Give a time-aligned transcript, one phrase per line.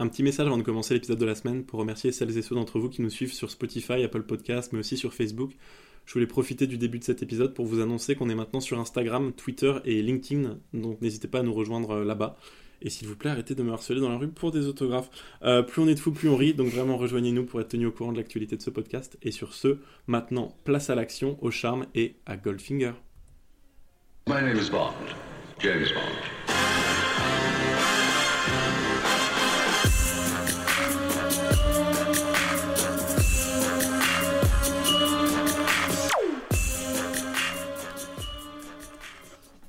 [0.00, 2.56] Un petit message avant de commencer l'épisode de la semaine pour remercier celles et ceux
[2.56, 5.52] d'entre vous qui nous suivent sur Spotify, Apple Podcasts, mais aussi sur Facebook.
[6.04, 8.80] Je voulais profiter du début de cet épisode pour vous annoncer qu'on est maintenant sur
[8.80, 12.36] Instagram, Twitter et LinkedIn, donc n'hésitez pas à nous rejoindre euh, là-bas.
[12.82, 15.10] Et s'il vous plaît, arrêtez de me harceler dans la rue pour des autographes.
[15.42, 17.86] Euh, plus on est de fous, plus on rit, donc vraiment rejoignez-nous pour être tenu
[17.86, 19.16] au courant de l'actualité de ce podcast.
[19.22, 22.94] Et sur ce, maintenant, place à l'action, au charme et à Goldfinger.
[24.28, 24.92] My name is Bond,
[25.60, 26.43] James Bond.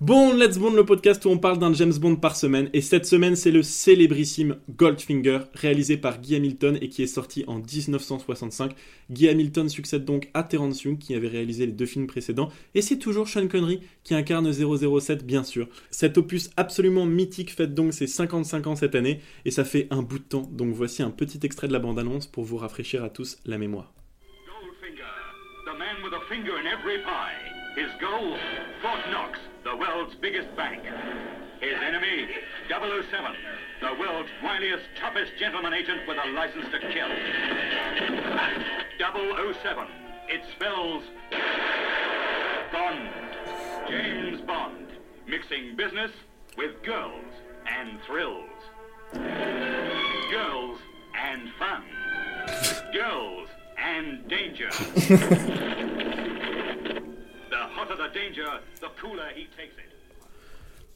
[0.05, 2.70] Bon, Let's Bond, le podcast où on parle d'un James Bond par semaine.
[2.73, 7.44] Et cette semaine, c'est le célébrissime Goldfinger, réalisé par Guy Hamilton et qui est sorti
[7.48, 8.76] en 1965.
[9.10, 12.52] Guy Hamilton succède donc à Terence Young, qui avait réalisé les deux films précédents.
[12.76, 15.68] Et c'est toujours Sean Connery qui incarne 007, bien sûr.
[15.90, 19.22] Cet opus absolument mythique fête donc ses 55 ans cette année.
[19.44, 20.48] Et ça fait un bout de temps.
[20.52, 23.91] Donc voici un petit extrait de la bande-annonce pour vous rafraîchir à tous la mémoire.
[24.46, 25.02] Goldfinger,
[25.65, 27.55] the man with a finger in every pie.
[27.76, 28.37] His goal,
[28.82, 30.84] Fort Knox, the world's biggest bank.
[31.60, 32.27] His enemy,
[32.70, 33.35] 007,
[33.82, 37.10] the world's wiliest, toughest gentleman agent with a license to kill.
[38.99, 39.88] 007,
[40.27, 41.04] it spells
[42.71, 43.10] Bond.
[43.90, 44.88] James Bond,
[45.27, 46.12] mixing business
[46.58, 47.26] with girls
[47.66, 48.49] and thrills.
[50.32, 50.77] Girls
[51.20, 51.84] and fun.
[52.93, 54.70] Girls and danger.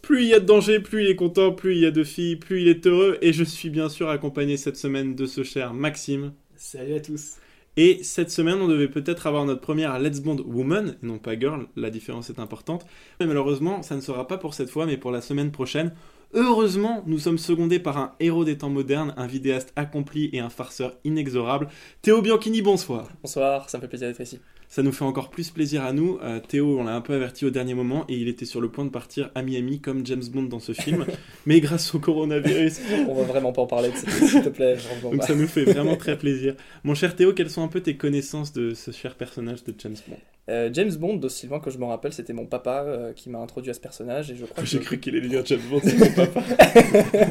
[0.01, 2.03] Plus il y a de danger, plus il est content, plus il y a de
[2.03, 3.17] filles, plus il est heureux.
[3.21, 6.33] Et je suis bien sûr accompagné cette semaine de ce cher Maxime.
[6.55, 7.35] Salut à tous.
[7.77, 11.39] Et cette semaine, on devait peut-être avoir notre première Let's Bond Woman, et non pas
[11.39, 12.85] Girl, la différence est importante.
[13.19, 15.93] Mais malheureusement, ça ne sera pas pour cette fois, mais pour la semaine prochaine.
[16.33, 20.49] Heureusement, nous sommes secondés par un héros des temps modernes, un vidéaste accompli et un
[20.49, 21.69] farceur inexorable.
[22.01, 23.07] Théo Bianchini, bonsoir.
[23.21, 24.39] Bonsoir, ça me fait plaisir d'être ici.
[24.69, 26.19] Ça nous fait encore plus plaisir à nous.
[26.21, 28.69] Euh, Théo, on l'a un peu averti au dernier moment et il était sur le
[28.69, 31.07] point de partir à Miami comme James Bond dans ce film.
[31.47, 34.77] Mais grâce au coronavirus, On va vraiment pas en parler de ça, s'il te plaît.
[35.01, 36.55] donc ça nous fait vraiment très plaisir.
[36.83, 39.97] Mon cher Théo, quelles sont un peu tes connaissances de ce cher personnage de James
[40.07, 40.17] Bond?
[40.49, 43.37] Euh, James Bond, d'aussi loin que je me rappelle, c'était mon papa euh, qui m'a
[43.39, 44.67] introduit à ce personnage et je crois que...
[44.69, 46.41] J'ai cru qu'il allait dire James Bond, c'est mon papa.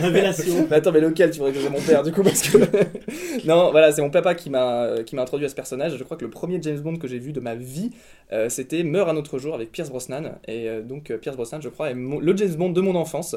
[0.00, 0.66] Révélation.
[0.68, 2.58] Mais attends, mais lequel tu voudrais que c'est mon père du coup parce que
[3.46, 5.96] non, voilà, c'est mon papa qui m'a euh, qui m'a introduit à ce personnage.
[5.96, 7.90] Je crois que le premier James Bond que j'ai vu de ma vie,
[8.32, 11.60] euh, c'était Meurt un autre jour avec Pierce Brosnan et euh, donc euh, Pierce Brosnan,
[11.60, 13.36] je crois, est mon- le James Bond de mon enfance.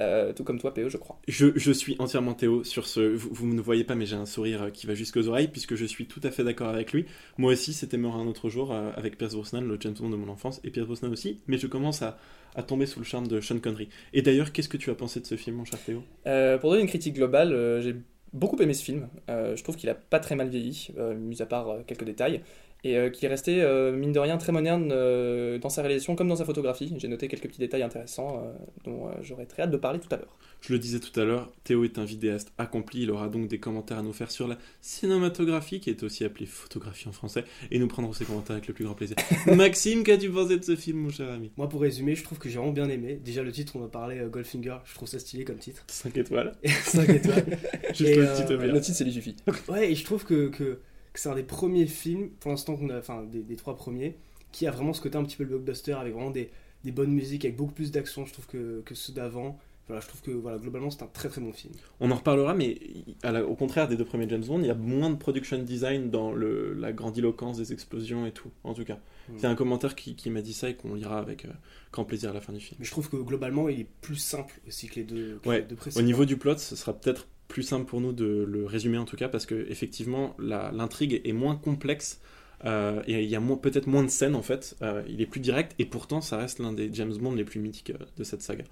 [0.00, 1.20] Euh, tout comme toi, PE, je crois.
[1.28, 3.00] Je, je suis entièrement Théo sur ce.
[3.00, 5.76] Vous, vous ne voyez pas, mais j'ai un sourire euh, qui va jusqu'aux oreilles, puisque
[5.76, 7.06] je suis tout à fait d'accord avec lui.
[7.38, 10.16] Moi aussi, c'était mort un autre jour euh, avec Pierce Brosnan, le James Bond de
[10.16, 12.18] mon enfance, et Pierce Brosnan aussi, mais je commence à,
[12.56, 13.88] à tomber sous le charme de Sean Connery.
[14.12, 16.70] Et d'ailleurs, qu'est-ce que tu as pensé de ce film, mon cher Théo Euh, pour
[16.70, 17.94] donner une critique globale, j'ai
[18.32, 19.08] beaucoup aimé ce film.
[19.28, 22.42] Je trouve qu'il a pas très mal vieilli, mis à part quelques détails,
[22.84, 26.14] et euh, qui est resté, euh, mine de rien, très moderne euh, dans sa réalisation
[26.14, 26.94] comme dans sa photographie.
[26.98, 28.52] J'ai noté quelques petits détails intéressants euh,
[28.84, 30.36] dont euh, j'aurais très hâte de parler tout à l'heure.
[30.60, 33.58] Je le disais tout à l'heure, Théo est un vidéaste accompli, il aura donc des
[33.58, 37.78] commentaires à nous faire sur la cinématographie, qui est aussi appelée photographie en français, et
[37.78, 39.16] nous prendrons ses commentaires avec le plus grand plaisir.
[39.46, 41.50] Maxime, qu'as-tu pensé de ce film, mon cher ami?
[41.58, 43.20] Moi, pour résumer, je trouve que j'ai vraiment bien aimé.
[43.22, 45.84] Déjà, le titre, on va parler euh, Goldfinger, je trouve ça stylé comme titre.
[45.86, 46.52] 5 étoiles.
[46.64, 47.44] 5 étoiles.
[47.88, 49.36] Juste Et, le euh, petit Le titre, ça lui suffit.
[49.68, 50.78] Ouais, et je trouve que, que,
[51.14, 54.16] que c'est un des premiers films, pour l'instant, qu'on a, enfin, des, des trois premiers,
[54.52, 56.50] qui a vraiment ce côté un petit peu blockbuster, avec vraiment des,
[56.84, 59.58] des bonnes musiques, avec beaucoup plus d'action, je trouve, que, que ceux d'avant.
[59.86, 61.74] Voilà, je trouve que voilà, globalement, c'est un très très bon film.
[62.00, 62.78] On en reparlera, mais
[63.22, 65.58] à la- au contraire des deux premiers James Bond, il y a moins de production
[65.58, 68.98] design dans le, la grandiloquence des explosions et tout, en tout cas.
[69.28, 69.32] Mm.
[69.36, 71.48] C'est un commentaire qui, qui m'a dit ça et qu'on lira avec euh,
[71.92, 72.76] grand plaisir à la fin du film.
[72.78, 75.58] Mais je trouve que globalement, il est plus simple aussi que les deux, que Ouais,
[75.60, 76.06] les deux Au précédents.
[76.06, 79.16] niveau du plot, ce sera peut-être plus simple pour nous de le résumer en tout
[79.16, 82.20] cas, parce que effectivement, l'intrigue est moins complexe.
[82.64, 85.40] euh, et il y a peut-être moins de scènes en fait, Euh, il est plus
[85.40, 88.42] direct et pourtant ça reste l'un des James Bond les plus mythiques euh, de cette
[88.42, 88.64] saga.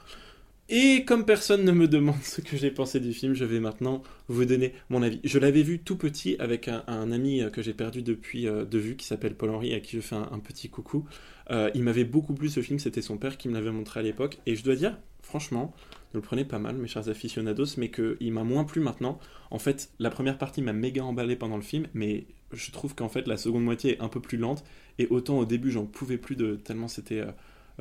[0.68, 4.02] Et comme personne ne me demande ce que j'ai pensé du film, je vais maintenant
[4.28, 5.20] vous donner mon avis.
[5.24, 9.04] Je l'avais vu tout petit avec un, ami que j'ai perdu depuis de vue qui
[9.06, 11.04] s'appelle Paul Henry, à qui je fais un, un petit coucou.
[11.50, 14.38] Il m'avait beaucoup plu ce film, c'était son père qui me l'avait montré à l'époque.
[14.46, 15.74] Et je dois dire, franchement,
[16.14, 19.18] ne le prenez pas mal, mes chers aficionados, mais qu'il m'a moins plu maintenant.
[19.50, 23.08] En fait, la première partie m'a méga emballé pendant le film, mais je trouve qu'en
[23.08, 24.64] fait, la seconde moitié est un peu plus lente.
[24.98, 27.32] Et autant au début, j'en pouvais plus de tellement c'était euh,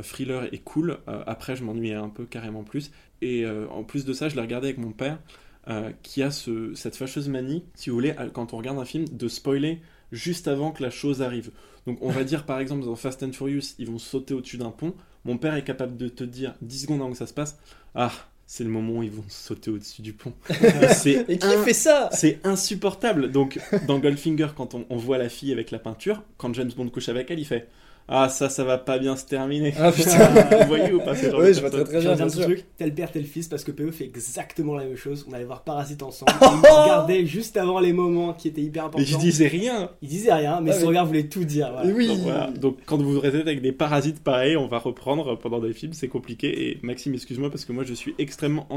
[0.02, 0.98] thriller et cool.
[1.08, 2.92] Euh, après, je m'ennuyais un peu carrément plus.
[3.22, 5.20] Et euh, en plus de ça, je l'ai regardé avec mon père,
[5.68, 9.06] euh, qui a ce, cette fâcheuse manie, si vous voulez, quand on regarde un film,
[9.08, 9.82] de spoiler
[10.12, 11.52] juste avant que la chose arrive.
[11.88, 14.72] Donc on va dire par exemple dans Fast and Furious, ils vont sauter au-dessus d'un
[14.72, 14.94] pont.
[15.26, 17.58] Mon père est capable de te dire 10 secondes avant que ça se passe,
[17.96, 18.12] ah,
[18.48, 20.34] c'est le moment où ils vont sauter au-dessus du pont.
[20.94, 22.10] c'est Et qui un- fait ça?
[22.12, 23.32] c'est insupportable.
[23.32, 26.90] Donc, dans Goldfinger, quand on, on voit la fille avec la peinture, quand James Bond
[26.90, 27.68] couche avec elle, il fait
[28.08, 29.74] Ah, ça, ça va pas bien se terminer.
[29.80, 30.18] Ah putain
[30.62, 32.44] Vous voyez ou pas ce genre de Oui, je vois très très bien, bien sûr.
[32.44, 35.26] truc, tel père, tel fils, parce que PE fait exactement la même chose.
[35.30, 36.32] On allait voir Parasite ensemble.
[36.42, 39.00] et ils regardaient juste avant les moments qui étaient hyper importants.
[39.00, 39.90] Mais je disais rien.
[40.02, 40.88] Il disait rien, mais Ah son oui.
[40.88, 41.72] regard voulait tout dire.
[41.72, 41.90] voilà.
[41.92, 42.52] Oui Donc, voilà.
[42.52, 46.08] Donc, quand vous restez avec des parasites pareils, on va reprendre pendant des films, c'est
[46.08, 46.70] compliqué.
[46.70, 48.68] Et Maxime, excuse-moi parce que moi je suis extrêmement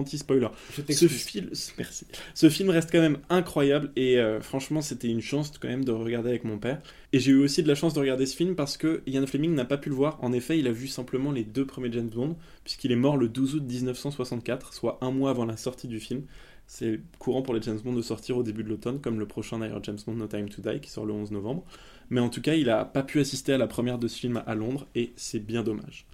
[0.88, 2.06] Ce film, merci.
[2.34, 5.92] Ce film reste quand même incroyable et euh, franchement, c'était une chance quand même de
[5.92, 6.80] regarder avec mon père.
[7.14, 9.55] Et j'ai eu aussi de la chance de regarder ce film parce que Ian Fleming
[9.55, 10.19] n'a pas pu le voir.
[10.20, 12.34] En effet, il a vu simplement les deux premiers James Bond
[12.64, 16.25] puisqu'il est mort le 12 août 1964, soit un mois avant la sortie du film.
[16.66, 19.61] C'est courant pour les James Bond de sortir au début de l'automne, comme le prochain
[19.61, 21.64] d'ailleurs James Bond No Time to Die qui sort le 11 novembre.
[22.11, 24.43] Mais en tout cas, il n'a pas pu assister à la première de ce film
[24.44, 26.08] à Londres et c'est bien dommage.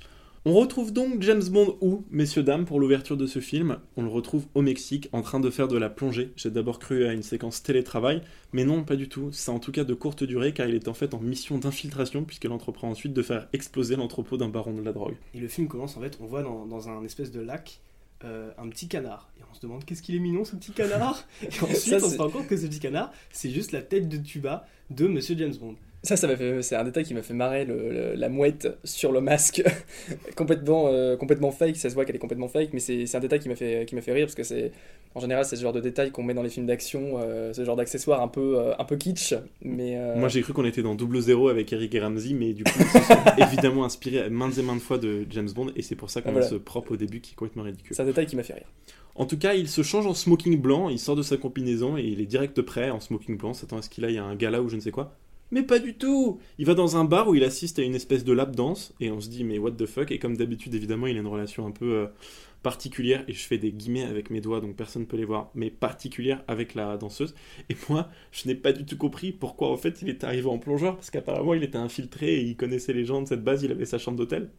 [0.46, 3.76] On retrouve donc James Bond où, messieurs, dames, pour l'ouverture de ce film?
[3.98, 6.32] On le retrouve au Mexique en train de faire de la plongée.
[6.34, 8.22] J'ai d'abord cru à une séquence télétravail,
[8.54, 9.28] mais non, pas du tout.
[9.32, 12.24] C'est en tout cas de courte durée car il est en fait en mission d'infiltration
[12.24, 15.16] puisqu'elle entreprend ensuite de faire exploser l'entrepôt d'un baron de la drogue.
[15.34, 17.82] Et le film commence en fait, on voit dans, dans un espèce de lac
[18.24, 19.30] euh, un petit canard.
[19.38, 21.22] Et on se demande qu'est-ce qu'il est mignon ce petit canard?
[21.42, 24.08] Et ensuite Ça, on se rend compte que ce petit canard, c'est juste la tête
[24.08, 25.76] de tuba de Monsieur James Bond.
[26.02, 28.68] Ça, ça m'a fait, c'est un détail qui m'a fait marrer, le- le- la mouette
[28.84, 29.62] sur le masque,
[30.36, 31.76] complètement, euh, complètement fake.
[31.76, 33.84] Ça se voit qu'elle est complètement fake, mais c'est c'est un détail qui m'a fait,
[33.86, 34.72] qui m'a fait rire parce que c'est,
[35.14, 37.64] en général, c'est ce genre de détail qu'on met dans les films d'action, euh, ce
[37.66, 39.98] genre d'accessoire un peu, euh, un peu kitsch, mais.
[40.16, 42.70] Moi j'ai cru qu'on était dans Double Zéro avec Eric et Ramsey, mais du coup
[42.78, 46.08] ils se sont évidemment inspirés maintes et maintes fois de James Bond et c'est pour
[46.08, 46.46] ça qu'on voilà.
[46.46, 47.94] a ce propre au début qui est complètement ridicule.
[47.94, 48.66] c'est un détail qui m'a fait rire.
[49.16, 52.02] En tout cas, il se change en smoking blanc, il sort de sa combinaison et
[52.04, 54.62] il est direct prêt en smoking blanc, s'attend à ce qu'il aille à un gala
[54.62, 55.14] ou je ne sais quoi.
[55.50, 56.38] Mais pas du tout.
[56.58, 59.10] Il va dans un bar où il assiste à une espèce de lap dance et
[59.10, 60.10] on se dit mais what the fuck?
[60.12, 62.06] Et comme d'habitude évidemment il a une relation un peu euh,
[62.62, 65.50] particulière et je fais des guillemets avec mes doigts donc personne ne peut les voir
[65.54, 67.34] mais particulière avec la danseuse.
[67.68, 70.58] Et moi je n'ai pas du tout compris pourquoi en fait il est arrivé en
[70.58, 73.72] plongeur parce qu'apparemment il était infiltré et il connaissait les gens de cette base il
[73.72, 74.50] avait sa chambre d'hôtel.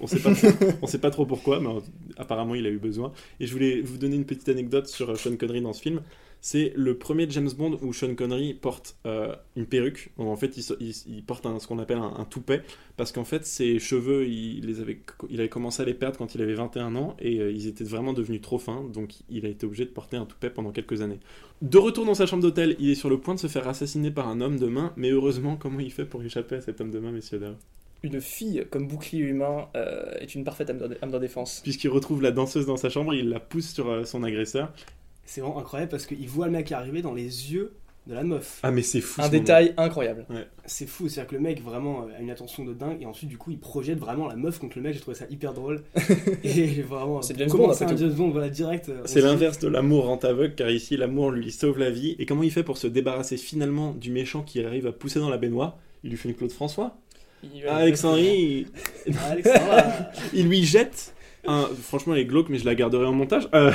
[0.00, 0.32] On sait pas
[0.82, 1.70] on sait pas trop pourquoi mais
[2.18, 3.12] apparemment il a eu besoin.
[3.40, 6.02] Et je voulais vous donner une petite anecdote sur euh, Sean Connery dans ce film
[6.48, 10.10] c'est le premier James Bond où Sean Connery porte euh, une perruque.
[10.16, 12.62] En fait, il, se- il- il porte un- ce qu'on appelle un, un toupet
[12.96, 16.36] parce qu'en fait, ses cheveux, il, les avait, il avait commencé à les perdre quand
[16.36, 18.84] il avait 21 ans et euh, ils étaient vraiment devenus trop fins.
[18.94, 21.18] Donc, il a été obligé de porter un toupet pendant quelques années.
[21.62, 24.12] De retour dans sa chambre d'hôtel, il est sur le point de se faire assassiner
[24.12, 24.92] par un homme de main.
[24.96, 27.56] Mais heureusement, comment il fait pour échapper à cet homme de main, messieurs dames?
[28.02, 31.60] Une fille comme bouclier humain euh, est une parfaite âme de, âme de défense.
[31.64, 34.72] Puisqu'il retrouve la danseuse dans sa chambre, il la pousse sur euh, son agresseur.
[35.26, 37.72] C'est vraiment incroyable parce qu'il voit le mec arriver dans les yeux
[38.06, 38.60] de la meuf.
[38.62, 39.20] Ah, mais c'est fou.
[39.20, 39.40] Un ce moment.
[39.42, 40.24] détail incroyable.
[40.64, 43.28] C'est fou, c'est-à-dire que le mec vraiment euh, a une attention de dingue et ensuite
[43.28, 45.82] du coup il projette vraiment la meuf contre le mec, j'ai trouvé ça hyper drôle.
[46.44, 47.96] et vraiment, C'est James comment Bond, c'est un.
[47.96, 48.88] James Bond, voilà, direct.
[48.88, 52.14] euh, C'est l'inverse de l'amour rend aveugle, car ici l'amour lui sauve la vie.
[52.20, 55.28] Et comment il fait pour se débarrasser finalement du méchant qui arrive à pousser dans
[55.30, 55.76] la baignoire?
[56.04, 56.96] Il lui fait une Claude François.
[57.42, 58.68] Il- Ah, Alexandrie,
[59.06, 59.82] il, Ah, Alexandra,
[60.32, 61.12] il lui jette.
[61.48, 63.48] Un, franchement, elle est glauque, mais je la garderai en montage.
[63.54, 63.72] Euh,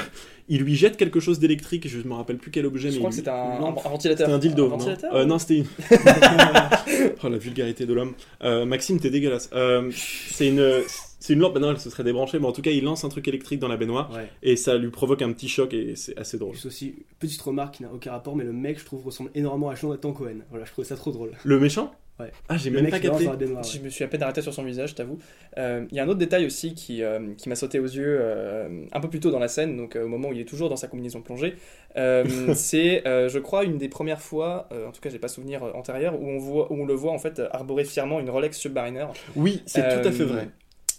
[0.53, 3.09] il lui jette quelque chose d'électrique, je me rappelle plus quel objet, Je mais crois
[3.09, 4.27] que c'était un, un ventilateur.
[4.27, 5.65] c'était un dildo, non ventilateur Euh, Non, c'était une.
[7.23, 8.13] oh la vulgarité de l'homme.
[8.43, 9.49] Euh, Maxime, t'es dégueulasse.
[9.53, 10.81] Euh, c'est une,
[11.19, 11.53] c'est une lampe.
[11.53, 13.59] bah non, elle se serait débranchée, mais en tout cas, il lance un truc électrique
[13.59, 14.29] dans la baignoire Ouais.
[14.43, 16.53] et ça lui provoque un petit choc et c'est assez drôle.
[16.53, 19.69] Juste aussi, petite remarque qui n'a aucun rapport, mais le mec, je trouve, ressemble énormément
[19.69, 20.39] à Jonathan Cohen.
[20.49, 21.31] Voilà, je trouve ça trop drôle.
[21.43, 21.93] Le méchant?
[22.19, 22.31] Ouais.
[22.49, 23.25] Ah, j'ai même pas capté.
[23.25, 23.83] baignoire, Je ouais.
[23.85, 25.17] me suis à peine arrêté sur son visage, t'avoue.
[25.57, 28.17] Euh, Il y a un autre détail aussi qui, euh, qui m'a sauté aux yeux
[28.19, 30.69] euh, un peu plus tôt dans la scène, donc au moment où il est toujours
[30.69, 31.55] dans sa combinaison plongée.
[32.53, 36.27] C'est, je crois, une des premières fois, en tout cas, j'ai pas souvenir antérieur, où
[36.27, 39.07] on, voit, où on le voit en fait arborer fièrement une Rolex Submariner.
[39.35, 40.49] Oui, c'est tout à fait vrai.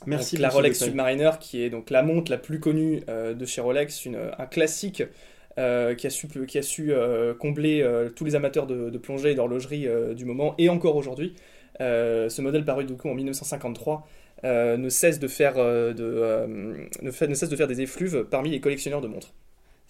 [0.06, 0.34] Merci.
[0.36, 0.78] Donc, la Rolex.
[0.78, 5.04] Submariner, qui est donc la montre la plus connue de chez Rolex, une, un classique
[5.58, 6.28] euh, qui a su,
[6.92, 11.34] euh, combler euh, tous les amateurs de, plongée et d'horlogerie du moment, et encore aujourd'hui.
[11.80, 14.06] Ce modèle paru du coup en 1953
[14.44, 16.46] euh, ne, cesse de faire, euh, de, euh,
[17.02, 19.32] ne, fait- ne cesse de faire des effluves parmi les collectionneurs de montres.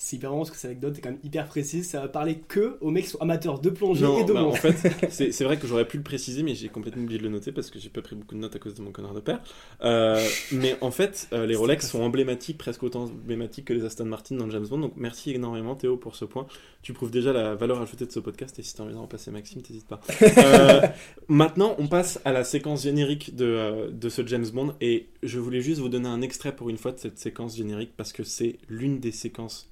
[0.05, 1.89] C'est hyper marrant parce que cette anecdote est quand même hyper précise.
[1.89, 4.43] Ça va parler que aux mecs qui sont amateurs de plongée Non, et de bah,
[4.43, 4.73] en fait,
[5.11, 7.71] c'est vrai que j'aurais pu le préciser, mais j'ai complètement oublié de le noter parce
[7.71, 9.41] que j'ai pas pris beaucoup de notes à cause de mon connard de père.
[9.85, 14.07] Euh, mais en fait, euh, les Rolex sont emblématiques, presque autant emblématiques que les Aston
[14.07, 14.79] Martin dans James Bond.
[14.79, 16.49] Donc merci énormément Théo pour ce point.
[16.83, 19.31] Tu prouves déjà la valeur ajoutée de ce podcast et si t'as envie de remplacer
[19.31, 20.01] Maxime, t'hésites pas.
[20.43, 20.81] Euh,
[21.29, 25.61] maintenant, on passe à la séquence générique de, de ce James Bond et je voulais
[25.61, 28.57] juste vous donner un extrait pour une fois de cette séquence générique parce que c'est
[28.69, 29.72] l'une des séquences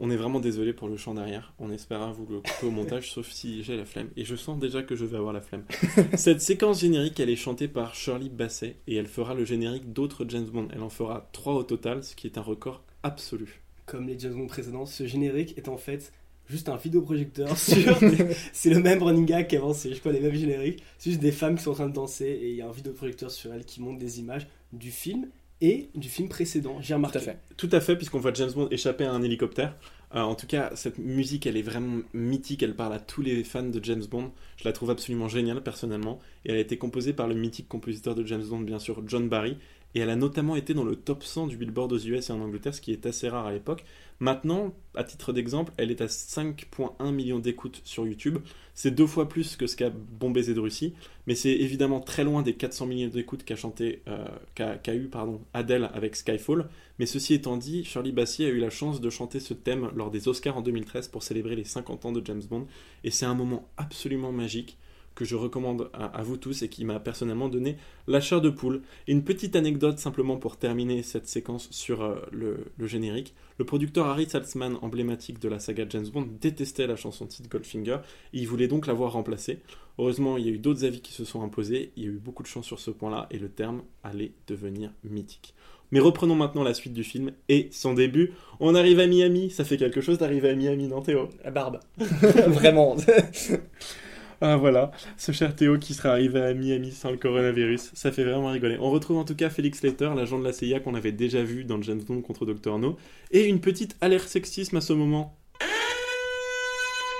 [0.00, 0.42] The Midas touch.
[0.42, 1.52] désolé pour le chant derrière.
[1.58, 4.08] On espéra vous le couper au montage, sauf si j'ai la flemme.
[4.16, 5.64] Et je sens déjà que je vais avoir la flemme.
[6.16, 10.24] Cette séquence générique, elle est chantée par Shirley Bassey et elle fera le générique d'autres
[10.28, 10.68] James Bond.
[10.72, 13.60] Elle en fera trois au total, ce qui est un record absolu.
[13.86, 16.12] Comme les James Bond précédents, ce générique est en fait
[16.48, 17.98] juste un vidéoprojecteur sur.
[18.52, 20.82] c'est le même running gag qu'avant, c'est je crois les mêmes génériques.
[20.98, 22.72] C'est juste des femmes qui sont en train de danser et il y a un
[22.72, 25.28] vidéoprojecteur sur elles qui montre des images du film
[25.60, 26.78] et du film précédent.
[26.80, 27.18] J'ai Tout remarqué.
[27.18, 27.38] à fait.
[27.56, 29.76] Tout à fait, puisqu'on voit James Bond échapper à un hélicoptère.
[30.14, 32.62] Euh, en tout cas, cette musique, elle est vraiment mythique.
[32.62, 34.32] Elle parle à tous les fans de James Bond.
[34.56, 36.18] Je la trouve absolument géniale, personnellement.
[36.44, 39.28] Et elle a été composée par le mythique compositeur de James Bond, bien sûr, John
[39.28, 39.56] Barry.
[39.94, 42.40] Et elle a notamment été dans le top 100 du Billboard aux US et en
[42.40, 43.84] Angleterre, ce qui est assez rare à l'époque.
[44.20, 48.38] Maintenant, à titre d'exemple, elle est à 5,1 millions d'écoutes sur YouTube.
[48.74, 50.94] C'est deux fois plus que ce qu'a Bon Baiser de Russie,
[51.26, 55.40] mais c'est évidemment très loin des 400 millions d'écoutes qu'a chanté, euh, qu'a eu pardon,
[55.54, 56.68] Adele avec Skyfall.
[56.98, 60.10] Mais ceci étant dit, Shirley Bassey a eu la chance de chanter ce thème lors
[60.10, 62.66] des Oscars en 2013 pour célébrer les 50 ans de James Bond,
[63.04, 64.76] et c'est un moment absolument magique
[65.14, 67.76] que je recommande à, vous tous et qui m'a personnellement donné
[68.06, 68.82] la chair de poule.
[69.06, 73.34] Et une petite anecdote simplement pour terminer cette séquence sur euh, le, générique.
[73.58, 77.98] Le producteur Harry Saltzman, emblématique de la saga James Bond, détestait la chanson titre Goldfinger
[78.32, 79.60] et il voulait donc l'avoir remplacée.
[79.98, 82.18] Heureusement, il y a eu d'autres avis qui se sont imposés, il y a eu
[82.18, 85.54] beaucoup de chance sur ce point-là et le terme allait devenir mythique.
[85.92, 88.32] Mais reprenons maintenant la suite du film et son début.
[88.60, 91.28] On arrive à Miami, ça fait quelque chose d'arriver à Miami, non Théo?
[91.44, 91.80] La barbe.
[91.98, 92.96] Vraiment.
[94.42, 98.24] Ah voilà, ce cher Théo qui sera arrivé à Miami sans le coronavirus, ça fait
[98.24, 98.78] vraiment rigoler.
[98.80, 101.64] On retrouve en tout cas Félix Leiter, l'agent de la CIA qu'on avait déjà vu
[101.64, 102.96] dans James Bond contre Dr No,
[103.32, 105.36] et une petite alerte sexisme à ce moment.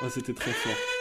[0.02, 0.99] Ah c'était très fort.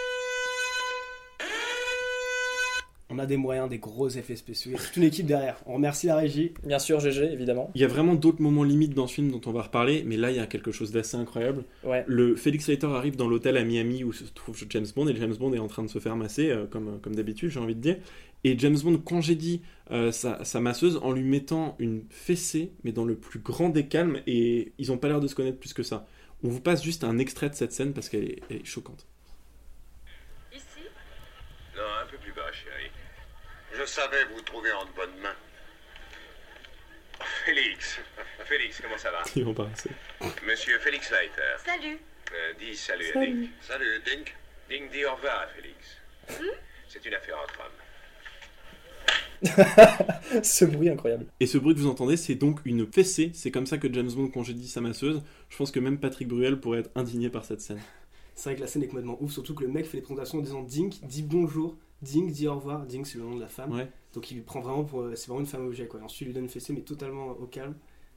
[3.12, 4.70] On a des moyens, des gros effets spéciaux.
[4.72, 5.60] Il y a toute une équipe derrière.
[5.66, 6.54] On remercie la régie.
[6.64, 7.72] Bien sûr, GG, évidemment.
[7.74, 10.16] Il y a vraiment d'autres moments limites dans ce film dont on va reparler, mais
[10.16, 11.64] là il y a quelque chose d'assez incroyable.
[11.84, 12.04] Ouais.
[12.08, 15.34] Le Félix Leiter arrive dans l'hôtel à Miami où se trouve James Bond et James
[15.36, 17.82] Bond est en train de se faire masser euh, comme, comme d'habitude j'ai envie de
[17.82, 17.98] dire
[18.44, 19.62] et James Bond congédie
[19.92, 23.88] euh, sa, sa masseuse en lui mettant une fessée mais dans le plus grand des
[23.88, 26.06] calmes et ils ont pas l'air de se connaître plus que ça.
[26.44, 29.08] On vous passe juste un extrait de cette scène parce qu'elle est, elle est choquante.
[30.54, 30.64] Ici
[31.76, 32.92] Non, un peu plus bas, chérie.
[33.80, 35.36] Je savais vous trouver en de bonnes mains.
[37.46, 38.00] Félix.
[38.46, 39.24] Félix, comment ça va?
[39.36, 39.90] Ils vont pas passer.
[40.46, 41.56] Monsieur Félix Leiter.
[41.66, 41.98] Salut
[42.34, 43.26] Euh, dis salut, à.
[43.26, 43.50] Dink.
[43.62, 44.36] Salut, Dink.
[44.70, 45.98] Dink, dis au revoir à Félix.
[46.90, 47.72] C'est une affaire entre hommes.
[50.44, 51.26] Ce bruit incroyable.
[51.40, 53.32] Et ce bruit que vous entendez, c'est donc une fessée.
[53.34, 55.24] C'est comme ça que James Bond congédie sa masseuse.
[55.50, 57.80] Je pense que même Patrick Bruel pourrait être indigné par cette scène.
[58.36, 60.40] C'est vrai que la scène est complètement ouf, surtout que le mec fait les présentations
[60.40, 62.86] en disant Dink, dit bonjour, Dink, dit au revoir.
[62.86, 63.72] Dink, c'est le nom de la femme.
[63.74, 63.88] Ouais.
[64.14, 65.06] Donc il lui prend vraiment pour.
[65.16, 66.02] C'est vraiment une femme objet quoi.
[66.02, 67.76] Ensuite, il lui donne une fessée, mais totalement au calme.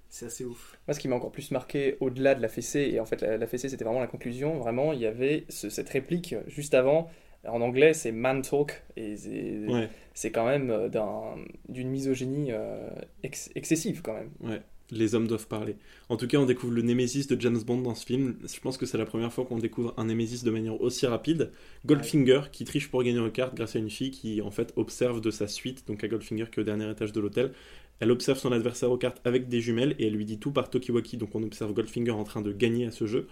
[0.09, 0.79] C'est assez ouf.
[0.87, 3.39] Moi, ce qui m'a encore plus marqué au-delà de la fessée, et en fait, la,
[3.39, 4.59] la fessée, c'était vraiment la conclusion.
[4.59, 7.09] Vraiment, il y avait ce- cette réplique juste avant.
[7.49, 10.31] En anglais, c'est man talk, et c'est Ouais.
[10.31, 11.35] quand même euh, d'un-
[11.69, 12.89] d'une misogynie euh,
[13.23, 14.31] ex- excessive, quand même.
[14.41, 14.61] Ouais,
[14.91, 15.77] les hommes doivent parler.
[16.09, 18.37] En tout cas, on découvre le Némésis de James Bond dans ce film.
[18.43, 21.51] Je pense que c'est la première fois qu'on découvre un Némésis de manière aussi rapide.
[21.87, 25.21] Goldfinger, qui triche pour gagner aux cartes grâce à une fille qui, en fait, observe
[25.21, 27.53] de sa suite, donc à Goldfinger qui est au dernier étage de l'hôtel.
[28.01, 30.71] Elle observe son adversaire aux cartes avec des jumelles et elle lui dit tout par
[30.71, 33.29] Tokiwaki, donc on observe Goldfinger en train de gagner à ce jeu.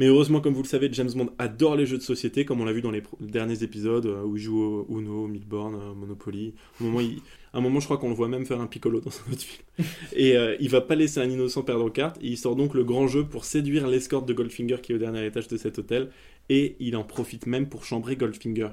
[0.00, 2.64] Mais heureusement, comme vous le savez, James Bond adore les jeux de société, comme on
[2.64, 6.54] l'a vu dans les derniers épisodes euh, où il joue au Uno, Milborn, euh, Monopoly.
[6.80, 7.18] Au moment, il-
[7.52, 9.42] à un moment, je crois qu'on le voit même faire un piccolo dans un autre
[9.42, 9.62] film.
[10.16, 12.16] Et euh, il va pas laisser un innocent perdre aux cartes.
[12.22, 14.98] Et il sort donc le grand jeu pour séduire l'escorte de Goldfinger qui est au
[14.98, 16.08] dernier étage de cet hôtel.
[16.48, 18.68] Et il en profite même pour chambrer Goldfinger.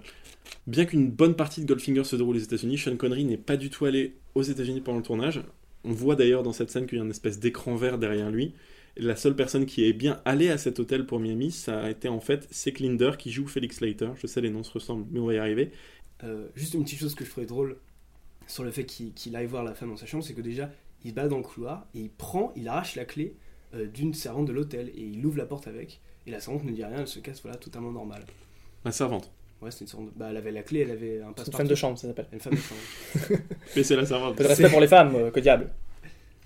[0.66, 3.70] Bien qu'une bonne partie de Goldfinger se déroule aux États-Unis, Sean Connery n'est pas du
[3.70, 5.42] tout allé aux États-Unis pendant le tournage.
[5.84, 8.54] On voit d'ailleurs dans cette scène qu'il y a une espèce d'écran vert derrière lui.
[9.00, 12.08] La seule personne qui est bien allée à cet hôtel pour Miami, ça a été
[12.08, 14.10] en fait Sek Linder qui joue Felix Leiter.
[14.16, 15.72] Je sais, les noms se ressemblent, mais on va y arriver.
[16.24, 17.78] Euh, juste une petite chose que je trouvais drôle
[18.48, 20.72] sur le fait qu'il aille voir la femme dans sa chambre, c'est que déjà,
[21.04, 23.36] il se bat dans le couloir et il prend, il arrache la clé
[23.76, 26.00] euh, d'une servante de l'hôtel et il ouvre la porte avec.
[26.26, 28.26] Et la servante ne dit rien, elle se casse, voilà, totalement normal.
[28.84, 29.32] La servante.
[29.62, 30.12] Ouais, c'était une servante.
[30.16, 32.28] Bah, elle avait la clé, elle avait un C'est une femme de chambre, ça s'appelle.
[32.32, 33.42] Une femme de chambre.
[33.76, 34.36] Mais c'est la servante.
[34.36, 35.70] Peu de respect pour les femmes, euh, que diable.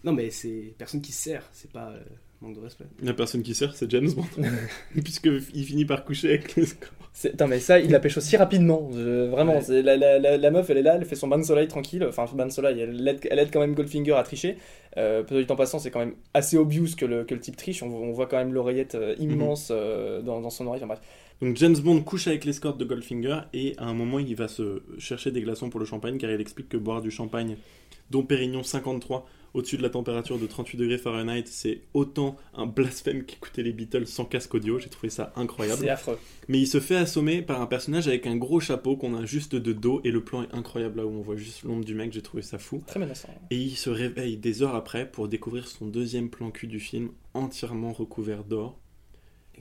[0.04, 2.04] non, mais c'est personne qui se sert, c'est pas euh,
[2.42, 2.86] manque de respect.
[3.04, 4.26] La personne qui sert, c'est James Bond.
[5.04, 6.66] Puisqu'il finit par coucher avec les
[7.14, 8.90] C'est- Non mais ça, il la pêche aussi rapidement.
[8.94, 9.62] Je- Vraiment, Ouais.
[9.62, 11.68] c'est la, la, la, la meuf, elle est là, elle fait son bain de soleil
[11.68, 12.06] tranquille.
[12.08, 14.58] Enfin, bain de soleil, elle aide, elle aide quand même Goldfinger à tricher.
[14.98, 17.58] Euh, peu de temps passant, c'est quand même assez obvious que le, que le type
[17.58, 17.84] triche.
[17.84, 20.80] On, on voit quand même l'oreillette euh, immense euh, dans, dans son oreille.
[20.84, 21.02] Enfin, bref.
[21.42, 24.84] Donc James Bond couche avec l'escorte de Goldfinger et à un moment il va se
[25.00, 27.58] chercher des glaçons pour le champagne car il explique que boire du champagne
[28.12, 33.24] dont Pérignon 53 au-dessus de la température de 38 degrés Fahrenheit c'est autant un blasphème
[33.24, 34.80] qu'écouter les Beatles sans casque audio.
[34.80, 35.82] J'ai trouvé ça incroyable.
[35.82, 36.20] C'est affreux.
[36.48, 39.56] Mais il se fait assommer par un personnage avec un gros chapeau qu'on a juste
[39.56, 42.14] de dos et le plan est incroyable là où on voit juste l'ombre du mec.
[42.14, 42.84] J'ai trouvé ça fou.
[42.86, 43.30] Très menaçant.
[43.50, 47.10] Et il se réveille des heures après pour découvrir son deuxième plan cul du film
[47.34, 48.81] entièrement recouvert d'or.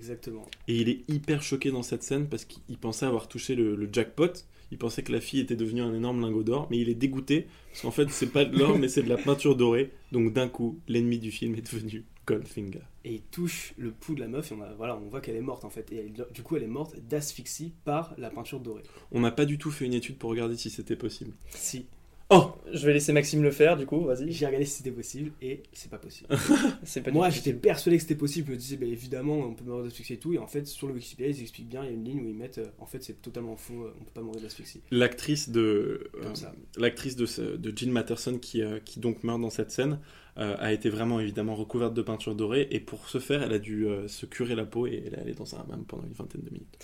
[0.00, 0.46] Exactement.
[0.66, 3.88] Et il est hyper choqué dans cette scène parce qu'il pensait avoir touché le, le
[3.92, 4.32] jackpot.
[4.72, 7.48] Il pensait que la fille était devenue un énorme lingot d'or, mais il est dégoûté
[7.70, 9.90] parce qu'en fait c'est pas de l'or mais c'est de la peinture dorée.
[10.10, 12.80] Donc d'un coup, l'ennemi du film est devenu Goldfinger.
[13.04, 15.36] Et il touche le pouls de la meuf et on, a, voilà, on voit qu'elle
[15.36, 15.90] est morte en fait.
[15.92, 18.84] Et elle- du coup, elle est morte d'asphyxie par la peinture dorée.
[19.12, 21.32] On n'a pas du tout fait une étude pour regarder si c'était possible.
[21.50, 21.86] Si,
[22.32, 24.30] Oh Je vais laisser Maxime le faire, du coup, vas-y.
[24.30, 26.28] j'ai regardé si c'était possible et c'est pas possible.
[26.84, 28.46] C'est pas Moi, j'étais persuadé que c'était possible.
[28.48, 30.32] Je me disais, bah, évidemment, on peut mourir d'asphyxie et tout.
[30.32, 31.82] Et en fait, sur le Wikipédia, ils expliquent bien.
[31.82, 33.82] Il y a une ligne où ils mettent, euh, en fait, c'est totalement faux.
[33.84, 34.80] euh, on peut pas mourir d'asphyxie.
[34.92, 36.32] L'actrice de euh,
[36.76, 37.26] l'actrice de,
[37.74, 39.98] Jill Matterson qui, euh, qui donc meurt dans cette scène
[40.38, 43.58] euh, a été vraiment évidemment recouverte de peinture dorée et pour ce faire elle a
[43.58, 46.12] dû euh, se curer la peau et elle est allée dans un hammam pendant une
[46.12, 46.78] vingtaine de minutes.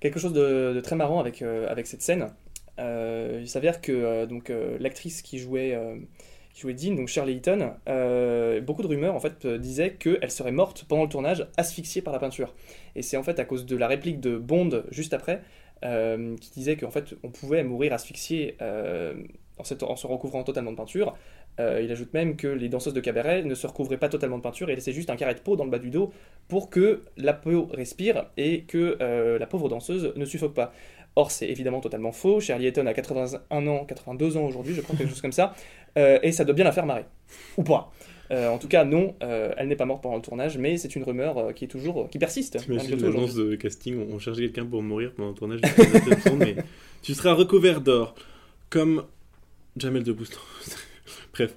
[0.00, 2.28] Quelque chose de, de très marrant avec, euh, avec cette scène.
[2.78, 5.78] Euh, il s'avère que euh, donc euh, l'actrice qui jouait
[6.52, 7.72] qui jouait Dean, donc Shirley Eaton,
[8.62, 12.12] beaucoup de rumeurs en fait euh, disaient qu'elle serait morte pendant le tournage, asphyxiée par
[12.12, 12.54] la peinture.
[12.94, 15.42] Et c'est en fait à cause de la réplique de Bond juste après
[15.82, 21.14] qui disait qu'en fait on pouvait mourir asphyxié en, en se recouvrant totalement de peinture.
[21.58, 24.70] Il ajoute même que les danseuses de cabaret ne se recouvraient pas totalement de peinture
[24.70, 26.10] et laissaient juste un carré de peau dans le bas du dos
[26.48, 28.96] pour que la peau respire et que
[29.38, 30.72] la pauvre danseuse ne suffoque pas.
[31.16, 32.40] Or, c'est évidemment totalement faux.
[32.40, 35.54] Shirley Eaton a 81 ans, 82 ans aujourd'hui, je crois, quelque chose comme ça,
[35.96, 37.04] Euh, et ça doit bien la faire marrer.
[37.56, 37.92] Ou pas.
[38.30, 40.96] Euh, en tout cas, non, euh, elle n'est pas morte pendant le tournage, mais c'est
[40.96, 42.58] une rumeur euh, qui est toujours, qui persiste.
[42.58, 46.56] T'imagines l'annonce de casting, on, cherchait quelqu'un pour mourir pendant le tournage de mais
[47.02, 48.14] tu seras recouvert d'or
[48.70, 49.04] comme
[49.76, 50.30] Jamel Debbouze.
[51.32, 51.54] Bref.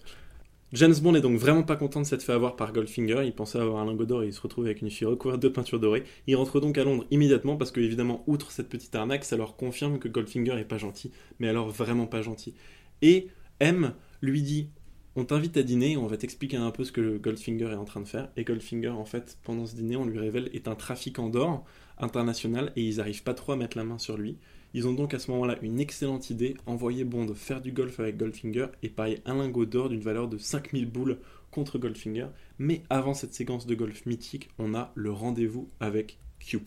[0.74, 3.22] James Bond est donc vraiment pas content de s'être fait avoir par Goldfinger.
[3.24, 5.48] Il pensait avoir un lingot d'or et il se retrouve avec une fille recouverte de
[5.48, 6.04] peinture dorée.
[6.28, 9.56] Il rentre donc à Londres immédiatement parce que, évidemment, outre cette petite arnaque, ça leur
[9.56, 11.12] confirme que Goldfinger est pas gentil.
[11.40, 12.54] Mais alors vraiment pas gentil.
[13.02, 13.30] Et
[13.62, 14.68] M lui dit
[15.16, 18.02] On t'invite à dîner, on va t'expliquer un peu ce que Goldfinger est en train
[18.02, 18.30] de faire.
[18.36, 21.64] Et Goldfinger, en fait, pendant ce dîner, on lui révèle, est un trafiquant d'or
[21.98, 24.38] international et ils arrivent pas trop à mettre la main sur lui.
[24.74, 28.18] Ils ont donc à ce moment-là une excellente idée, envoyer Bond faire du golf avec
[28.18, 31.18] Goldfinger et parier un lingot d'or d'une valeur de 5000 boules
[31.52, 32.28] contre Goldfinger.
[32.60, 36.60] Mais avant cette séquence de golf mythique, on a le rendez-vous avec Q.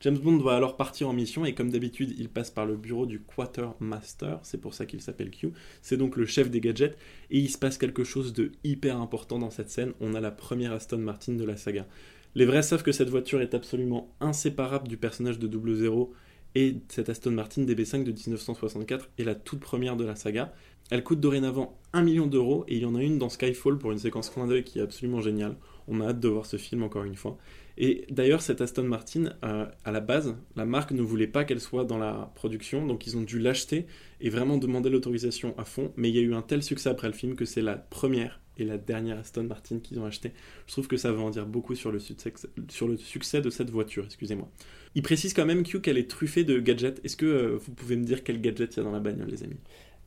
[0.00, 3.06] James Bond va alors partir en mission et comme d'habitude, il passe par le bureau
[3.06, 5.52] du Quartermaster, c'est pour ça qu'il s'appelle Q.
[5.80, 6.98] C'est donc le chef des gadgets
[7.30, 9.94] et il se passe quelque chose de hyper important dans cette scène.
[10.00, 11.86] On a la première Aston Martin de la saga.
[12.34, 16.12] Les vrais savent que cette voiture est absolument inséparable du personnage de 00
[16.56, 20.54] et cette Aston Martin DB5 de 1964 est la toute première de la saga.
[20.90, 23.92] Elle coûte dorénavant 1 million d'euros et il y en a une dans Skyfall pour
[23.92, 25.56] une séquence clin d'œil qui est absolument géniale.
[25.86, 27.36] On a hâte de voir ce film encore une fois.
[27.76, 31.60] Et d'ailleurs, cette Aston Martin, euh, à la base, la marque ne voulait pas qu'elle
[31.60, 33.84] soit dans la production, donc ils ont dû l'acheter
[34.22, 35.92] et vraiment demander l'autorisation à fond.
[35.98, 38.40] Mais il y a eu un tel succès après le film que c'est la première
[38.56, 40.32] et la dernière Aston Martin qu'ils ont acheté.
[40.66, 44.48] Je trouve que ça veut en dire beaucoup sur le succès de cette voiture, excusez-moi.
[44.96, 47.00] Il précise quand même Q qu'elle est truffée de gadgets.
[47.04, 49.28] Est-ce que euh, vous pouvez me dire quel gadget il y a dans la bagnole,
[49.28, 49.60] les amis?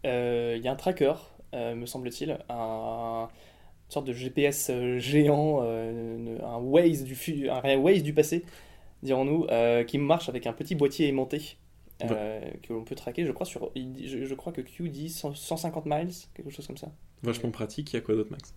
[0.05, 1.13] Euh, Il y a un tracker,
[1.53, 3.29] euh, me semble-t-il, un
[3.87, 8.45] une sorte de GPS géant, un Waze du, fu- un Waze du passé,
[9.03, 11.57] dirons-nous, euh, qui marche avec un petit boîtier aimanté.
[12.03, 15.33] euh, que l'on peut traquer, je crois, sur, je, je crois que Q dit 100
[15.35, 16.91] 150 miles, quelque chose comme ça.
[17.23, 17.91] Vachement pratique.
[17.93, 18.53] Il y a quoi d'autre, Max?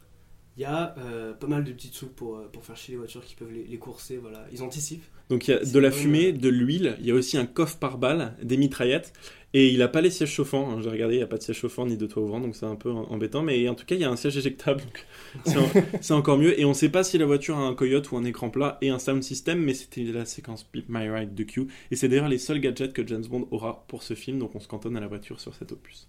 [0.59, 2.99] Il y a euh, pas mal de petits trucs pour, euh, pour faire chier les
[2.99, 4.19] voitures qui peuvent les, les courser.
[4.19, 4.45] Voilà.
[4.53, 5.05] Ils anticipent.
[5.31, 7.47] Donc il y a de la vraiment- fumée, de l'huile, il y a aussi un
[7.47, 9.15] coffre par balle, des mitraillettes,
[9.55, 10.71] et il a pas les sièges chauffants.
[10.71, 10.81] hein.
[10.83, 12.67] J'ai regardé, il n'y a pas de siège chauffant ni de toit ouvrant, donc c'est
[12.67, 13.43] un peu embêtant.
[13.43, 15.07] Mais en tout cas, il y a un siège éjectable, donc
[15.47, 15.71] c'est en-
[16.03, 16.59] c'est encore mieux.
[16.61, 18.77] Et on ne sait pas si la voiture a un coyote ou un écran plat
[18.83, 21.67] et un sound system, mais c'était la séquence Beat My Ride de Q.
[21.91, 24.61] Et c'est d'ailleurs les seuls gadgets que James Bond aura pour ce film, donc on
[24.61, 26.09] se cantonne à la voiture sur cet opus.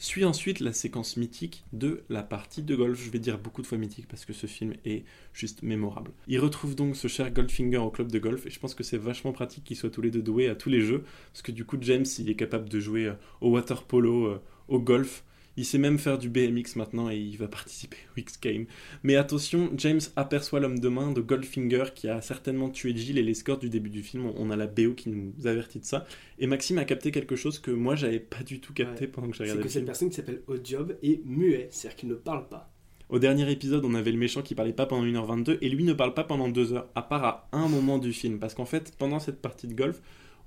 [0.00, 3.02] Suit ensuite la séquence mythique de la partie de golf.
[3.04, 6.12] Je vais dire beaucoup de fois mythique parce que ce film est juste mémorable.
[6.28, 8.96] Il retrouve donc ce cher Goldfinger au club de golf et je pense que c'est
[8.96, 11.64] vachement pratique qu'ils soient tous les deux doués à tous les jeux parce que du
[11.64, 15.24] coup James il est capable de jouer euh, au water polo, euh, au golf.
[15.58, 18.64] Il sait même faire du BMX maintenant et il va participer au X-Game.
[19.02, 23.22] Mais attention, James aperçoit l'homme de main de Goldfinger qui a certainement tué Jill et
[23.24, 24.30] l'escorte du début du film.
[24.36, 26.06] On a la BO qui nous avertit de ça.
[26.38, 29.10] Et Maxime a capté quelque chose que moi j'avais pas du tout capté Ouais.
[29.10, 31.96] pendant que j'ai C'est regardé que le cette personne qui s'appelle Oddjob est muet, c'est-à-dire
[31.96, 32.70] qu'il ne parle pas.
[33.08, 35.92] Au dernier épisode, on avait le méchant qui parlait pas pendant 1h22 et lui ne
[35.94, 38.38] parle pas pendant 2 heures, à part à un moment du film.
[38.38, 40.00] Parce qu'en fait, pendant cette partie de golf,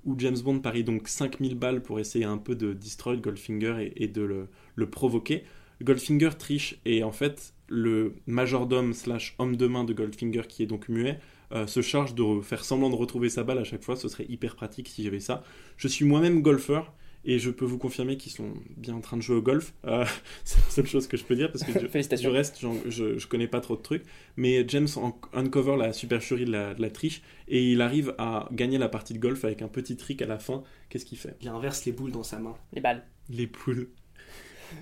[0.05, 4.07] où James Bond parie donc 5000 balles pour essayer un peu de destroy Goldfinger et,
[4.07, 5.43] de le, le provoquer,
[5.83, 10.67] Goldfinger triche et en fait, le majordome slash homme de main de Goldfinger, qui est
[10.67, 11.19] donc muet,
[11.53, 13.95] euh, se charge de faire semblant de retrouver sa balle à chaque fois.
[13.95, 15.43] Ce serait hyper pratique si j'avais ça.
[15.77, 16.93] Je suis moi-même golfeur.
[17.23, 19.73] Et je peux vous confirmer qu'ils sont bien en train de jouer au golf.
[19.85, 20.05] Euh,
[20.43, 23.27] c'est la seule chose que je peux dire parce que du, du reste, je, je
[23.27, 24.03] connais pas trop de trucs.
[24.37, 28.49] Mais James en- uncover la supercherie de la, de la triche et il arrive à
[28.51, 30.63] gagner la partie de golf avec un petit trick à la fin.
[30.89, 31.35] Qu'est-ce qu'il fait?
[31.41, 32.55] Il inverse les boules dans sa main.
[32.73, 33.03] Les balles.
[33.29, 33.89] Les poules.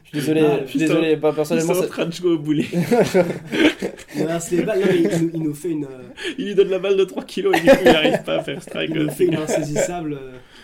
[0.04, 1.74] Je suis désolé, Ah, je suis désolé, pas personnellement.
[1.74, 2.68] sont en ça- train de jouer au boulet.
[4.16, 4.80] Il inverse les balles.
[4.80, 6.04] Non, mais il, nous- il nous fait une, euh,
[6.38, 8.44] Il lui donne la balle de 3 kilos et du coup il n'arrive pas à
[8.44, 8.92] faire strike.
[8.94, 10.20] il nous fait une insaisissable.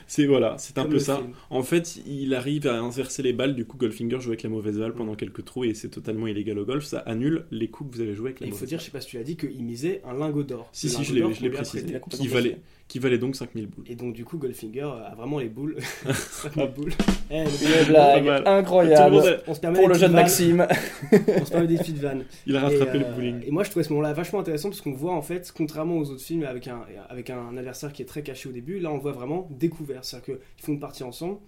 [0.07, 1.17] C'est voilà, c'est un peu ça.
[1.17, 1.31] film.
[1.49, 4.77] En fait, il arrive à inverser les balles, du coup Goldfinger joue avec la mauvaise
[4.77, 7.95] balle pendant quelques trous et c'est totalement illégal au golf, ça annule les coups que
[7.95, 9.17] vous avez joués avec Et la il faut mauvaise dire, je sais pas si tu
[9.17, 10.69] l'as dit, qu'il misait un lingot d'or.
[10.71, 11.85] Si, Le si, je l'ai- précisé.
[12.21, 12.57] Il valait.
[12.87, 13.83] Qui valait donc 5000 boules.
[13.87, 15.77] Et donc, du coup, Goldfinger a vraiment les boules.
[16.13, 16.91] 5000 boules.
[17.31, 20.11] Eh, Une blague incroyable a- on se permet pour des le jeune.
[20.11, 20.67] Maxime.
[21.11, 22.23] On se permet des petites vannes.
[22.45, 23.43] Il a Et, rattrapé euh, le bowling.
[23.43, 26.11] et moi, je trouvais ce moment-là vachement intéressant parce qu'on voit en fait, contrairement aux
[26.11, 28.95] autres films avec un, avec un adversaire qui est très caché au début, là on
[28.97, 30.05] le voit vraiment découvert.
[30.05, 31.39] C'est-à-dire qu'ils font une partie ensemble.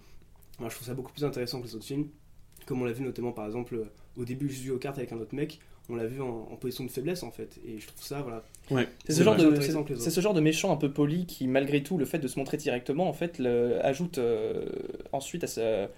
[0.58, 2.08] Moi, je trouve ça beaucoup plus intéressant que les autres films.
[2.66, 3.84] Comme on l'a vu notamment par exemple euh,
[4.20, 5.60] au début, je joue aux cartes avec un autre mec.
[5.90, 7.58] On l'a vu en, en position de faiblesse en fait.
[7.66, 8.42] Et je trouve ça, voilà.
[8.70, 11.96] Ouais, C'est ce, genre de, c'est- ce genre méchant un peu poli qui, malgré tout,
[11.96, 14.66] le fait de se montrer directement, en fait, le- ajoute euh,
[15.12, 15.88] ensuite à, ce-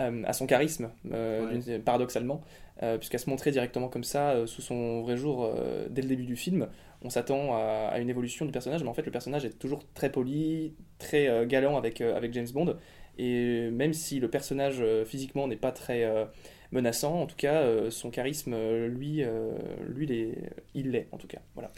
[0.00, 1.78] euh, à son charisme, euh, Ouais.
[1.78, 2.42] paradoxalement,
[2.82, 6.08] euh, puisqu'à se montrer directement comme ça, euh, sous son vrai jour, euh, dès le
[6.08, 6.68] début du film,
[7.02, 9.80] on s'attend à, à une évolution du personnage, mais en fait, le personnage est toujours
[9.94, 12.76] très poli, très euh, galant avec, euh, avec James Bond,
[13.18, 16.24] et même si le personnage euh, physiquement n'est pas très euh,
[16.72, 19.52] menaçant, en tout cas, euh, son charisme, euh, lui, euh,
[19.88, 21.40] lui il est- il l'est, en tout cas.
[21.54, 21.70] Voilà.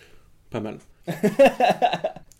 [0.50, 0.78] Pas mal.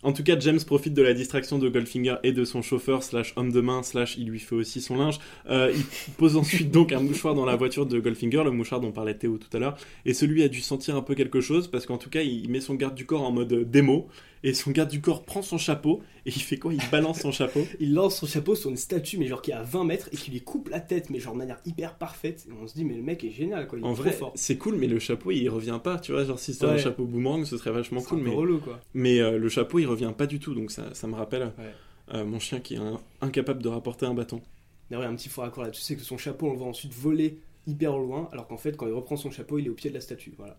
[0.05, 3.31] En tout cas, James profite de la distraction de Goldfinger et de son chauffeur slash
[3.37, 5.17] homme de main slash il lui fait aussi son linge.
[5.49, 8.91] Euh, il pose ensuite donc un mouchoir dans la voiture de Goldfinger, le mouchoir dont
[8.91, 11.85] parlait Théo tout à l'heure, et celui a dû sentir un peu quelque chose parce
[11.85, 14.09] qu'en tout cas il met son garde du corps en mode démo
[14.43, 16.73] et son garde du corps prend son chapeau et il fait quoi?
[16.73, 17.61] Il balance son chapeau.
[17.79, 20.17] Il lance son chapeau sur une statue, mais genre qui est à 20 mètres et
[20.17, 22.45] qui lui coupe la tête, mais genre de manière hyper parfaite.
[22.49, 23.79] Et on se dit, mais le mec est génial quoi.
[23.79, 24.31] Il est En trop vrai, fort.
[24.35, 26.23] c'est cool, mais le chapeau il revient pas, tu vois.
[26.25, 28.59] Genre si c'était un chapeau boomerang, ce serait vachement C'est cool, un peu mais relou
[28.59, 28.79] quoi.
[28.93, 31.73] Mais euh, le chapeau, il revient pas du tout, donc ça, ça me rappelle Ouais.
[32.13, 34.41] euh, mon chien qui est un- incapable de rapporter un bâton.
[34.89, 36.57] D'ailleurs, il y a un petit faux raccord là-dessus, c'est que son chapeau, on le
[36.57, 39.69] voit ensuite voler hyper loin, alors qu'en fait, quand il reprend son chapeau, il est
[39.69, 40.33] au pied de la statue.
[40.37, 40.57] Voilà.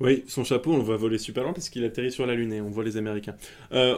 [0.00, 2.52] Oui, son chapeau, on le voit voler super loin parce qu'il atterrit sur la Lune
[2.52, 3.36] et on voit les Américains.
[3.72, 3.94] Euh,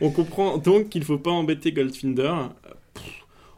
[0.00, 0.06] on...
[0.06, 2.32] on comprend donc qu'il faut pas embêter Goldfinger.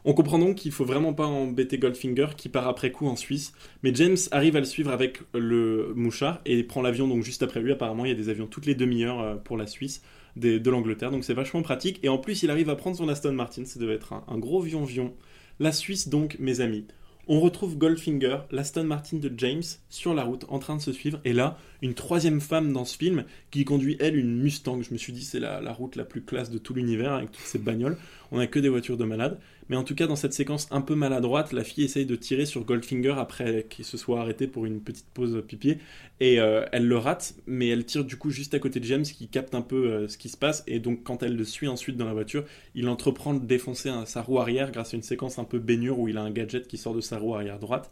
[0.05, 3.53] On comprend donc qu'il faut vraiment pas embêter Goldfinger qui part après coup en Suisse.
[3.83, 7.61] Mais James arrive à le suivre avec le mouchard et prend l'avion donc juste après
[7.61, 7.73] lui.
[7.73, 10.03] Apparemment, il y a des avions toutes les demi-heures euh, pour la Suisse
[10.37, 11.11] des- de l'Angleterre.
[11.11, 12.01] Donc c'est vachement pratique.
[12.03, 13.65] Et en plus, il arrive à prendre son Aston Martin.
[13.67, 15.13] Ça devait être un, un gros vion-vion.
[15.61, 16.87] La Suisse donc, mes amis.
[17.31, 21.21] On retrouve Goldfinger, l'Aston Martin de James, sur la route, en train de se suivre.
[21.27, 24.81] Et là, une troisième femme dans ce film qui conduit, elle, une Mustang.
[24.81, 27.31] Je me suis dit, c'est la, la route la plus classe de tout l'univers avec
[27.31, 27.99] toutes ces bagnoles.
[28.33, 29.39] On n'a que des voitures de malades.
[29.69, 32.47] Mais en tout cas, dans cette séquence un peu maladroite, la fille essaye de tirer
[32.47, 35.77] sur Goldfinger après qu'il se soit arrêté pour une petite pause pipi.
[36.21, 39.03] Et euh, elle le rate, mais elle tire du coup juste à côté de James
[39.03, 40.65] qui capte un peu euh, ce qui se passe.
[40.67, 44.23] Et donc, quand elle le suit ensuite dans la voiture, il entreprend de défoncer sa
[44.23, 46.79] roue arrière grâce à une séquence un peu baignure où il a un gadget qui
[46.79, 47.91] sort de sa roue arrière droite.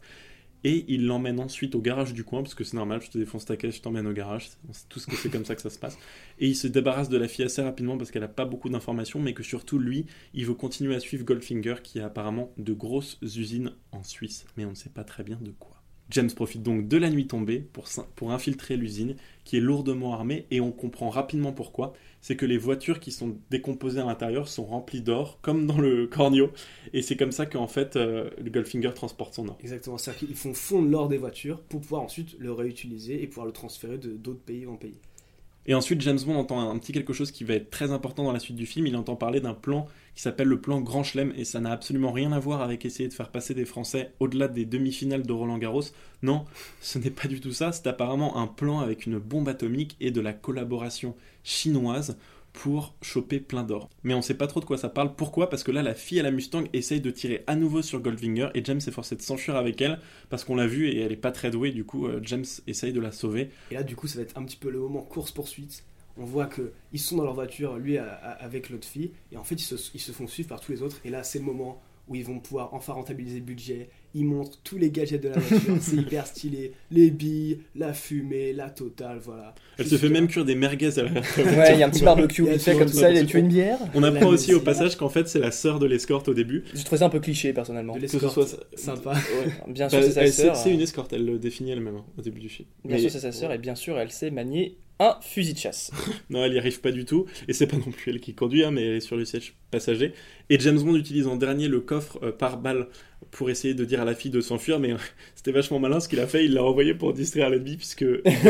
[0.63, 3.45] Et il l'emmène ensuite au garage du coin, parce que c'est normal, je te défonce
[3.45, 4.49] ta caisse, je t'emmène au garage.
[4.67, 5.97] On sait tous que c'est comme ça que ça se passe.
[6.39, 9.19] Et il se débarrasse de la fille assez rapidement parce qu'elle n'a pas beaucoup d'informations,
[9.19, 13.19] mais que surtout lui, il veut continuer à suivre Goldfinger qui a apparemment de grosses
[13.21, 15.76] usines en Suisse, mais on ne sait pas très bien de quoi.
[16.11, 17.67] James profite donc de la nuit tombée
[18.15, 21.93] pour, infiltrer l'usine qui est lourdement armée et on comprend rapidement pourquoi.
[22.21, 26.07] C'est que les voitures qui sont décomposées à l'intérieur sont remplies d'or, comme dans le
[26.07, 26.51] Cornio,
[26.91, 29.57] et c'est comme ça qu'en fait euh, le Goldfinger transporte son or.
[29.61, 29.97] Exactement.
[29.97, 33.53] C'est-à-dire qu'ils font fondre l'or des voitures pour pouvoir ensuite le réutiliser et pouvoir le
[33.53, 34.99] transférer de d'autres pays en pays.
[35.67, 38.31] Et ensuite, James Bond entend un, petit quelque chose qui va être très important dans
[38.31, 38.87] la suite du film.
[38.87, 42.11] Il entend parler d'un plan qui s'appelle le plan Grand Chelem, et ça n'a absolument
[42.11, 45.57] rien à voir avec essayer de faire passer des Français au-delà des demi-finales de Roland
[45.57, 45.83] Garros.
[46.23, 46.45] Non,
[46.81, 47.71] ce n'est pas du tout ça.
[47.71, 52.17] C'est apparemment un plan avec une bombe atomique et de la collaboration chinoise
[52.57, 53.87] pour choper plein d'or.
[54.01, 55.15] Mais on sait pas trop de quoi ça parle.
[55.15, 55.47] Pourquoi?
[55.47, 58.49] Parce que là, la fille à la Mustang essaye de tirer à nouveau sur Goldfinger
[58.55, 59.99] et James est forcé de s'enfuir avec elle
[60.31, 61.69] parce qu'on l'a vu et elle est pas très douée.
[61.69, 63.51] Du coup, euh, James essaye de la sauver.
[63.69, 65.83] Et là, du coup, ça va être un petit peu le moment course-poursuite.
[66.17, 69.53] On voit que ils sont dans leur voiture, lui avec l'autre fille, et en fait,
[69.53, 70.97] ils se font suivre par tous les autres.
[71.05, 73.89] Et là, c'est le moment où ils vont pouvoir enfin rentabiliser le budget.
[74.13, 76.71] Ils montrent tous les gadgets de la voiture, c'est hyper stylé.
[76.89, 79.53] Les billes, la fumée, la totale, voilà.
[79.77, 81.89] Elle se fait que- même cuire des merguez à la Ouais, il y a un
[81.89, 83.77] petit barbecue vite fait comme ça, il a tué une bière.
[83.93, 86.63] On apprend aussi au passage qu'en fait c'est la sœur de l'escorte au début.
[86.73, 87.95] J'ai trouvé ça un peu cliché personnellement.
[87.95, 88.47] de Que ce l'escorte.
[88.47, 89.11] soit Sympa.
[89.13, 89.73] Ouais.
[89.73, 90.55] Bien sûr, Bah, c'est sa sœur.
[90.55, 92.67] c'est une escorte, elle le définit elle-même hein, au début du film.
[92.85, 95.59] Bien Mais- sûr, c'est sa sœur et bien sûr, elle sait manier un fusil de
[95.59, 95.91] chasse.
[96.31, 97.25] Non, elle y arrive pas du tout.
[97.47, 99.53] Et c'est pas non plus elle qui conduit, hein, mais elle est sur le siège
[99.71, 100.13] passager.
[100.49, 102.87] Et James Bond utilise en dernier le coffre euh, par balle
[103.31, 104.79] pour essayer de dire à la fille de s'enfuir.
[104.79, 104.97] Mais euh,
[105.35, 106.45] c'était vachement malin ce qu'il a fait.
[106.45, 108.05] Il l'a envoyé pour distraire l'ennemi, puisque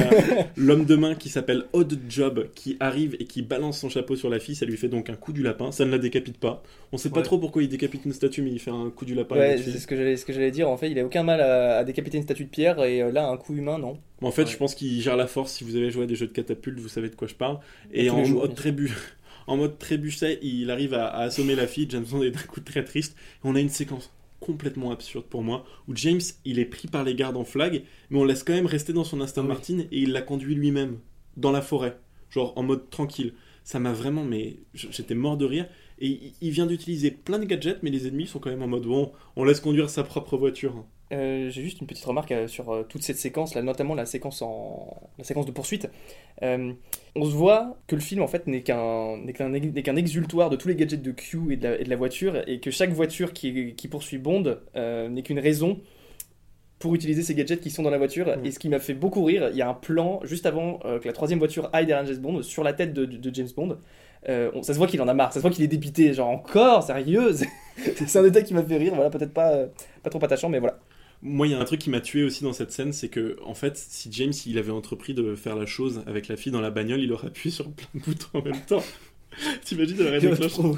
[0.57, 4.29] l'homme de main qui s'appelle Odd Job qui arrive et qui balance son chapeau sur
[4.29, 4.55] la fille.
[4.55, 5.71] Ça lui fait donc un coup du lapin.
[5.71, 6.63] Ça ne la décapite pas.
[6.91, 9.15] On sait pas trop pourquoi il décapite une statue, mais il fait un coup du
[9.15, 9.35] lapin.
[9.35, 9.87] Ouais, c'est ce
[10.25, 10.69] que j'allais dire.
[10.69, 13.11] En fait, il a aucun mal à, à décapiter une statue de pierre et euh,
[13.11, 13.97] là, un coup humain, non.
[14.21, 14.51] En fait, Ouais.
[14.51, 15.53] je pense qu'il gère la force.
[15.53, 17.59] Si vous avez joué à des jeux de catapulte, vous savez de quoi je parle.
[17.93, 18.91] Et tous en mode trébu,
[19.47, 21.87] en mode trébuchet, il arrive à, à assommer la fille.
[21.89, 23.15] James Bond est d'un coup très triste.
[23.17, 27.03] Et on a une séquence complètement absurde pour moi où James il est pris par
[27.03, 29.47] les gardes en flag, mais on laisse quand même rester dans son Aston Ah oui.
[29.47, 30.99] Martin et il la conduit lui-même
[31.37, 33.33] dans la forêt, genre en mode tranquille.
[33.63, 35.67] Ça m'a vraiment, mais j'étais mort de rire.
[35.99, 38.67] Et il- il vient d'utiliser plein de gadgets, mais les ennemis sont quand même en
[38.67, 40.85] mode bon, on laisse conduire sa propre voiture.
[41.13, 44.05] Euh, J'ai juste une petite remarque euh, sur euh, toute cette séquence, là, notamment la
[44.05, 45.09] séquence, en...
[45.17, 45.89] la séquence de poursuite.
[46.41, 50.67] On se voit que le film en fait n'est qu'un qu'un qu'un exultoire de tous
[50.67, 53.33] les gadgets de Q et de la, et de la voiture, et que chaque voiture
[53.33, 55.79] qui, qui poursuit Bond n'est qu'une raison
[56.79, 58.27] pour utiliser ces gadgets qui sont dans la voiture.
[58.27, 58.45] Mm.
[58.45, 61.05] Et ce qui m'a fait beaucoup rire, il y a un plan juste avant que
[61.07, 63.77] la troisième voiture aille derrière James Bond, sur la tête de, de James Bond.
[64.29, 66.13] Euh, on- ça se voit qu'il en a marre, ça se voit qu'il est dépité,
[66.13, 67.31] genre encore, sérieux
[68.07, 69.67] C'est un détail qui m'a fait rire, voilà, peut-être pas, euh,
[70.03, 70.79] pas trop attachant, mais voilà.
[71.21, 73.37] Moi, il y a un truc qui m'a tué aussi dans cette scène, c'est que,
[73.43, 76.61] en fait, si James il avait entrepris de faire la chose avec la fille dans
[76.61, 78.83] la bagnole, il aurait appuyé sur plein de boutons en même temps.
[79.63, 80.19] T'imagines, il aurait,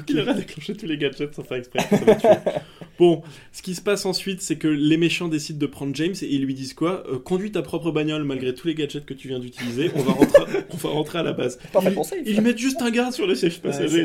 [0.08, 1.80] Il aurait déclenché, tous les gadgets sans faire exprès.
[2.98, 6.26] bon, ce qui se passe ensuite, c'est que les méchants décident de prendre James et
[6.26, 7.04] ils lui disent quoi?
[7.10, 9.90] Euh, Conduis ta propre bagnole malgré tous les gadgets que tu viens d'utiliser.
[9.94, 11.58] On va rentrer, on va rentrer à la base.
[11.82, 12.22] Ils- conseil.
[12.26, 14.04] Ils mettent juste un garde sur le siège passager.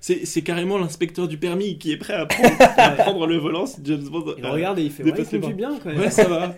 [0.00, 3.78] c'est carrément l'inspecteur du permis qui est prêt à prendre, à prendre le volant si
[3.84, 4.34] James Bond.
[4.38, 5.98] Il euh, regarde et il fait ouais, il conduit bien quand même.
[6.00, 6.54] Ouais, ça va.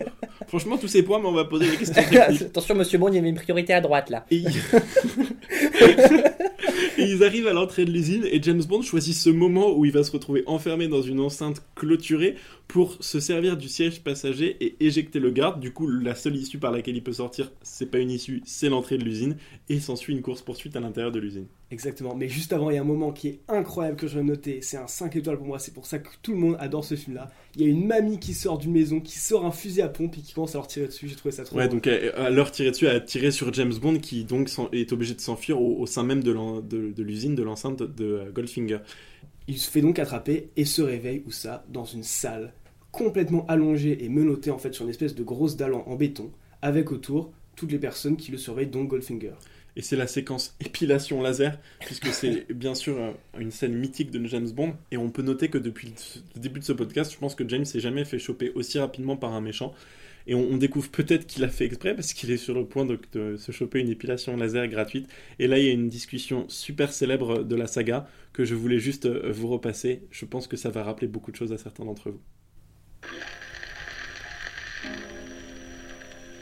[0.48, 2.03] Franchement, tous ces points, mais on va poser des questions.
[2.46, 4.24] Attention, monsieur Bond, il y avait une priorité à droite là.
[4.31, 4.44] Et.
[6.98, 10.05] Ils arrivent à l'entrée de l'usine et James Bond choisit ce moment où il va
[10.05, 12.37] se retrouver enfermé dans une enceinte clôturée
[12.72, 15.59] pour se servir du siège passager et éjecter le garde.
[15.61, 18.68] Du coup, la seule issue par laquelle il peut sortir, c'est pas une issue, c'est
[18.68, 19.37] l'entrée de l'usine
[19.68, 21.46] et s'ensuit une course poursuite à l'intérieur de l'usine.
[21.72, 22.14] Exactement.
[22.14, 24.61] Mais juste avant, il y a un moment qui est incroyable que je vais noter.
[24.62, 25.59] C'est un 5 étoiles pour moi.
[25.59, 27.30] C'est pour ça que tout le monde adore ce film-là.
[27.56, 30.16] Il y a une mamie qui sort d'une maison, qui sort un fusil à pompe
[30.18, 31.09] et qui commence à leur tirer dessus.
[31.09, 31.80] J'ai trouvé ça trop Ouais, drôle.
[31.80, 35.14] donc à, à leur tirer dessus, à tirer sur James Bond qui donc est obligé
[35.14, 38.78] de s'enfuir au, au sein même de l'usine, de l'enceinte de, de, euh, Goldfinger.
[39.48, 42.52] Il se fait donc attraper et se réveille, où ça Dans une salle
[42.92, 46.31] complètement allongée et menottée en fait sur une espèce de grosse dalle en, béton,
[46.62, 49.35] avec autour toutes les personnes qui le surveillent, dont Goldfinger.
[49.76, 54.24] Et c'est la séquence épilation laser, puisque c'est bien sûr euh, une scène mythique de
[54.26, 54.74] James Bond.
[54.90, 55.94] Et on peut noter que depuis
[56.35, 59.16] le début de ce podcast, je pense que James s'est jamais fait choper aussi rapidement
[59.16, 59.72] par un méchant.
[60.26, 62.85] Et on, on découvre peut-être qu'il a fait exprès parce qu'il est sur le point
[62.85, 65.09] de, de se choper une épilation laser gratuite.
[65.38, 68.79] Et là, il y a une discussion super célèbre de la saga que je voulais
[68.79, 70.03] juste euh, vous repasser.
[70.11, 72.20] Je pense que ça va rappeler beaucoup de choses à certains d'entre vous.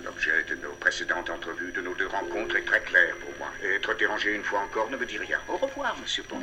[0.04, 3.50] L'objet de nos précédentes entrevues, de nos deux rencontres, est très clair pour moi.
[3.62, 5.40] Et être dérangé une fois encore ne me dit rien.
[5.48, 6.42] Au revoir, monsieur Bond.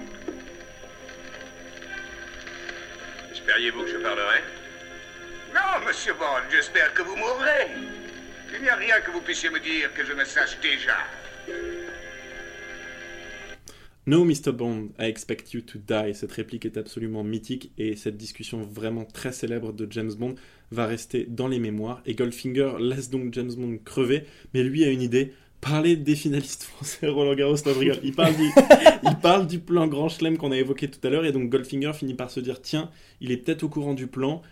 [3.32, 4.44] Espériez-vous que je parlerais
[5.54, 7.72] Non, monsieur Bond, j'espère que vous mourrez.
[8.54, 10.98] Il n'y a rien que vous puissiez me dire que je ne sache déjà.
[14.08, 14.52] No, Mr.
[14.52, 16.14] Bond, I expect you to die.
[16.14, 20.36] Cette réplique est absolument mythique et cette discussion vraiment très célèbre de James Bond
[20.70, 22.04] va rester dans les mémoires.
[22.06, 25.34] Et Goldfinger laisse donc James Bond crever, mais lui a une idée.
[25.60, 28.00] Parler des finalistes français Roland Garros, non, je rigole.
[28.04, 28.44] Il parle, du,
[29.04, 31.94] il parle du plan Grand Chelem qu'on a évoqué tout à l'heure et donc Goldfinger
[31.94, 32.92] finit par se dire tiens,
[33.22, 34.44] il est peut-être au courant du plan,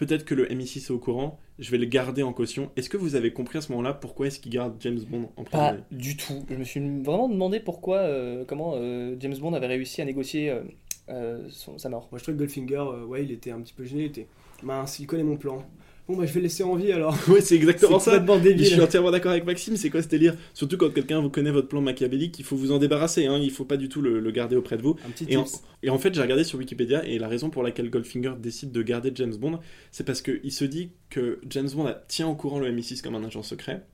[0.00, 2.70] peut-être que le MI6 est au courant, je vais le garder en caution.
[2.76, 5.44] Est-ce que vous avez compris à ce moment-là pourquoi est-ce qu'il garde James Bond en
[5.44, 6.42] Pas du tout.
[6.48, 10.50] Je me suis vraiment demandé pourquoi, euh, comment euh, James Bond avait réussi à négocier
[10.50, 10.62] euh,
[11.10, 12.08] euh, son- sa mort.
[12.10, 14.04] Moi, je trouvais que Goldfinger, euh, ouais, il était un petit peu gêné.
[14.04, 14.26] Il était
[14.62, 15.62] mince, il connaît mon plan.
[16.10, 17.16] Bon, bah, je vais laisser en vie alors.
[17.28, 18.20] Ouais, c'est exactement ça.
[18.20, 21.52] je suis entièrement d'accord avec Maxime, c'est quoi ce délire Surtout quand quelqu'un vous connaît
[21.52, 24.18] votre plan machiavélique, il faut vous en débarrasser, hein, il faut pas du tout le,
[24.18, 24.96] le garder auprès de vous.
[25.06, 25.62] Un petit Et en, tips.
[25.84, 28.82] et en fait, j'ai regardé sur Wikipédia et la raison pour laquelle Goldfinger décide de
[28.82, 29.60] garder James Bond,
[29.92, 33.22] c'est parce qu'il se dit que James Bond tient au courant le MI6 comme un
[33.22, 33.86] agent secret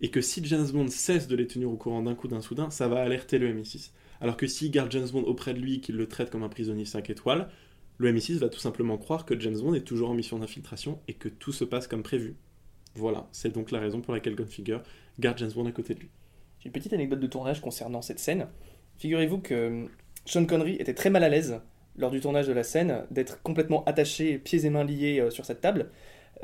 [0.00, 2.70] et que si James Bond cesse de les tenir au courant d'un coup d'un soudain,
[2.70, 3.90] ça va alerter le MI6.
[4.20, 6.48] Alors que s'il garde James Bond auprès de lui et qu'il le traite comme un
[6.48, 7.48] prisonnier 5 étoiles,
[7.98, 11.14] le MI6 va tout simplement croire que James Bond est toujours en mission d'infiltration et
[11.14, 12.36] que tout se passe comme prévu.
[12.94, 14.78] Voilà, c'est donc la raison pour laquelle Gunfinger
[15.18, 16.10] garde James Bond à côté de lui.
[16.60, 18.46] J'ai une petite anecdote de tournage concernant cette scène.
[18.98, 19.84] Figurez-vous que euh,
[20.24, 21.60] Sean Connery était très mal à l'aise
[21.98, 25.44] lors du tournage de la scène d'être complètement attaché, pieds et mains liés euh, sur
[25.44, 25.90] cette table.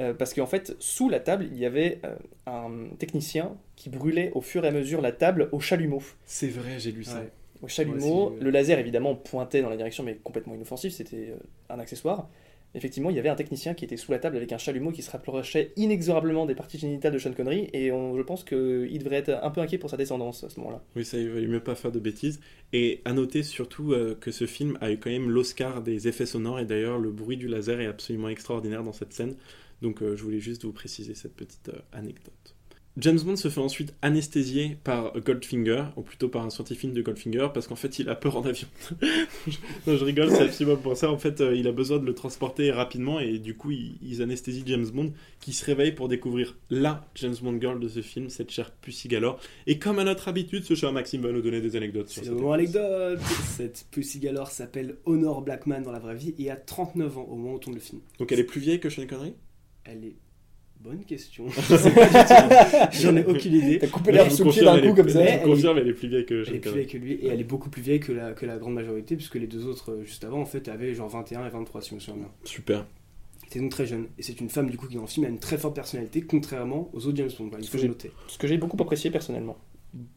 [0.01, 4.31] euh, parce qu'en fait, sous la table, il y avait euh, un technicien qui brûlait
[4.35, 6.03] au fur et à mesure la table au chalumeau.
[6.25, 7.19] C'est vrai, j'ai lu ça.
[7.21, 7.31] Ouais.
[7.63, 11.37] Au chalumeau, le laser évidemment pointait dans la direction, mais complètement inoffensif, c'était euh,
[11.71, 12.29] un accessoire.
[12.75, 15.03] Effectivement, il y avait un technicien qui était sous la table avec un chalumeau qui
[15.03, 19.17] se rapprochait inexorablement des parties génitales de Sean Connery, et on- je pense qu'il devrait
[19.17, 20.83] être un peu inquiet pour sa descendance à ce moment-là.
[20.97, 22.41] Oui, ça, il valait mieux pas faire de bêtises.
[22.73, 26.25] Et à noter surtout euh, que ce film a eu quand même l'Oscar des effets
[26.27, 29.35] sonores, et d'ailleurs, le bruit du laser est absolument extraordinaire dans cette scène.
[29.83, 32.55] Donc, euh, je voulais juste vous préciser cette petite euh, anecdote.
[32.99, 37.49] James Bond se fait ensuite anesthésier par Goldfinger, ou plutôt par un scientifique de Goldfinger,
[37.55, 38.69] parce qu'en fait il a peur en avion.
[39.87, 41.11] non, je rigole, c'est absolument pour ça.
[41.11, 44.65] En fait, euh, il a besoin de le transporter rapidement, et du coup, ils, anesthésient
[44.67, 48.51] James Bond, qui se réveille pour découvrir la James Bond girl de ce film, cette
[48.51, 49.41] chère Pussy Galore.
[49.67, 52.29] Et comme à notre habitude, ce cher Maxime va nous donner des anecdotes sur C'est
[52.29, 53.21] cette anecdote.
[53.57, 57.37] Cette Pussy Galore s'appelle Honor Blackman dans la vraie vie et a 39 ans au
[57.37, 58.03] moment où on tourne le film.
[58.19, 59.35] Donc elle est plus vieille que Sean Connery?
[59.85, 60.17] Elle est.
[60.83, 61.45] Bonne question.
[61.71, 62.13] Je sais pas du
[62.91, 63.03] tout.
[63.03, 63.79] J'en ai aucune idée.
[63.79, 65.25] T'as coupé l'herbe sous le pied d'un elle coup est- comme ça.
[65.39, 67.41] Je confirme, elle est plus vieille que Elle est plus vieille que lui et elle
[67.41, 70.05] est beaucoup plus vieille que la, que la grande majorité, puisque les deux autres euh,
[70.05, 72.31] juste avant en fait avaient genre 21 et 23 si je me souviens bien.
[72.45, 72.85] Super.
[73.45, 74.07] C'était donc très jeune.
[74.19, 76.23] Et c'est une femme du coup qui dans le film a une très forte personnalité,
[76.23, 77.51] contrairement aux autres James Bond.
[77.59, 78.11] Il Ce faut que le j'ai- noter.
[78.29, 79.57] Ce que j'ai beaucoup apprécié personnellement.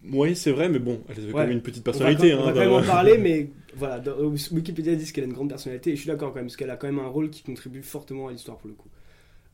[0.09, 2.31] Oui, c'est vrai, mais bon, elle avait quand même une petite On va, personnalité.
[2.31, 4.15] quand- on va hein, quand même en parler, mais voilà, dans-
[4.51, 6.69] Wikipédia dit qu'elle a une grande personnalité, et je suis d'accord quand même, parce qu'elle
[6.69, 8.87] a quand même un rôle qui contribue fortement à l'histoire pour le coup.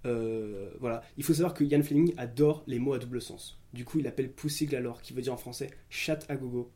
[0.05, 3.59] Euh, voilà, il faut savoir que Ian Fleming adore les mots à double sens.
[3.73, 6.71] Du coup, il appelle Pussy Galore, qui veut dire en français chatte à gogo,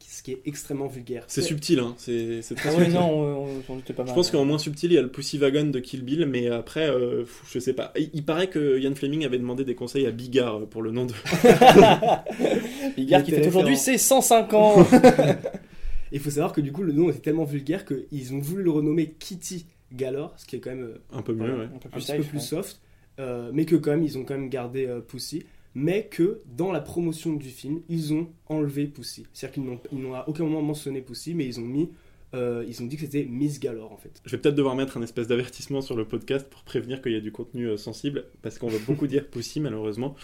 [0.00, 1.24] ce qui est extrêmement vulgaire.
[1.28, 1.94] C'est subtil, hein.
[1.98, 2.94] C'est très Ah ouais, subtil.
[2.94, 4.08] non, on, on, pas mal.
[4.08, 6.48] Je pense qu'en moins subtil, il y a le Pussy Wagon de Kill Bill, mais
[6.48, 7.92] après, euh, je sais pas.
[7.96, 10.90] Il, il paraît que Ian Fleming avait demandé des conseils à Bigard euh, pour le
[10.90, 11.12] nom de.
[12.96, 14.86] Bigard qui fait aujourd'hui ses 105 ans.
[16.12, 18.70] Il faut savoir que du coup, le nom était tellement vulgaire qu'ils ont voulu le
[18.70, 21.64] renommer Kitty Galore, ce qui est quand même euh, Un peu mieux, ouais.
[21.64, 22.40] un peu un plus peu plus ouais.
[22.40, 22.80] soft,
[23.18, 25.44] euh, mais que quand même, ils ont quand même gardé euh, Pussy,
[25.76, 29.26] mais que dans la promotion du film, ils ont enlevé Pussy.
[29.34, 31.90] C'est-à-dire qu'ils n'ont ils n'ont à aucun moment mentionné Pussy, mais ils ont mis,
[32.34, 34.22] euh, ils ont dit que c'était Miss Galore en fait.
[34.24, 37.16] Je vais peut-être devoir mettre un espèce d'avertissement sur le podcast pour prévenir qu'il y
[37.16, 40.16] a du contenu euh, sensible, parce qu'on va beaucoup dire Pussy, malheureusement.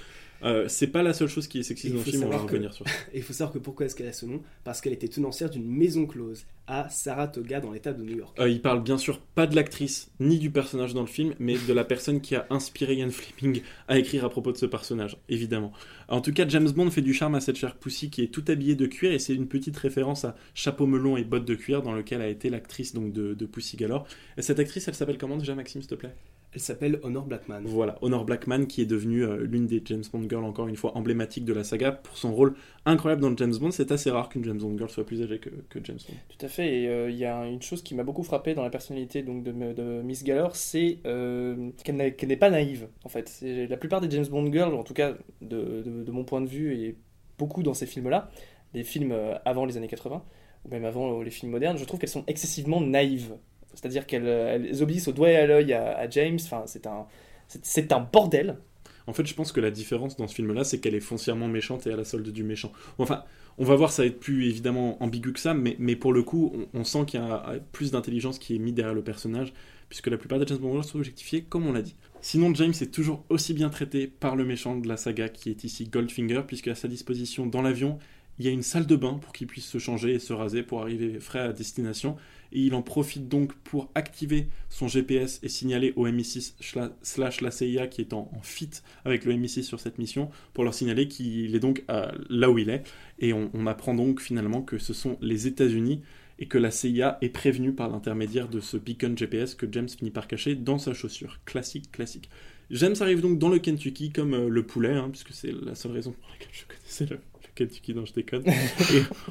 [0.44, 2.42] Euh, c'est pas la seule chose qui est sexiste dans le film, on va que-
[2.42, 2.94] revenir sur ça.
[3.12, 4.42] Et il faut savoir que pourquoi est-ce qu'elle a ce nom?
[4.64, 8.38] Parce qu'elle était tenancière d'une maison close à Saratoga dans l'état de New York.
[8.38, 11.56] Euh, il parle bien sûr pas de l'actrice ni du personnage dans le film, mais
[11.66, 15.16] de la personne qui a inspiré Ian Fleming à écrire à propos de ce personnage,
[15.28, 15.72] évidemment.
[16.08, 18.44] En tout cas, James Bond fait du charme à cette chère Pussy qui est tout
[18.48, 21.82] habillée de cuir et c'est une petite référence à chapeau melon et bottes de cuir
[21.82, 24.06] dans lequel a été l'actrice donc de, de Pussy Galore.
[24.36, 26.14] Et cette actrice, elle s'appelle comment déjà, Maxime, s'il te plaît?
[26.54, 27.62] Elle s'appelle Honor Blackman.
[27.64, 30.94] Voilà, Honor Blackman qui est devenue euh, l'une des James Bond girls encore une fois
[30.98, 33.70] emblématiques de la saga pour son rôle incroyable dans James Bond.
[33.70, 36.14] C'est assez rare qu'une James Bond girl soit plus âgée que, que James Bond.
[36.28, 38.62] Tout à fait, et euh, il y a une chose qui m'a beaucoup frappé dans
[38.62, 42.88] la personnalité donc, de, de Miss Galore, c'est euh, qu'elle n'est qu'elle n'est pas naïve,
[43.04, 43.30] en fait.
[43.30, 46.42] C'est- La plupart des James Bond girls, en tout cas de, de- de mon point
[46.42, 46.96] de vue, et
[47.38, 48.30] beaucoup dans ces films-là,
[48.74, 49.14] des films
[49.46, 50.22] avant les années 80,
[50.66, 53.36] ou même avant les films modernes, je trouve qu'elles sont excessivement naïves.
[53.74, 57.06] C'est-à-dire qu'elles euh, obéissent au doigt et à l'œil à, James, enfin, c'est un,
[57.48, 58.58] c'est- un bordel.
[59.06, 61.86] En fait, je pense que la différence dans ce film-là, c'est qu'elle est foncièrement méchante
[61.86, 62.72] et à la solde du méchant.
[62.98, 63.24] Enfin,
[63.58, 66.22] on va voir, ça va être plus évidemment ambigu que ça, mais, mais pour le
[66.22, 69.52] coup, on, sent qu'il y a plus d'intelligence qui est mise derrière le personnage,
[69.88, 71.96] puisque la plupart des James Bond sont objectifiés, comme on l'a dit.
[72.20, 75.64] Sinon, James est toujours aussi bien traité par le méchant de la saga, qui est
[75.64, 77.98] ici Goldfinger, puisque à sa disposition dans l'avion,
[78.42, 80.64] il y a une salle de bain pour qu'il puisse se changer et se raser
[80.64, 82.16] pour arriver frais à destination.
[82.50, 87.40] Et il en profite donc pour activer son GPS et signaler au MI6 schla- slash
[87.40, 88.68] la CIA qui est en, fit
[89.04, 91.84] avec le MI6 sur cette mission pour leur signaler qu'il est donc
[92.28, 92.82] là où il est.
[93.20, 96.02] Et on, apprend donc finalement que ce sont les États-Unis
[96.40, 100.10] et que la CIA est prévenue par l'intermédiaire de ce beacon GPS que James finit
[100.10, 101.38] par cacher dans sa chaussure.
[101.44, 102.28] Classique, classique.
[102.70, 105.92] James arrive donc dans le Kentucky comme euh, le poulet, hein, puisque c'est la seule
[105.92, 107.20] raison pour laquelle je connaissais le
[107.54, 108.44] Kentucky dont je déconne.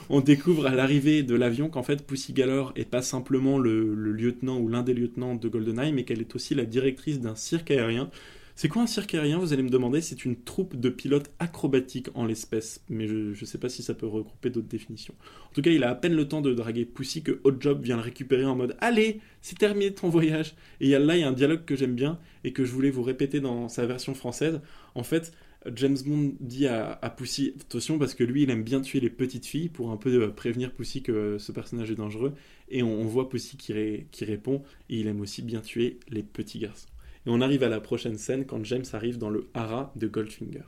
[0.10, 4.60] on découvre à l'arrivée de l'avion qu'en fait Pussy Galore est pas simplement le, lieutenant
[4.60, 8.10] ou l'un des lieutenants de GoldenEye, mais qu'elle est aussi la directrice d'un cirque aérien.
[8.56, 10.02] C'est quoi un cirque aérien Vous allez me demander?
[10.02, 13.94] C'est une troupe de pilotes acrobatiques en l'espèce, mais je ne sais pas si ça
[13.94, 15.16] peut regrouper d'autres définitions.
[15.50, 17.82] En tout cas, il a à peine le temps de draguer Pussy que Hot Job
[17.82, 20.54] vient le récupérer en mode Allez, c'est terminé ton voyage.
[20.80, 23.04] Et là, il y a un dialogue que j'aime bien et que je voulais vous
[23.04, 24.60] répéter dans sa version française.
[24.94, 25.34] En fait,
[25.76, 29.12] James Bond dit à, à Pussy attention parce que lui il aime bien tuer les
[29.12, 32.34] petites filles pour un peu euh, prévenir Pussy que ce personnage est dangereux
[32.70, 36.00] et on, on voit Pussy qui, ré- qui répond et il aime aussi bien tuer
[36.10, 36.88] les petits garçons.
[37.28, 40.64] Et on arrive à la prochaine scène quand James arrive dans le haras de Goldfinger.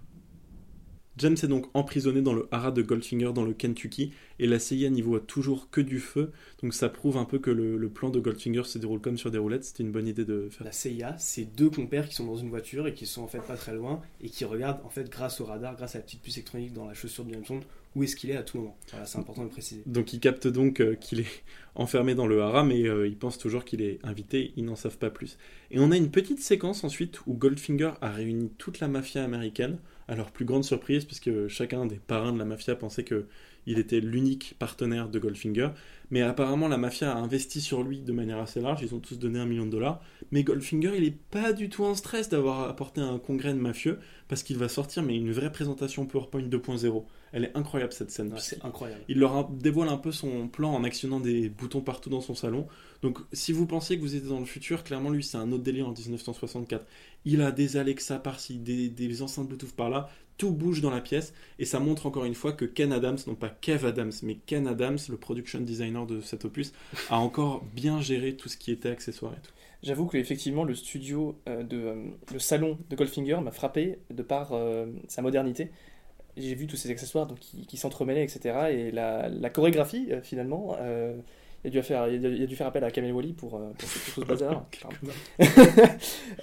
[1.18, 4.90] James est donc emprisonné dans le haras de Goldfinger dans le Kentucky et la CIA
[4.90, 8.10] n'y voit toujours que du feu donc ça prouve un peu que le, le plan
[8.10, 10.72] de Goldfinger se déroule comme sur des roulettes c'était une bonne idée de faire La
[10.72, 13.56] CIA, c'est deux compères qui sont dans une voiture et qui sont en fait pas
[13.56, 16.38] très loin et qui regardent en fait grâce au radar, grâce à la petite puce
[16.38, 17.62] électronique dans la chaussure de James Bond,
[17.96, 18.78] où est-ce qu'il est à tout moment.
[18.90, 19.84] Voilà, c'est important de le préciser.
[19.86, 21.44] Donc ils captent donc euh, qu'il est
[21.76, 24.98] enfermé dans le haras, mais euh, ils pensent toujours qu'il est invité, ils n'en savent
[24.98, 25.38] pas plus.
[25.72, 29.78] Et on a une petite séquence ensuite où Goldfinger a réuni toute la mafia américaine,
[30.10, 33.28] leur plus grande surprise, puisque chacun des parrains de la mafia pensait que
[33.66, 35.70] il était l'unique partenaire de Goldfinger.
[36.12, 39.18] Mais apparemment la mafia a investi sur lui de manière assez large, ils ont tous
[39.18, 40.02] donné un million de dollars.
[40.32, 43.98] Mais Goldfinger, il est pas du tout en stress d'avoir apporté un congrès de mafieux,
[44.28, 47.04] parce qu'il va sortir mais une vraie présentation PowerPoint 2.0.
[47.32, 48.32] Elle est incroyable cette scène.
[48.32, 49.02] Ouais, c'est incroyable.
[49.08, 52.68] Il leur dévoile un peu son plan en actionnant des boutons partout dans son salon.
[53.02, 55.64] Donc, si vous pensez que vous êtes dans le futur, clairement, lui, c'est un autre
[55.64, 56.86] délire en 1964.
[57.26, 60.10] Il a des Alexa par-ci, des, des enceintes Bluetooth par-là.
[60.38, 61.34] Tout bouge dans la pièce.
[61.60, 64.68] Et ça montre encore une fois que Ken Adams, non pas Kev Adams, mais Ken
[64.68, 66.74] Adams, le production designer de cet opus,
[67.10, 69.54] a encore bien géré tout ce qui était accessoire et tout.
[69.84, 71.96] J'avoue que effectivement le studio euh, de euh,
[72.32, 75.72] le salon de Goldfinger m'a frappé de par euh, sa modernité.
[76.38, 78.70] J'ai vu tous ces accessoires donc qui, qui s'entremêlaient etc.
[78.72, 80.78] Et la, chorégraphie finalement,
[81.64, 83.56] il a dû faire il a, il a dû faire appel à Kamel Wally pour,
[83.56, 84.66] euh, pour, pour ce bazar.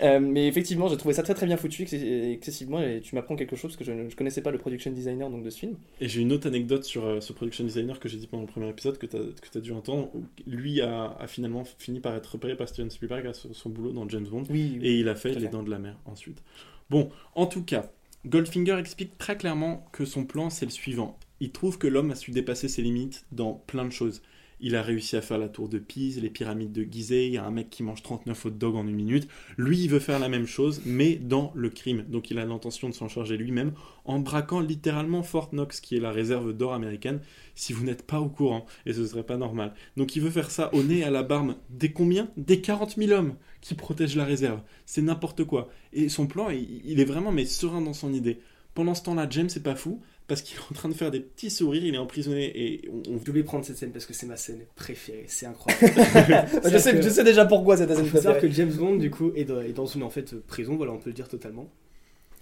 [0.03, 3.37] Euh, mais effectivement j'ai trouvé ça très très bien foutu excess- excessivement et tu m'apprends
[3.37, 5.59] quelque chose parce que je ne je connaissais pas le production designer donc de ce
[5.59, 5.77] film.
[6.01, 8.49] Et j'ai une autre anecdote sur euh, ce production designer que j'ai dit pendant le
[8.49, 10.11] premier épisode que tu as, dû entendre.
[10.47, 13.93] Lui a, a finalement fini par être repéré par Steven Spielberg à son, son boulot
[13.93, 14.45] dans James Bond.
[14.49, 14.79] Oui.
[14.83, 15.49] Et il a fait Tout Les.
[15.49, 16.43] Dents de la Mer ensuite.
[16.89, 17.91] Bon, en tout cas,
[18.27, 21.19] Goldfinger explique très clairement que son plan, c'est le suivant.
[21.41, 24.23] Il trouve que l'homme a su dépasser ses limites dans plein de choses.
[24.63, 27.39] Il a réussi à faire la tour de Pise, les pyramides de Gizeh, il y
[27.39, 29.27] a un mec qui mange 39 hot dogs en une minute.
[29.57, 32.05] Lui, il veut faire la même chose, mais dans le crime.
[32.09, 33.73] Donc il a l'intention de s'en charger lui-même,
[34.05, 37.21] en braquant littéralement Fort Knox, qui est la réserve d'or américaine,
[37.55, 39.73] si vous n'êtes pas au courant, et ce serait pas normal.
[39.97, 42.29] Donc il veut faire ça au nez à la barbe des combien?
[42.37, 44.61] Des 40 000 hommes qui protègent la réserve.
[44.85, 45.71] C'est n'importe quoi.
[45.93, 48.41] Et son plan, il, il est vraiment mais serein dans son idée.
[48.75, 50.01] Pendant ce temps-là, James c'est pas fou
[50.31, 53.03] parce qu'il est en train de faire des petits sourires, il est emprisonné et on,
[53.13, 55.25] on- Je voulais prendre cette scène parce que c'est ma scène préférée.
[55.27, 56.49] C'est incroyable.
[56.73, 58.41] je, sais, je sais déjà pourquoi cette Il scène préférée.
[58.41, 60.99] que James Bond, du coup, est dans, est dans une en fait, prison, voilà, on
[60.99, 61.69] peut le dire totalement.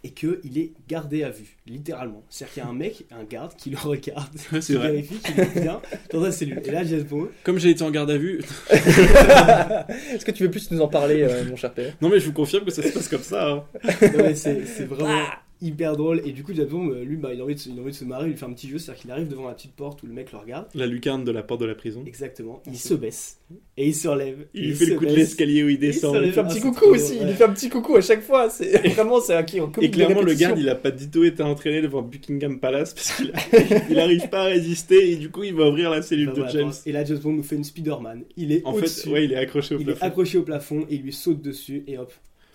[0.05, 2.23] Et qu'il est gardé à vue, littéralement.
[2.31, 4.93] C'est-à-dire qu'il y a un mec, un garde, qui le regarde, Ouais, qui c'est vrai.
[4.93, 5.81] vérifie qu'il est bien
[6.13, 6.63] dans sa cellule.
[6.65, 10.51] Et là, James Bond, Comme j'ai été en garde à vue, Est-ce que tu veux
[10.51, 12.83] plus nous en parler euh, mon cher père non mais je vous confirme que ça
[12.83, 13.49] se passe comme ça.
[13.51, 13.65] hein.
[14.35, 15.25] c'est c'est vraiment
[15.61, 16.21] hyper drôle.
[16.25, 17.91] Et du coup, Bond, euh, lui, bah, il, a envie de, se- il a envie
[17.93, 18.79] de se marrer, il fait un petit jeu.
[18.79, 20.67] C'est-à-dire qu'il arrive devant la petite porte où le mec le regarde.
[20.75, 22.03] La lucarne de la porte de la prison.
[22.07, 22.63] Exactement.
[22.67, 23.39] Il se baisse.
[23.77, 24.47] Et il se relève.
[24.55, 26.17] Il lui fait le coup de l'escalier où il descend.
[26.17, 28.01] Il lui fait un Ah, petit coucou aussi, il lui fait un petit coucou à
[28.01, 28.51] chaque fois.
[28.51, 31.43] C'est vraiment c'est un qui Et clairement, le garde, il a pas du tout été
[31.43, 33.33] entraîné devant Buckingham Palace parce qu'il
[33.91, 36.51] il arrive pas à résister et du coup, il va ouvrir la cellule de voilà,
[36.51, 36.73] James.
[36.87, 38.23] Et là, James Bond nous fait une Spider-Man.
[38.37, 40.07] Il est En fait, ouais, il est accroché au il est plafond.
[40.07, 42.13] accroché au plafond et il lui saute dessus et hop,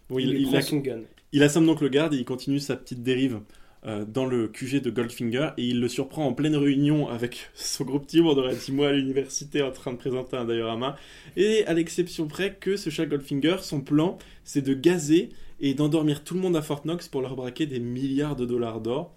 [0.10, 1.00] Bon, il, il, il prend a- son gun.
[1.34, 3.42] Il assomme donc le garde et il continue sa petite dérive
[3.86, 7.84] euh, dans le QG de Goldfinger et il le surprend en pleine réunion avec son
[7.84, 10.96] groupe aurait dit moi à l'université en train de présenter un diorama.
[11.36, 16.24] Et à l'exception près que ce chat Goldfinger, son plan, c'est de gazer et d'endormir
[16.24, 19.14] tout le monde à Fort Knox pour leur braquer des milliards de dollars d'or.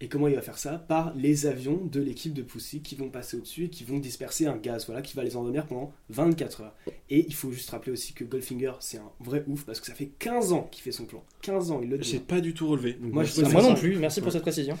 [0.00, 3.08] Et comment il va faire ça Par les avions de l'équipe de Pussy qui vont
[3.08, 6.60] passer au-dessus et qui vont disperser un gaz, voilà, qui va les endormir pendant 24
[6.62, 6.74] heures.
[7.10, 9.94] Et il faut juste rappeler aussi que Goldfinger, c'est un vrai ouf parce que ça
[9.94, 11.24] fait 15 ans qu'il fait son plan.
[11.42, 12.92] 15 ans, il le J'ai pas du tout relevé.
[12.92, 14.32] Donc, Moi, je non plus, merci pour Ouais.
[14.34, 14.78] cette précision.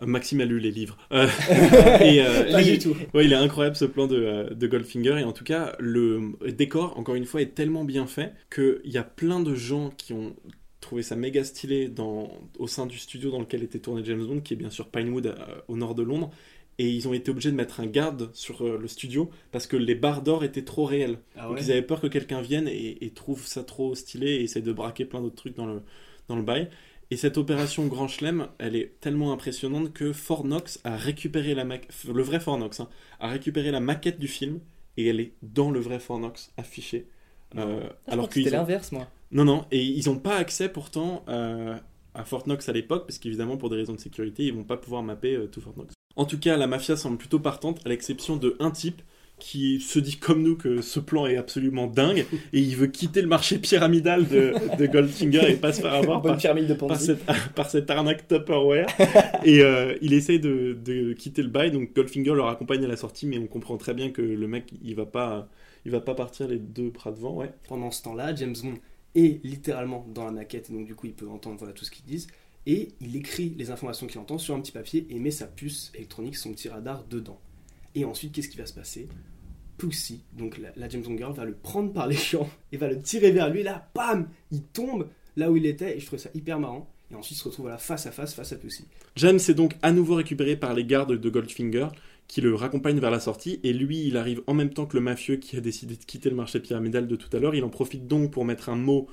[0.00, 0.96] Euh, Maxime a lu les livres.
[1.12, 1.26] Euh,
[2.00, 2.96] et, euh, Pas il- du tout.
[3.14, 6.96] Ouais, il est incroyable ce plan de, de Goldfinger et en tout cas le décor
[6.98, 10.34] encore une fois est tellement bien fait qu'il y a plein de gens qui ont
[10.92, 14.40] trouvé ça méga stylé dans, au sein du studio dans lequel était tourné James Bond
[14.40, 15.36] qui est bien sûr Pinewood euh,
[15.66, 16.30] au nord de Londres
[16.76, 19.78] et ils ont été obligés de mettre un garde sur euh, le studio parce que
[19.78, 21.16] les barres d'or étaient trop réelles.
[21.34, 24.42] Ah Donc ils avaient peur que quelqu'un vienne et, et trouve ça trop stylé et
[24.42, 25.80] essaye de braquer plein d'autres trucs dans le,
[26.28, 26.68] dans le bail.
[27.10, 31.64] Et cette opération Grand Chelem, elle est tellement impressionnante que Fort Knox a récupéré la
[31.64, 34.60] maquette, le vrai Fort Knox, hein, a récupéré la maquette du film
[34.98, 37.06] et elle est dans le vrai Fort Knox affichée.
[37.56, 39.08] Euh, alors que c'était l'inverse moi.
[39.32, 41.74] Non, non, et ils n'ont pas accès pourtant euh,
[42.14, 44.76] à Fort Knox à l'époque, parce qu'évidemment, pour des raisons de sécurité, ils vont pas
[44.76, 45.94] pouvoir mapper euh, tout Fort Knox.
[46.16, 49.00] En tout cas, la mafia semble plutôt partante, à l'exception de un type
[49.38, 53.22] qui se dit comme nous que ce plan est absolument dingue et il veut quitter
[53.22, 57.24] le marché pyramidal de, de Goldfinger et pas se faire avoir par, de cette,
[57.56, 58.86] par cette arnaque Tupperware.
[59.44, 62.96] et euh, il essaye de, de quitter le bail, donc Goldfinger leur accompagne à la
[62.96, 65.48] sortie, mais on comprend très bien que le mec, il va pas,
[65.86, 67.50] il va pas partir les deux bras devant, ouais.
[67.68, 68.74] Pendant ce temps-là, James Bond
[69.14, 71.90] est littéralement dans la maquette, et donc du coup il peut entendre voilà, tout ce
[71.90, 72.28] qu'ils disent,
[72.66, 75.90] et il écrit les informations qu'il entend sur un petit papier et met sa puce
[75.94, 77.40] électronique, son petit radar dedans.
[77.94, 79.08] Et ensuite, qu'est-ce qui va se passer?
[79.78, 82.88] Pussy, donc la, la James Bond girl, va le prendre par les jambes et va
[82.88, 86.06] le tirer vers lui, et là, bam Il tombe là où il était, et je
[86.06, 86.88] trouvais ça hyper marrant.
[87.10, 88.86] Et ensuite, il se retrouve voilà, face à face, face à Pussy.
[89.16, 91.88] James est donc à nouveau récupéré par les gardes de Goldfinger
[92.32, 95.02] qui le raccompagnent vers la sortie et lui il arrive en même temps que le
[95.02, 97.54] mafieux qui a décidé de quitter le marché pyramidal de tout à l'heure.
[97.54, 99.06] Il en profite donc pour mettre un mot,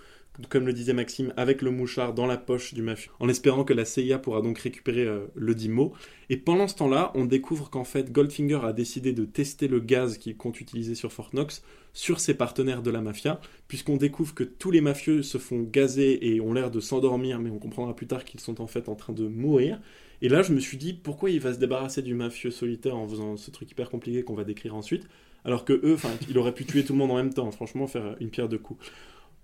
[0.47, 3.73] comme le disait Maxime, avec le mouchard dans la poche du mafieux en espérant que
[3.73, 5.91] la CIA pourra donc récupérer euh, le dit mot.
[6.29, 10.17] Et pendant ce temps-là, on découvre qu'en fait Goldfinger a décidé de tester le gaz
[10.17, 11.61] qu'il compte utiliser sur Fort Knox
[11.91, 16.25] sur ses partenaires de la mafia, puisqu'on découvre que tous les mafieux se font gazer
[16.25, 18.95] et ont l'air de s'endormir, mais on comprendra plus tard qu'ils sont en fait en
[18.95, 19.81] train de mourir.
[20.21, 23.07] Et là, je me suis dit, pourquoi il va se débarrasser du mafieux solitaire en
[23.07, 25.07] faisant ce truc hyper compliqué qu'on va décrire ensuite,
[25.45, 27.87] alors que eux, enfin, il aurait pu tuer tout le monde en même temps, franchement,
[27.87, 28.85] faire une pierre deux coups.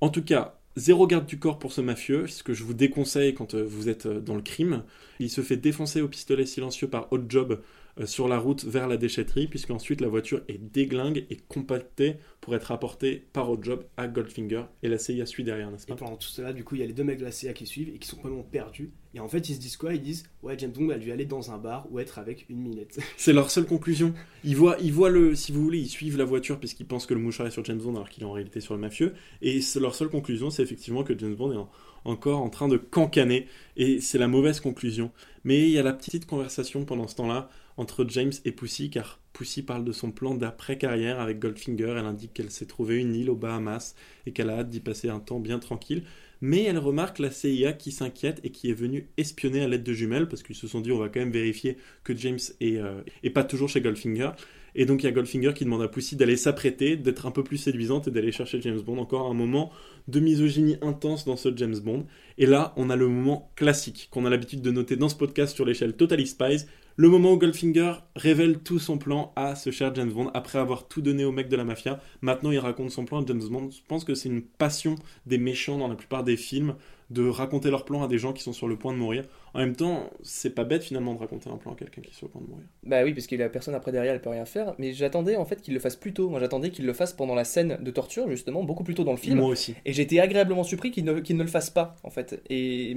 [0.01, 3.33] En tout cas, zéro garde du corps pour ce mafieux, ce que je vous déconseille
[3.33, 4.83] quand euh, vous êtes euh, dans le crime.
[5.19, 7.61] Il se fait défoncer au pistolet silencieux par Hot Job
[8.03, 12.71] sur la route vers la déchetterie, puisqu'ensuite la voiture est déglingue et compactée pour être
[12.71, 15.95] apportée par Hot Job à Goldfinger, et la CIA suit derrière, n'est-ce Et pas?
[15.95, 17.65] pendant tout cela, du coup, il y a les deux mecs de la CIA qui
[17.65, 18.91] suivent et qui sont complètement perdus.
[19.13, 19.93] Et en fait, ils se disent quoi?
[19.93, 22.59] Ils disent Ouais, James Bond a dû aller dans un bar ou être avec une
[22.59, 22.99] minette.
[23.17, 24.13] C'est leur seule conclusion.
[24.43, 27.13] Ils voient, ils voient le, si vous voulez, ils suivent la voiture puisqu'ils pensent que
[27.13, 29.13] le mouchard est sur James Bond alors qu'il est en réalité sur le mafieux.
[29.41, 31.69] Et leur seule conclusion, c'est effectivement que James Bond est en-
[32.03, 33.47] encore en train de cancaner.
[33.77, 35.11] Et c'est la mauvaise conclusion.
[35.45, 39.19] Mais il y a la petite conversation pendant ce temps-là entre James et Pussy, car
[39.33, 41.95] Pussy parle de son plan d'après-carrière avec Goldfinger.
[41.97, 43.95] Elle indique qu'elle s'est trouvé une île aux Bahamas
[44.25, 46.03] et qu'elle a hâte d'y passer un temps bien tranquille.
[46.41, 49.93] Mais elle remarque la CIA qui s'inquiète et qui est venue espionner à l'aide de
[49.93, 53.29] jumelles parce qu'ils se sont dit on va quand même vérifier que James euh, est
[53.29, 54.31] pas toujours chez Goldfinger.
[54.77, 57.43] Et donc il y a Goldfinger qui demande à Pussy d'aller s'apprêter, d'être un peu
[57.43, 58.97] plus séduisante et d'aller chercher James Bond.
[58.97, 59.71] Encore un moment
[60.09, 62.05] de misogynie intense dans ce James Bond.
[62.37, 65.55] Et là, on a le moment classique qu'on a l'habitude de noter dans ce podcast
[65.55, 66.65] sur l'échelle Totally Spies.
[66.97, 70.87] Le moment où Goldfinger révèle tout son plan à ce cher James Bond après avoir
[70.87, 71.99] tout donné au mec de la mafia.
[72.21, 73.69] Maintenant, il raconte son plan à James Bond.
[73.69, 76.75] Je pense que c'est une passion des méchants dans la plupart des films
[77.09, 79.25] de raconter leur plan à des gens qui sont sur le point de mourir.
[79.53, 82.13] En même temps, c'est pas bête finalement de raconter un plan à quelqu'un qui est
[82.13, 82.65] sur le point de mourir.
[82.83, 84.73] Bah oui, parce qu'il a personne après derrière, elle peut rien faire.
[84.79, 86.29] Mais j'attendais en fait qu'il le fasse plus tôt.
[86.29, 89.11] Moi j'attendais qu'il le fasse pendant la scène de torture, justement, beaucoup plus tôt dans
[89.11, 89.39] le film.
[89.39, 89.75] Moi aussi.
[89.83, 92.41] Et été agréablement surpris qu'il ne, le fasse pas, en fait.
[92.49, 92.95] Et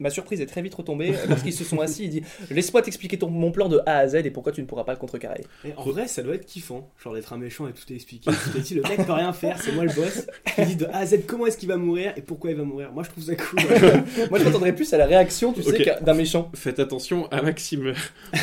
[0.00, 2.04] ma surprise est très vite retombée lorsqu'ils se sont assis.
[2.04, 4.66] Il dit Laisse-moi t'expliquer ton, mon plan de A à Z et pourquoi tu ne
[4.66, 5.44] pourras pas le contrecarrer.
[5.64, 7.82] Et en vrai, ça doit être kiffant, genre d'être un méchant et tout.
[7.86, 10.26] Tu t'es dit, le mec peut rien faire, c'est moi le boss.
[10.58, 12.64] Je dis de A à Z comment est-ce qu'il va mourir et pourquoi il va
[12.64, 12.90] mourir?
[12.92, 13.60] Moi, je trouve ça cool.
[14.30, 15.82] Moi je m'attendrais plus à la réaction, tu sais, Ok.
[15.84, 16.50] qu'à- d'un méchant.
[16.54, 17.92] Faites attention à Maxime.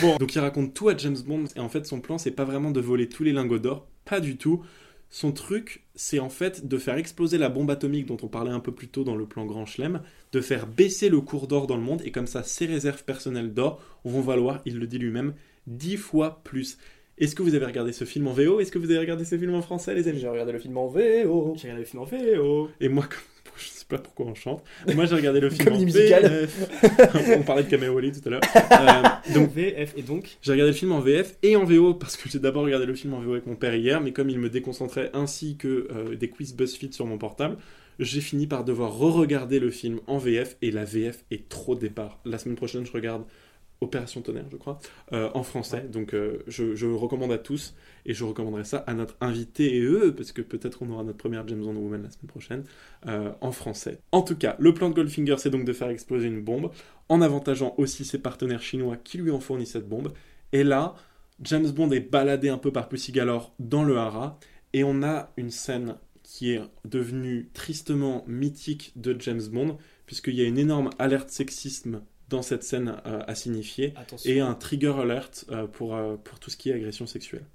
[0.01, 2.43] Bon, donc il raconte tout à James Bond et en fait son plan c'est pas
[2.45, 4.63] vraiment de voler tous les lingots d'or, pas du tout.
[5.09, 8.59] Son truc c'est en fait de faire exploser la bombe atomique dont on parlait un
[8.59, 10.01] peu plus tôt dans le plan Grand Chelem,
[10.31, 13.53] de faire baisser le cours d'or dans le monde et comme ça ses réserves personnelles
[13.53, 15.33] d'or vont valoir, il le dit lui-même,
[15.67, 16.77] 10 fois plus.
[17.17, 19.37] Est-ce que vous avez regardé ce film en VO Est-ce que vous avez regardé ce
[19.37, 20.19] film en français les amis?
[20.19, 21.55] J'ai regardé le film en VO.
[21.55, 22.69] J'ai regardé le film en VO.
[22.79, 23.17] Et moi, comme-
[23.63, 24.63] je sais pas pourquoi on chante.
[24.93, 26.47] Moi, j'ai regardé le film Comédie en musicale.
[26.47, 27.37] VF.
[27.39, 28.41] on parlait de Cameo Wally tout à l'heure.
[28.55, 30.37] Euh, donc, VF et donc.
[30.41, 32.95] j'ai regardé le film en VF et en VO parce que j'ai d'abord regardé le
[32.95, 36.15] film en VO avec mon père hier, mais comme il me déconcentrait ainsi que euh,
[36.15, 37.57] des quiz BuzzFeed sur mon portable,
[37.99, 42.19] j'ai fini par devoir re-regarder le film en VF et la VF est trop départ.
[42.25, 43.23] La semaine prochaine, je regarde
[43.81, 44.79] Opération Tonnerre, je crois,
[45.13, 45.81] euh, en français.
[45.91, 47.75] Donc, euh, je, je recommande à tous
[48.05, 51.17] et je recommanderai ça à notre invité et eux, parce que peut-être on aura notre
[51.17, 52.63] première James Bond Woman la semaine prochaine
[53.07, 53.99] euh, en français.
[54.11, 56.71] En tout cas, le plan de Goldfinger, c'est donc de faire exploser une bombe,
[57.09, 60.11] en avantageant aussi ses partenaires chinois qui lui ont fourni cette bombe.
[60.53, 60.95] Et là,
[61.41, 64.39] James Bond est baladé un peu par Pussy Galore dans le Hara,
[64.73, 70.41] et on a une scène qui est devenue tristement mythique de James Bond, puisqu'il y
[70.41, 74.31] a une énorme alerte sexisme dans cette scène euh, à signifier, Attention.
[74.31, 77.45] et un trigger alert euh, pour, euh, pour tout ce qui est agression sexuelle.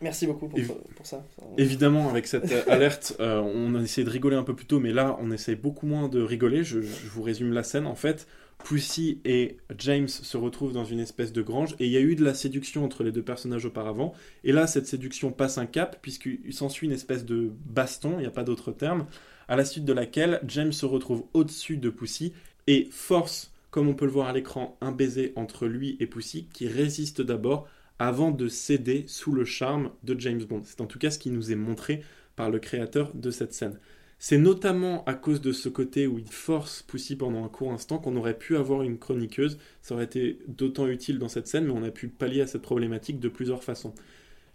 [0.00, 0.60] Merci beaucoup pour,
[1.06, 1.24] ça.
[1.56, 4.92] Évidemment, avec cette euh, alerte, on a essayé de rigoler un peu plus tôt, mais
[4.92, 6.64] là, on essaye beaucoup moins de rigoler.
[6.64, 7.86] Je, je vous résume la scène.
[7.86, 8.26] En fait,
[8.64, 12.16] Pussy et James se retrouvent dans une espèce de grange, et il y a eu
[12.16, 14.12] de la séduction entre les deux personnages auparavant.
[14.44, 18.26] Et là, cette séduction passe un cap, puisqu'il s'ensuit une espèce de baston, il n'y
[18.26, 19.06] a pas d'autre terme,
[19.48, 22.32] à la suite de laquelle James se retrouve au-dessus de Pussy
[22.66, 26.46] et force comme on peut le voir à l'écran, un baiser entre lui et Pussy
[26.52, 27.66] qui résiste d'abord
[27.98, 30.60] avant de céder sous le charme de James Bond.
[30.64, 32.02] C'est en tout cas ce qui nous est montré
[32.36, 33.78] par le créateur de cette scène.
[34.18, 37.98] C'est notamment à cause de ce côté où il force Pussy pendant un court instant
[37.98, 39.58] qu'on aurait pu avoir une chroniqueuse.
[39.80, 42.62] Ça aurait été d'autant utile dans cette scène, mais on a pu pallier à cette
[42.62, 43.94] problématique de plusieurs façons.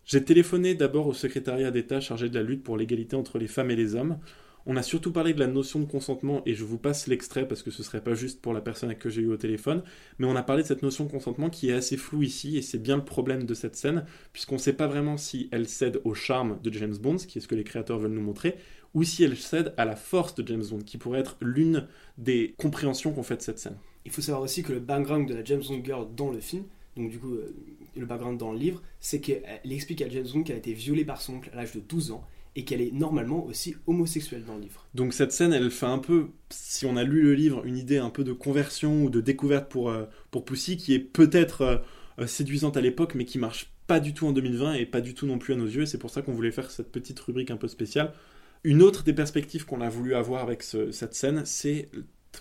[0.05, 3.71] J'ai téléphoné d'abord au secrétariat d'État chargé de la lutte pour l'égalité entre les femmes
[3.71, 4.19] et les hommes.
[4.69, 7.63] On a surtout parlé de la notion de consentement et je vous passe l'extrait parce
[7.63, 9.81] que ce serait pas juste pour la personne que j'ai eu au téléphone,
[10.19, 12.61] mais on a parlé de cette notion de consentement qui est assez floue ici et
[12.61, 14.03] c'est bien le problème de cette scène
[14.33, 17.37] puisqu'on ne sait pas vraiment si elle cède au charme de James Bond, ce qui
[17.37, 18.57] est ce que les créateurs veulent nous montrer,
[18.93, 21.87] ou si elle cède à la force de James Bond, qui pourrait être l'une
[22.17, 23.77] des compréhensions qu'on fait de cette scène.
[24.03, 26.65] Il faut savoir aussi que le background de la James Bond Girl dans le film,
[26.97, 27.55] donc du coup euh,
[27.95, 31.05] le background dans le livre, c'est qu'elle explique à James Bond qu'elle a été violée
[31.05, 32.27] par son oncle à l'âge de 12 ans
[32.57, 34.85] et qu'elle est normalement aussi homosexuelle dans le livre.
[34.95, 37.99] Donc cette scène, elle fait un peu, si on a lu le livre, une idée
[37.99, 41.77] un peu de conversion ou de découverte pour, euh, pour Pussy, qui est peut-être euh,
[42.19, 45.13] euh, séduisante à l'époque, mais qui marche pas du tout en 2020 et pas du
[45.13, 45.85] tout non plus à nos yeux.
[45.85, 48.11] C'est pour ça qu'on voulait faire cette petite rubrique un peu spéciale.
[48.63, 51.89] Une autre des perspectives qu'on a voulu avoir avec ce- cette scène, c'est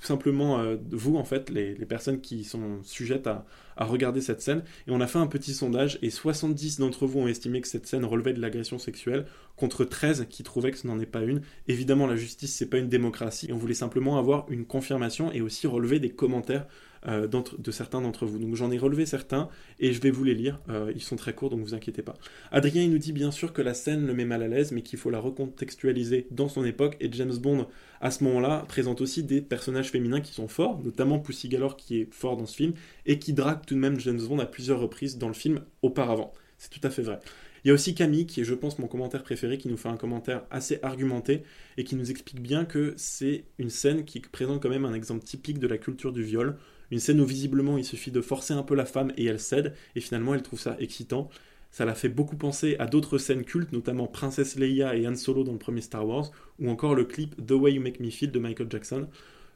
[0.01, 4.43] tout simplement euh, vous, en fait, les, personnes qui sont sujettes à, à regarder cette
[4.43, 4.63] scène.
[4.87, 7.87] Et on a fait un petit sondage et 70 d'entre vous ont estimé que cette
[7.87, 9.27] scène relevait de l'agression sexuelle
[9.57, 11.41] contre 13 qui trouvaient que ce n'en est pas une.
[11.67, 13.51] Évidemment, la justice, c'est pas une démocratie.
[13.53, 16.67] On voulait simplement avoir une confirmation et aussi relever des commentaires
[17.07, 18.39] euh, de certains d'entre vous.
[18.39, 20.61] Donc j'en ai relevé certains et je vais vous les lire.
[20.69, 22.15] Euh, ils sont très courts, donc vous inquiétez pas.
[22.51, 24.83] Adrien, il nous dit bien sûr que la scène le met mal à l'aise, mais
[24.83, 26.97] qu'il faut la recontextualiser dans son époque.
[27.01, 27.67] Et James Bond,
[28.01, 32.01] à ce moment-là, présente aussi des personnages féminins qui sont forts, notamment Pussy Galore qui
[32.01, 32.73] est fort dans ce film,
[33.07, 36.33] et qui drague tout de même James Bond à plusieurs reprises dans le film auparavant.
[36.59, 37.21] C'est tout à fait vrai.
[37.67, 39.89] Il y a aussi Camille, qui est, je pense, mon commentaire préféré, qui nous fait
[39.89, 41.43] un commentaire assez argumenté
[41.77, 45.25] et qui nous explique bien que c'est une scène qui présente quand même un exemple
[45.25, 46.57] typique de la culture du viol.
[46.91, 49.75] Une scène où visiblement il suffit de forcer un peu la femme et elle cède,
[49.95, 51.29] et finalement elle trouve ça excitant.
[51.71, 55.45] Ça l'a fait beaucoup penser à d'autres scènes cultes, notamment Princesse Leia et Han Solo
[55.45, 58.31] dans le premier Star Wars, ou encore le clip The Way You Make Me Feel
[58.31, 59.09] de Michael Jackson.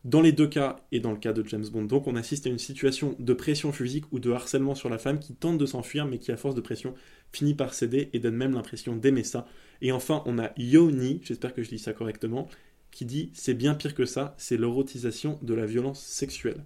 [0.04, 2.50] Dans les deux cas, et dans le cas de James Bond, donc, on assiste à
[2.50, 6.06] une situation de pression physique ou de harcèlement sur la femme qui tente de s'enfuir,
[6.06, 6.94] mais qui, à force de pression,
[7.32, 9.46] finit par céder et donne même l'impression d'aimer ça.
[9.82, 12.48] Et enfin, on a Yoni, j'espère que je dis ça correctement,
[12.90, 16.64] qui dit C'est bien pire que ça, c'est l'erotisation de la violence sexuelle.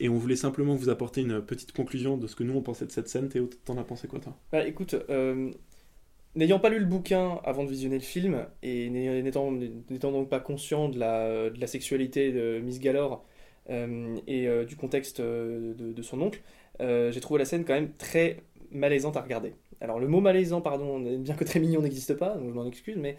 [0.00, 2.86] Et on voulait simplement vous apporter une petite conclusion de ce que nous on pensait
[2.86, 3.28] de cette scène.
[3.28, 4.36] Théo, t'en as pensé quoi toi?
[4.50, 5.50] Bah écoute, euh,
[6.34, 10.88] n'ayant pas lu le bouquin avant de visionner le film, et n'étant donc pas conscient
[10.88, 13.24] de la, sexualité de Miss Galore
[13.70, 16.42] euh, et euh, du contexte euh, de, son oncle,
[16.80, 19.54] j'ai trouvé la scène quand même très malaisante à regarder.
[19.80, 22.96] Alors le mot malaisant, pardon, bien que très mignon n'existe pas, donc je m'en excuse,
[22.96, 23.16] mais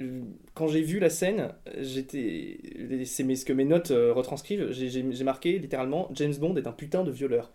[0.00, 0.22] euh,
[0.54, 2.58] quand j'ai vu la scène, j'étais,
[3.04, 7.02] c'est ce que mes notes euh, retranscrivent, j'ai- marqué littéralement James Bond est un putain
[7.04, 7.52] de violeur.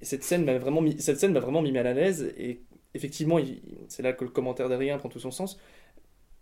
[0.00, 2.60] Et cette scène m'a vraiment mis, cette scène m'a vraiment mis mal à l'aise et
[2.94, 3.38] effectivement,
[3.88, 5.58] c'est là que le commentaire d'Adrien prend tout son sens.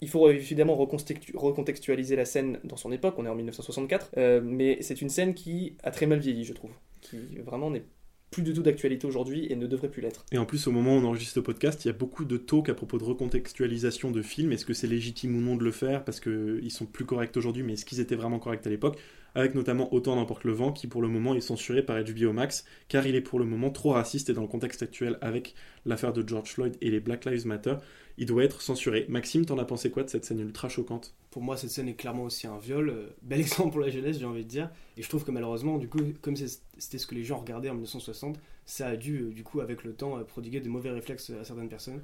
[0.00, 4.40] Il faut évidemment recontextu- recontextualiser la scène dans son époque, on est en 1964, euh,
[4.42, 7.84] mais c'est une scène qui a très mal vieilli, je trouve, qui vraiment n'est
[8.32, 10.24] plus du tout d'actualité aujourd'hui et ne devrait plus l'être.
[10.32, 12.38] Et en plus, au moment où on enregistre ce podcast, il y a beaucoup de
[12.38, 14.52] talk à propos de recontextualisation de films.
[14.52, 16.02] Est-ce que c'est légitime ou non de le faire?
[16.02, 18.98] Parce qu'ils sont plus corrects aujourd'hui, mais est-ce qu'ils étaient vraiment corrects à l'époque?
[19.34, 22.64] Avec notamment Autant n'emporte le vent, qui pour le moment est censuré par HBO Max,
[22.88, 25.54] car il est pour le moment trop raciste et dans le contexte actuel avec
[25.84, 27.76] l'affaire de George Floyd et les Black Lives Matter,
[28.18, 29.06] il doit être censuré.
[29.08, 31.14] Maxime, t'en as pensé quoi de cette scène ultra choquante?
[31.30, 32.90] Pour moi, cette scène est clairement aussi un viol.
[32.90, 34.70] euh, bel exemple pour la jeunesse, j'ai envie de dire.
[34.96, 37.74] Et je trouve que malheureusement, du coup, comme c'était ce que les gens regardaient en
[37.74, 41.30] 1960, ça a dû, euh, du coup, avec le temps, euh, prodiguer de mauvais réflexes
[41.30, 42.02] à certaines personnes.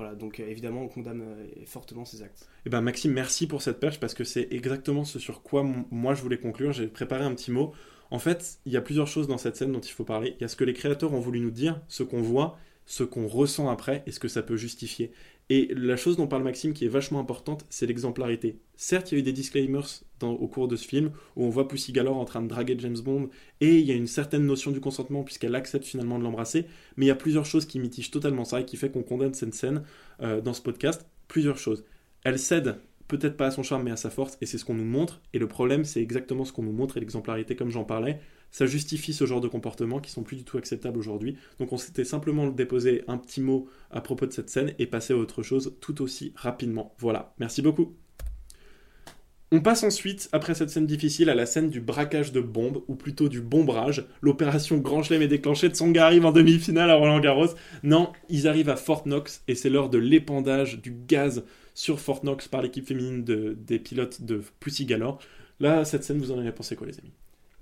[0.00, 2.48] Voilà, donc euh, évidemment, on condamne euh, fortement ces actes.
[2.64, 6.14] Eh ben Maxime, merci pour cette perche parce que c'est exactement ce sur quoi moi
[6.14, 6.72] je voulais conclure.
[6.72, 7.72] J'ai préparé un petit mot.
[8.10, 10.36] En fait, il y a plusieurs choses dans cette scène dont il faut parler.
[10.38, 13.04] Il y a ce que les créateurs ont voulu nous dire, ce qu'on voit, ce
[13.04, 15.12] qu'on ressent après et ce que ça peut justifier.
[15.52, 18.60] Et la chose dont parle Maxime qui est vachement importante, c'est l'exemplarité.
[18.76, 21.66] Certes, il y a eu des disclaimers au cours de ce film où on voit
[21.66, 23.30] Pussy Galore en train de draguer James Bond
[23.60, 26.66] et il y a une certaine notion du consentement puisqu'elle accepte finalement de l'embrasser.
[26.96, 29.34] Mais il y a plusieurs choses qui mitigent totalement ça et qui fait qu'on condamne
[29.34, 29.82] cette scène
[30.22, 31.04] euh, dans ce podcast.
[31.26, 31.84] Plusieurs choses.
[32.22, 32.78] Elle cède
[33.08, 35.20] peut-être pas à son charme mais à sa force et c'est ce qu'on nous montre
[35.32, 38.20] et le problème c'est exactement ce qu'on nous montre et l'exemplarité comme j'en parlais
[38.50, 41.76] ça justifie ce genre de comportements qui sont plus du tout acceptables aujourd'hui donc on
[41.76, 45.42] s'était simplement déposé un petit mot à propos de cette scène et passer à autre
[45.42, 47.94] chose tout aussi rapidement voilà merci beaucoup
[49.52, 52.94] on passe ensuite, après cette scène difficile, à la scène du braquage de bombes, ou
[52.94, 54.06] plutôt du bombrage.
[54.22, 57.48] L'opération Grand Chelem est déclenchée, Tsonga arrive en demi-finale à Roland Garros.
[57.82, 61.42] Non, ils arrivent à Fort Knox, et c'est l'heure de l'épandage du gaz
[61.74, 65.18] sur Fort Knox par l'équipe féminine de- des pilotes de Pussy Galore.
[65.58, 67.10] Là, cette scène, vous en avez pensé quoi, les amis?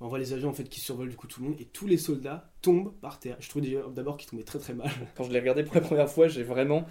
[0.01, 1.87] On voit les avions en fait qui survolent du coup tout le monde et tous
[1.87, 3.37] les soldats tombent par terre.
[3.41, 4.91] Je trouve d'abord qu'ils tombaient très très mal.
[5.17, 6.85] Quand je l'ai regardé pour la première fois, j'ai vraiment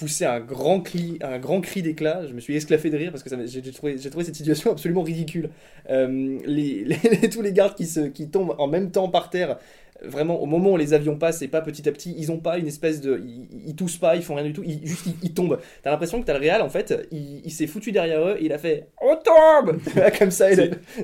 [0.00, 2.26] poussé un grand cri, un grand cri d'éclat.
[2.26, 5.50] Je me suis esclaffé de rire parce que j'ai trouvé, trouvé cette situation absolument ridicule.
[5.90, 9.58] Euh, les, les- tous les gardes qui, se, qui tombent en même temps par terre,
[10.02, 12.58] vraiment au moment où les avions passent et pas petit à petit, ils ont pas
[12.58, 15.14] une espèce de, ils, ils toussent pas, ils font rien du tout, ils, juste ils,
[15.22, 15.58] ils tombent.
[15.82, 18.46] T'as l'impression que t'as le réal en fait, il, il s'est foutu derrière eux et
[18.46, 19.78] il a fait on tombe
[20.18, 20.46] comme ça.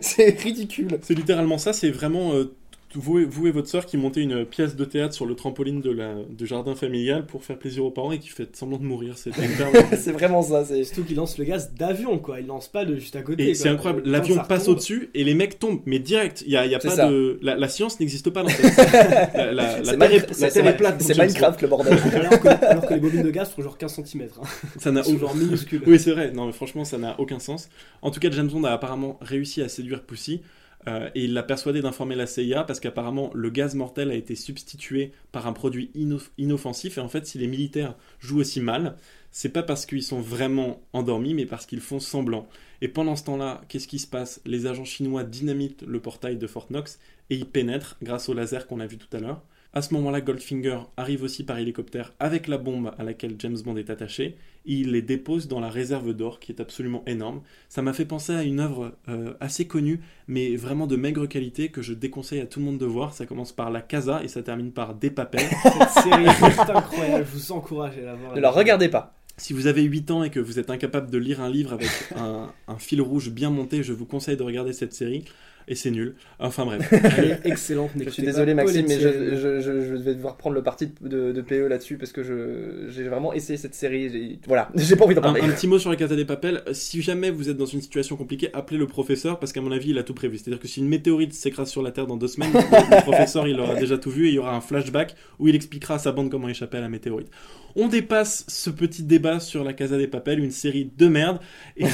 [0.01, 0.99] C'est ridicule.
[1.03, 2.55] C'est littéralement ça, c'est vraiment euh,
[2.99, 5.81] vous, et, vous et votre soeur qui montez une pièce de théâtre sur le trampoline
[5.81, 8.85] de la, du jardin familial pour faire plaisir aux parents et qui fait semblant de
[8.85, 9.17] mourir.
[9.19, 9.31] C'est
[9.97, 10.65] c'est vraiment ça.
[10.65, 13.43] C'est Surtout qu'ils lancent le gaz d'avion quoi, ils lancent pas de juste à côté.
[13.45, 13.55] Et quoi.
[13.55, 16.43] c'est incroyable, l'avion passe au-dessus et les mecs tombent, mais direct.
[16.47, 17.09] Il y a, il y a C'est pas ça.
[17.11, 17.39] de.
[17.43, 18.77] La, la science n'existe pas dans cette.
[19.35, 20.99] la, la, la c'est terre, est, Minecraft- la c'est- terre est plate.
[20.99, 21.99] dans C'est James Minecraft le bordel.
[22.15, 24.29] alors, que, alors que les bobines de gaz font genre 15 cm.
[24.37, 24.43] Bond.
[24.79, 25.83] Ça n'a sont aucun- genre minuscules.
[25.87, 26.33] Oui, c'est vrai.
[26.33, 27.69] Non, mais franchement, ça n'a aucun sens.
[28.03, 30.41] En tout cas, James Bond a apparemment réussi à séduire Pussy.
[30.89, 34.35] Euh, et il l'a persuadé d'informer la CIA parce qu'apparemment le gaz mortel a été
[34.35, 36.99] substitué par un produit inoff- inoffensif.
[36.99, 38.97] Et en fait, si les militaires jouent aussi mal,
[39.33, 42.49] c'est pas parce qu'ils sont vraiment endormis, mais parce qu'ils font semblant.
[42.81, 44.41] Et pendant ce temps-là, qu'est-ce qui se passe?
[44.47, 46.99] Les agents chinois dynamitent le portail de Fort Knox
[47.31, 49.43] et y pénètrent grâce au laser qu'on a vu tout à l'heure.
[49.73, 53.77] À ce moment-là, Goldfinger arrive aussi par hélicoptère avec la bombe à laquelle James Bond
[53.77, 57.41] est attaché il les dépose dans la réserve d'or qui est absolument énorme.
[57.69, 61.69] Ça m'a fait penser à une œuvre euh, assez connue mais vraiment de maigre qualité
[61.69, 63.13] que je déconseille à tout le monde de voir.
[63.13, 65.49] Ça commence par La Casa et ça termine par Des Papels.
[65.63, 68.35] Cette série est incroyable, je vous encourage à la voir.
[68.35, 69.15] Ne la regardez pas.
[69.37, 71.91] si vous avez 8 ans et que vous êtes incapable de lire un livre avec
[72.17, 75.25] un, un fil rouge bien monté, je vous conseille de regarder cette série
[75.69, 76.15] et c'est nul.
[76.39, 76.89] Enfin bref.
[77.19, 77.91] Elle est excellente.
[77.97, 81.33] Je suis désolé Maxime, mais je, je, je, je vais devoir prendre le parti de,
[81.33, 84.39] de PE là-dessus parce que je j'ai vraiment essayé cette série.
[84.47, 85.41] Voilà, j'ai pas envie d'en Un, parler.
[85.43, 86.63] un petit mot sur la Casa des Papels.
[86.73, 89.91] Si jamais vous êtes dans une situation compliquée, appelez le professeur parce qu'à mon avis,
[89.91, 90.39] il a tout prévu.
[90.39, 92.61] C'est-à-dire que si une météorite s'écrase sur la Terre dans deux semaines, le,
[92.97, 95.55] le professeur il aura déjà tout vu et il y aura un flashback où il
[95.55, 97.29] expliquera à sa bande comment échapper à la météorite.
[97.75, 101.41] On dépasse ce petit débat sur la Casa des Papels, une série de merde.
[101.77, 101.85] Et...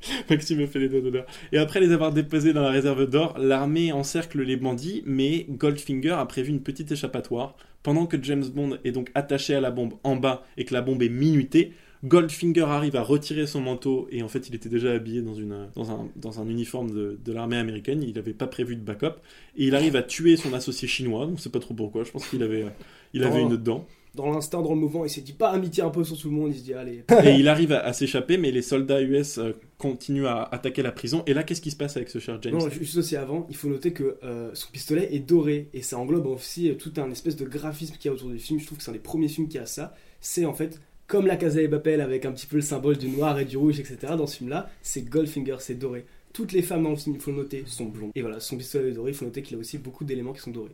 [0.30, 1.26] Maxime me fait les doigts d'honneur.
[1.52, 6.12] Et après les avoir déposés dans la réserve d'or, l'armée encercle les bandits, mais Goldfinger
[6.12, 7.56] a prévu une petite échappatoire.
[7.82, 10.82] Pendant que James Bond est donc attaché à la bombe en bas et que la
[10.82, 11.72] bombe est minutée,
[12.04, 15.68] Goldfinger arrive à retirer son manteau et en fait il était déjà habillé dans, une,
[15.74, 19.20] dans, un, dans un uniforme de, de l'armée américaine, il n'avait pas prévu de backup
[19.56, 22.26] et il arrive à tuer son associé chinois, on sait pas trop pourquoi, je pense
[22.26, 22.64] qu'il avait,
[23.12, 23.86] il avait une dent.
[24.14, 26.34] Dans l'instinct, dans le mouvement, il s'est dit pas amitié un peu sur tout le
[26.34, 26.50] monde.
[26.52, 27.04] Il se dit allez.
[27.24, 29.38] Et il arrive à, à s'échapper mais les soldats US
[29.80, 32.52] continuent à attaquer la prison et là qu'est-ce qui se passe avec ce cher James
[32.52, 35.98] Non, juste aussi avant, il faut noter que euh, son pistolet est doré et ça
[35.98, 38.60] englobe aussi euh, tout un espèce de graphisme qu'il y a autour du film.
[38.60, 39.94] Je trouve que c'est un des premiers films qui a ça.
[40.20, 43.08] C'est en fait comme la Casa des Papel avec un petit peu le symbole du
[43.08, 43.96] noir et du rouge, etc.
[44.16, 46.04] Dans ce film-là, c'est Goldfinger, c'est doré.
[46.32, 48.12] Toutes les femmes dans le film, il faut le noter, sont blondes.
[48.14, 50.40] Et voilà, son pistolet est doré, il faut noter qu'il a aussi beaucoup d'éléments qui
[50.40, 50.70] sont dorés.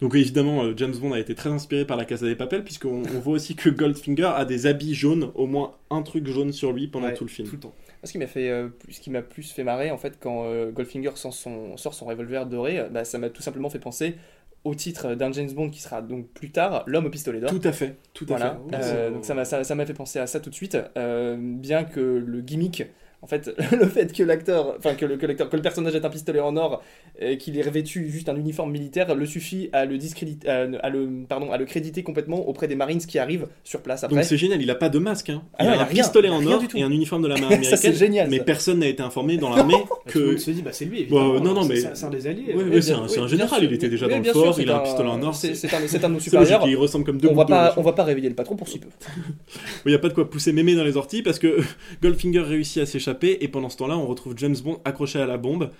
[0.00, 3.02] Donc évidemment, euh, James Bond a été très inspiré par la Casa des Papels, puisqu'on
[3.14, 6.72] on voit aussi que Goldfinger a des habits jaunes, au moins un truc jaune sur
[6.72, 7.48] lui pendant Ouais, tout le film.
[7.48, 7.74] Tout le temps.
[8.06, 10.70] Ce qui m'a fait, euh, ce qui m'a plus fait marrer en fait quand euh,
[10.70, 14.16] Goldfinger sort son, sort son revolver doré, euh, bah, ça m'a tout simplement fait penser
[14.64, 17.50] au titre d'un James Bond qui sera donc plus tard l'homme au pistolet d'or.
[17.50, 18.76] Tout à fait, tout à Voilà, fait.
[18.76, 21.84] Euh, donc ça m'a ça, ça m'a fait penser à ça tout de suite, bien
[21.84, 22.84] que le gimmick,
[23.22, 26.04] en fait, le fait que l'acteur, enfin que le, que l'acteur, que le personnage ait
[26.04, 26.82] un pistolet en or,
[27.18, 30.90] et qu'il ait revêtu juste un uniforme militaire, le suffit à le discréditer, à, à
[30.90, 34.16] le, pardon, à le créditer complètement auprès des Marines qui arrivent sur place après.
[34.16, 35.42] Donc c'est génial, il a pas de masque, hein.
[35.58, 37.28] Ah il non, a il a un rien, pistolet en or et un uniforme de
[37.36, 37.46] Ça, c'est
[37.88, 38.44] américaine, génial, mais ça.
[38.44, 39.74] personne n'a été informé dans l'armée
[40.08, 40.28] Tout le que...
[40.30, 41.34] monde se dit, bah c'est lui, évidemment.
[41.34, 42.54] Bon, non, non, mais- C'est c'est un des alliés.
[42.54, 42.70] Ouais, ouais.
[42.74, 44.70] ouais, c'est un, c'est général, il était déjà oui, dans le sûr, fort, c'est il
[44.70, 45.34] a un un- pistolet en or.
[45.34, 46.68] C'est C'est c'est un, c'est un de nos c'est supérieurs.
[46.68, 48.78] il ressemble comme deux On va pas, on va pas réveiller le patron pour si
[48.78, 48.88] peu.
[49.84, 51.58] Il n'y a pas de quoi pousser mémé dans les orties parce que
[52.02, 55.38] Goldfinger réussit à s'échapper et pendant ce temps-là, on retrouve James Bond accroché à la
[55.38, 55.70] bombe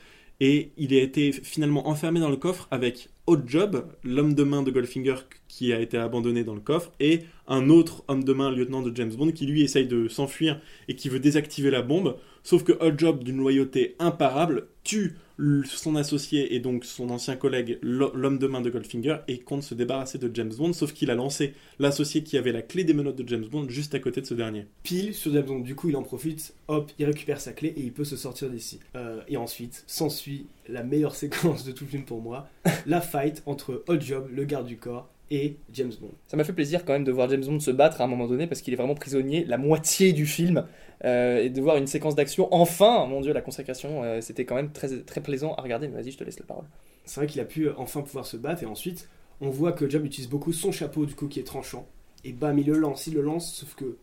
[0.40, 4.62] et il a été finalement enfermé dans le coffre avec Hot Job, l'homme de main
[4.62, 5.16] de Goldfinger
[5.48, 8.94] qui a été abandonné dans le coffre, et un autre homme de main, lieutenant de
[8.94, 12.16] James Bond, qui lui essaye de s'enfuir et qui veut désactiver la bombe.
[12.42, 15.16] Sauf que Hot Job, d'une loyauté imparable, tue
[15.64, 19.62] son associé et donc son ancien collègue, l'ho- l'homme de main de Goldfinger, et compte
[19.62, 22.95] se débarrasser de James Bond, sauf qu'il a lancé l'associé qui avait la clé des
[22.95, 24.66] menottes de James Bond juste à côté de ce dernier.
[24.82, 25.59] pile sur James Bond.
[25.61, 28.49] Du coup, il en profite, hop, il récupère sa clé et il peut se sortir
[28.51, 28.80] d'ici.
[28.97, 32.49] Euh, et ensuite, s'ensuit la meilleure séquence de tout le film pour moi,
[32.87, 36.12] la fight entre Hot Job, le garde du corps, et James Bond.
[36.26, 38.26] Ça m'a fait plaisir quand même de voir James Bond se battre à un moment
[38.26, 40.66] donné parce qu'il est vraiment prisonnier la moitié du film
[41.04, 42.48] euh, et de voir une séquence d'action.
[42.52, 45.88] Enfin, mon dieu, la consécration, euh, c'était quand même très, très plaisant à regarder.
[45.88, 46.64] Mais vas-y, je te laisse la parole.
[47.04, 49.08] C'est vrai qu'il a pu euh, enfin pouvoir se battre et ensuite,
[49.40, 51.86] on voit que Job utilise beaucoup son chapeau du coup qui est tranchant.
[52.24, 53.96] Et bam, il le lance, il le lance, sauf que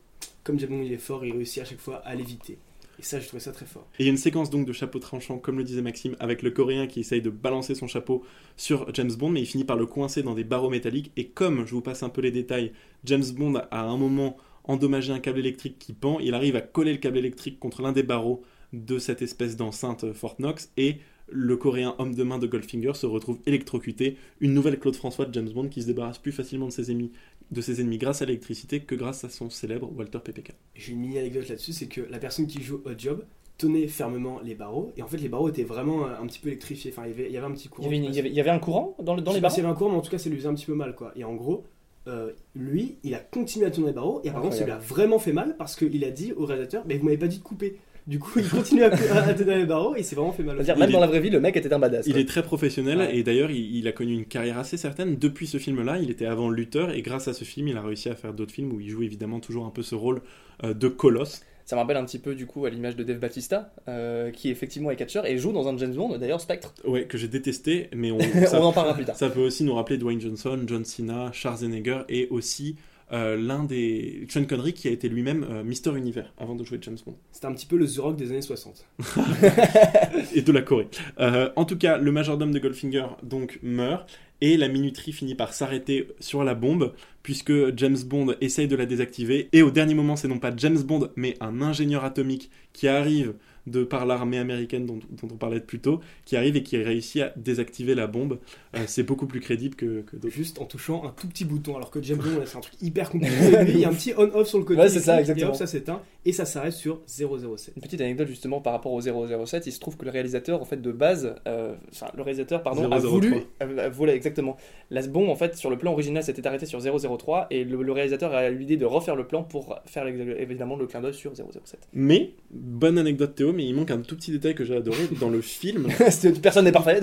[0.44, 2.58] comme James Bond il est fort, il réussit à chaque fois à l'éviter.
[3.00, 3.88] Et ça, j'ai trouvé ça très fort.
[3.98, 6.42] Et il y a une séquence donc de chapeau tranchant, comme le disait Maxime, avec
[6.42, 8.24] le coréen qui essaye de balancer son chapeau
[8.56, 11.12] sur James Bond, mais il finit par le coincer dans des barreaux métalliques.
[11.18, 12.72] Et comme, je vous passe un peu les détails,
[13.04, 16.62] James Bond a à un moment endommagé un câble électrique qui pend, il arrive à
[16.62, 20.98] coller le câble électrique contre l'un des barreaux de cette espèce d'enceinte Fort Knox, et
[21.30, 24.18] le coréen homme de main de Goldfinger se retrouve électrocuté.
[24.40, 27.12] Une nouvelle Claude François de James Bond qui se débarrasse plus facilement de ses ennemis,
[27.52, 30.54] de ses ennemis grâce à l'électricité que grâce à son célèbre Walter PPK.
[30.76, 33.24] J'ai une mini anecdote là-dessus, c'est que la personne qui joue au job
[33.58, 36.48] tenait fermement les barreaux, et en fait les barreaux étaient vraiment euh, un petit peu
[36.50, 37.84] électrifiés, enfin il y avait, il y avait un petit Il courant.
[37.92, 39.38] y avait, qui il y avait- il y avait un courant dans, le- dans Je
[39.38, 40.56] les barreaux s'il y avait un courant, mais en tout cas ça lui faisait un
[40.56, 41.12] petit peu mal quoi.
[41.16, 41.64] Et en gros,
[42.08, 44.78] euh, lui, il a continué à tourner les barreaux, et par contre ça lui a
[44.80, 47.44] vraiment fait mal parce qu'il a dit au réalisateur, mais vous m'avez pas dit de
[47.44, 47.78] couper.
[48.06, 50.44] Du coup, il continue à, à, à tenir les barreaux, et il s'est vraiment fait
[50.44, 50.56] mal.
[50.58, 50.80] C'est-à-dire, aussi.
[50.82, 52.06] même Il dans est- la vraie vie, le mec était un badass.
[52.06, 52.22] Il quoi.
[52.22, 53.16] est très professionnel Ouais.
[53.18, 56.00] et d'ailleurs il, il a connu une carrière assez certaine depuis ce film-là.
[56.00, 58.52] Il était avant lutteur et grâce à ce film, il a réussi à faire d'autres
[58.54, 60.22] films où il joue évidemment toujours un peu ce rôle
[60.64, 61.42] euh, de colosse.
[61.66, 64.50] Ça me rappelle un petit peu du coup à l'image de Dave Batista, euh, qui
[64.50, 66.74] effectivement est catcheur et joue dans un James Bond, d'ailleurs Spectre.
[66.86, 69.16] Ouais, que j'ai détesté, mais on, On ça, en parlera plus tard.
[69.16, 72.76] ça peut aussi nous rappeler Dwayne Johnson, John Cena, Schwarzenegger et aussi
[73.14, 76.80] euh, l'un des Sean Connery qui a été lui-même euh, Mister Univers avant de jouer
[76.82, 77.16] James Bond.
[77.32, 78.86] C'était un petit peu le The Rock des années 60.
[80.36, 80.88] et de la Corée.
[81.20, 84.10] Euh, en tout cas, le majordome de Goldfinger donc meurt
[84.42, 86.94] et la minuterie finit par s'arrêter sur la bombe
[87.24, 90.82] puisque James Bond essaye de la désactiver et au dernier moment, c'est non pas James
[90.82, 93.34] Bond mais un ingénieur atomique qui arrive
[93.66, 97.22] de par l'armée américaine dont, dont on parlait plus tôt, qui arrive et qui réussit
[97.22, 98.40] à désactiver la bombe.
[98.76, 100.34] Euh, c'est beaucoup plus crédible que, que d'autres.
[100.36, 103.10] Juste en touchant un tout petit bouton, alors que James Bond, c'est un truc hyper
[103.10, 103.34] compliqué.
[103.70, 104.82] Il y a un petit on-off sur le côté.
[104.82, 105.48] Ouais, c'est ça, exactement.
[105.48, 107.72] Et hop, ça s'éteint, et ça s'arrête sur 007.
[107.78, 110.66] Une petite anecdote justement par rapport au 007, il se trouve que le réalisateur en
[110.66, 113.10] fait de base, euh, enfin le réalisateur pardon, a 003.
[113.10, 114.58] voulu, a- exactement.
[114.92, 116.82] La bombe en fait sur le plan original s'était arrêté sur
[117.18, 120.76] 003 et le, le réalisateur a eu l'idée de refaire le plan pour faire évidemment
[120.76, 121.88] le clin d'œil sur 007.
[121.94, 125.30] Mais, bonne anecdote Théo, mais il manque un tout petit détail que j'ai adoré dans
[125.30, 125.88] le film.
[126.42, 127.00] Personne n'est parfait.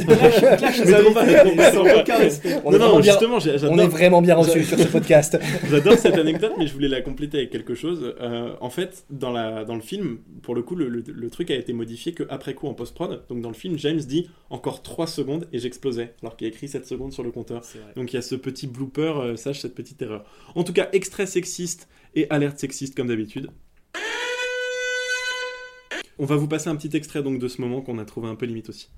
[2.65, 2.79] On, est
[3.89, 5.39] vraiment bien, reçu sur ce podcast.
[5.69, 8.15] J'adore cette anecdote, mais je voulais la compléter avec quelque chose.
[8.21, 11.51] Euh, en fait, dans, la, dans le film, pour le coup, le, le- le truc
[11.51, 13.23] a été modifié qu'après coup en post-prod.
[13.29, 16.69] Donc dans le film, James dit encore 3 secondes et j'explosais, alors qu'il a écrit
[16.69, 17.63] 7 secondes sur le compteur.
[17.97, 20.25] Donc il y a ce petit blooper, euh, sache cette petite erreur.
[20.55, 23.51] En tout cas, extrait sexiste et alerte sexiste comme d'habitude.
[26.19, 28.35] On va vous passer un petit extrait donc de ce moment qu'on a trouvé un
[28.35, 28.91] peu limite aussi.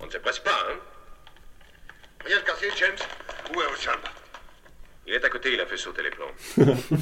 [0.00, 0.78] On ne se presse pas, hein
[2.24, 2.96] Rien de cassé, James
[3.54, 3.66] Où est
[5.06, 6.34] Il est à côté, il a fait sauter les plombs.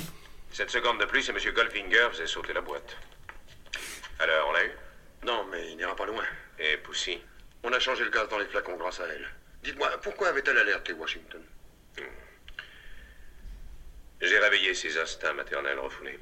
[0.52, 1.38] Sept secondes de plus et M.
[1.54, 2.96] Goldfinger faisait sauter la boîte.
[4.18, 4.70] Alors, on l'a eu?
[5.24, 6.24] Non, mais il n'ira pas loin.
[6.58, 7.18] Et Poussy?
[7.62, 9.26] On a changé le gaz dans les flacons grâce à elle.
[9.64, 11.42] Dites-moi, pourquoi avait-elle alerté Washington?
[14.20, 16.18] J'ai réveillé ses instincts maternels refoulés.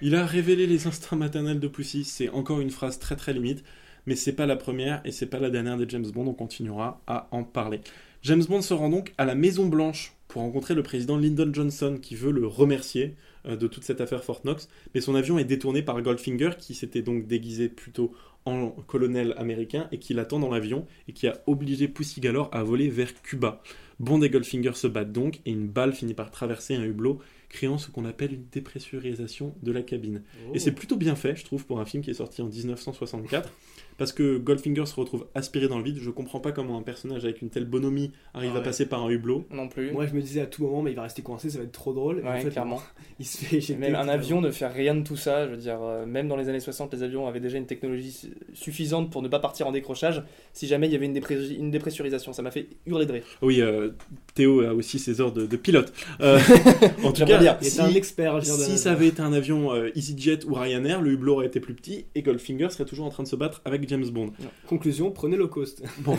[0.00, 2.04] Il a révélé les instincts maternels de Pussy.
[2.04, 3.64] C'est encore une phrase très très limite,
[4.06, 6.26] mais c'est pas la première et c'est pas la dernière des James Bond.
[6.26, 7.80] On continuera à en parler.
[8.22, 11.98] James Bond se rend donc à la Maison Blanche pour rencontrer le président Lyndon Johnson
[12.00, 13.16] qui veut le remercier
[13.46, 14.68] euh, de toute cette affaire Fort Knox.
[14.94, 18.14] Mais son avion est détourné par Goldfinger qui s'était donc déguisé plutôt
[18.44, 22.62] en colonel américain et qui l'attend dans l'avion et qui a obligé Pussy Galore à
[22.62, 23.62] voler vers Cuba.
[23.98, 27.78] Bond et Goldfinger se battent donc et une balle finit par traverser un hublot créant
[27.78, 30.22] ce qu'on appelle une dépressurisation de la cabine.
[30.54, 33.52] Et c'est plutôt bien fait, je trouve, pour un film qui est sorti en 1964.
[33.98, 35.98] Parce que Goldfinger se retrouve aspiré dans le vide.
[36.00, 39.04] Je comprends pas comment un personnage avec une telle bonhomie arrive Ah à passer par
[39.04, 39.46] un hublot.
[39.50, 39.92] Non plus.
[39.92, 41.72] Moi, je me disais à tout moment, mais il va rester coincé, ça va être
[41.72, 42.22] trop drôle.
[42.26, 42.82] En fait, clairement.
[43.20, 43.80] Il se fait éjecter.
[43.80, 45.46] Même un avion ne fait rien de tout ça.
[45.46, 48.10] Je veux dire, euh, même dans les années 60, les avions avaient déjà une technologie
[48.10, 50.22] su- suffisante pour ne pas partir en décrochage.
[50.52, 53.24] Si jamais il y avait une, dépré- une dépressurisation, ça m'a fait hurler de rire.
[53.42, 53.90] Oui, euh,
[54.34, 55.92] Théo a aussi ses heures de, de pilote.
[56.20, 56.38] Euh,
[57.04, 57.56] en tout cas.
[57.60, 58.40] Il si, un expert.
[58.40, 61.46] dire, si de- ça avait été un avion euh, EasyJet ou Ryanair, le hublot aurait
[61.46, 64.32] été plus petit et Goldfinger serait toujours en train de se battre avec James Bond.
[64.66, 65.82] Conclusion, prenez low cost.
[65.98, 66.16] Bon.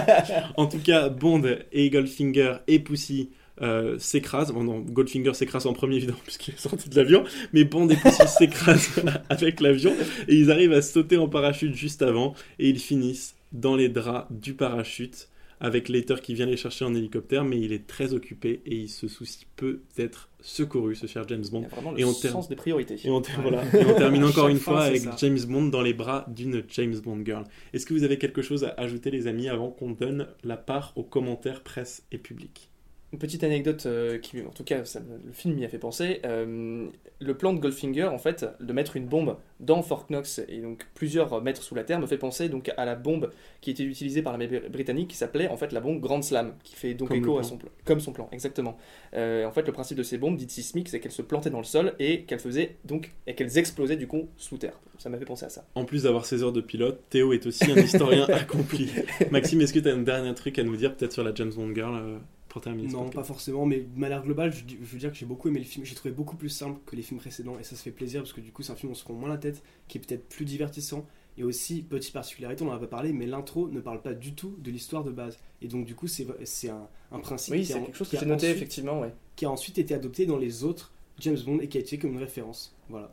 [0.56, 1.42] en tout cas, Bond
[1.72, 4.52] et Goldfinger et Pussy euh, s'écrasent.
[4.52, 7.24] Bon, non, Goldfinger s'écrase en premier, évidemment, puisqu'il est sorti de l'avion.
[7.52, 9.92] Mais Bond et Pussy s'écrasent avec l'avion.
[10.28, 12.34] Et ils arrivent à sauter en parachute juste avant.
[12.58, 15.28] Et ils finissent dans les draps du parachute.
[15.64, 17.44] Avec Later qui vient les chercher en hélicoptère.
[17.44, 18.60] Mais il est très occupé.
[18.66, 21.62] Et il se soucie peu d'être secouru, ce cher James Il Bond.
[21.62, 22.96] y a vraiment le Et on sens termine- des priorités.
[23.04, 23.42] Et on, ter- Ouais.
[23.50, 23.62] voilà.
[23.80, 25.14] Et on termine encore une fois avec ça.
[25.18, 27.44] James Bond dans les bras d'une James Bond girl.
[27.72, 30.92] Est-ce que vous avez quelque chose à ajouter, les amis, avant qu'on donne la part
[30.96, 32.68] aux commentaires presse et public?
[33.12, 36.20] Une petite anecdote euh, qui, en tout cas, ça le film m'y a fait penser.
[36.24, 36.86] Euh,
[37.20, 40.86] le plan de Goldfinger, en fait, de mettre une bombe dans Fort Knox et donc
[40.94, 44.22] plusieurs mètres sous la terre, me fait penser donc à la bombe qui était utilisée
[44.22, 47.08] par l'armée br- britannique, qui s'appelait en fait la bombe Grand Slam, qui fait donc
[47.08, 48.76] Comme écho à son plan, comme son plan, exactement.
[49.14, 51.58] Euh, en fait, le principe de ces bombes dites sismiques, c'est qu'elles se plantaient dans
[51.58, 54.80] le sol et qu'elles faisaient donc et qu'elles explosaient du coup sous terre.
[54.98, 55.66] Ça m'a fait penser à ça.
[55.74, 58.90] En plus d'avoir ses heures de pilote, Théo est aussi un historien accompli.
[59.30, 61.52] Maxime, est-ce que tu as un dernier truc à nous dire peut-être sur la James
[61.54, 62.20] Bond Girl
[62.52, 65.24] pour terminer ce Non, pas forcément, mais de manière globale, je, veux dire que j'ai
[65.24, 65.86] beaucoup aimé le film.
[65.86, 68.34] J'ai trouvé beaucoup plus simple que les films précédents, et ça se fait plaisir parce
[68.34, 70.00] que du coup, c'est un film où on se prend moins la tête, qui est
[70.02, 71.06] peut-être plus divertissant.
[71.38, 74.34] Et aussi, petite particularité, on en a pas parlé, mais l'intro ne parle pas du
[74.34, 75.38] tout de l'histoire de base.
[75.62, 78.10] Et donc, du coup, c'est c'est un, un principe Oui, qui, c'est a, quelque chose
[78.10, 79.14] qui que j'ai noté ensuite- effectivement, ouais.
[79.34, 82.12] qui a ensuite été adopté dans les autres James Bond et qui a été comme
[82.12, 82.76] une référence.
[82.90, 83.10] Voilà.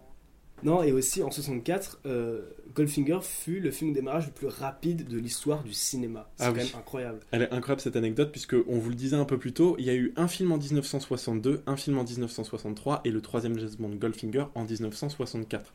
[0.64, 2.42] Non, et aussi en 64, euh,
[2.76, 6.30] Goldfinger fut le film de démarrage le plus rapide de l'histoire du cinéma.
[6.38, 6.60] C'est Ah quand oui.
[6.66, 7.20] même incroyable.
[7.32, 9.86] Elle est incroyable cette anecdote puisque on vous le disait un peu plus tôt, il
[9.86, 13.70] y a eu un film en 1962, un film en 1963 et le troisième James
[13.80, 15.74] Bond Goldfinger en 1964.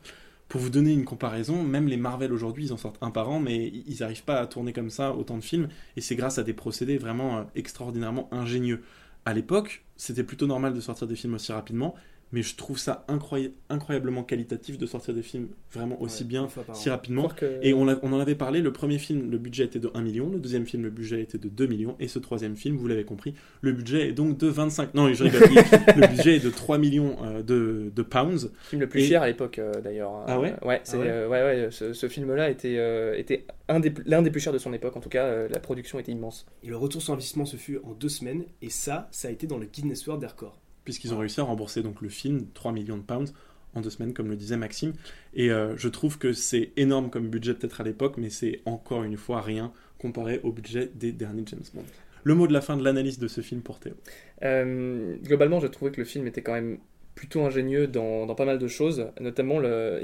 [0.49, 3.41] Pour vous donner une comparaison, même les Marvel aujourd'hui, ils en sortent un par an,
[3.41, 6.43] mais ils n'arrivent pas à tourner comme ça autant de films, et c'est grâce à
[6.43, 8.83] des procédés vraiment euh, extraordinairement ingénieux.
[9.25, 11.95] À l'époque, c'était plutôt normal de sortir des films aussi rapidement,
[12.35, 16.49] mais je trouve ça incroya- incroyablement qualitatif de sortir des films vraiment aussi Ouais, bien,
[16.73, 17.29] si rapidement.
[17.29, 20.29] Que- Et on, en avait parlé, le premier film, le budget était de 1 million,
[20.31, 23.05] le deuxième film, le budget était de 2 millions, et ce troisième film, vous l'avez
[23.05, 24.95] compris, le budget est donc de 25...
[24.95, 25.41] Non, je rigole,
[25.97, 28.45] le budget est de 3 millions euh, de, de pounds.
[28.45, 30.25] Le film le plus Et- cher à l'époque euh, d'ailleurs.
[30.27, 30.55] Ah ouais?
[30.61, 31.09] Euh, Ouais, c'est Ah ouais?
[31.09, 33.47] euh, ouais, ouais, ce, ce film-là était, euh, était
[33.81, 34.97] des, l'un des plus chers de son époque.
[34.97, 36.47] En tout cas, euh, la production était immense.
[36.65, 39.47] Et le retour sur investissement se fut en deux semaines, et ça, ça a été
[39.47, 40.59] dans le Guinness World des records.
[40.85, 43.33] Puisqu'ils ont réussi à rembourser donc le film 3 millions de pounds
[43.75, 44.93] en deux semaines, comme le disait Maxime.
[45.35, 49.03] Et euh, je trouve que c'est énorme comme budget peut-être à l'époque, mais c'est encore
[49.03, 51.85] une fois rien comparé au budget des derniers James Bond.
[52.23, 53.95] Le mot de la fin de l'analyse de ce film pour Théo.
[54.43, 56.79] Euh, globalement, j'ai trouvé que le film était quand même
[57.15, 60.01] plutôt ingénieux dans, dans pas mal de choses, notamment le,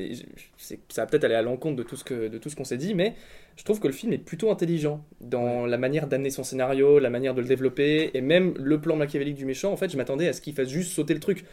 [0.88, 2.76] ça va peut-être aller à l'encontre de tout ce que de tout ce qu'on s'est
[2.76, 3.14] dit, mais
[3.56, 7.10] je trouve que le film est plutôt intelligent dans la manière d'amener son scénario, la
[7.10, 9.72] manière de le développer, et même le plan machiavélique du méchant.
[9.72, 11.44] En fait, je m'attendais à ce qu'il fasse juste sauter le truc.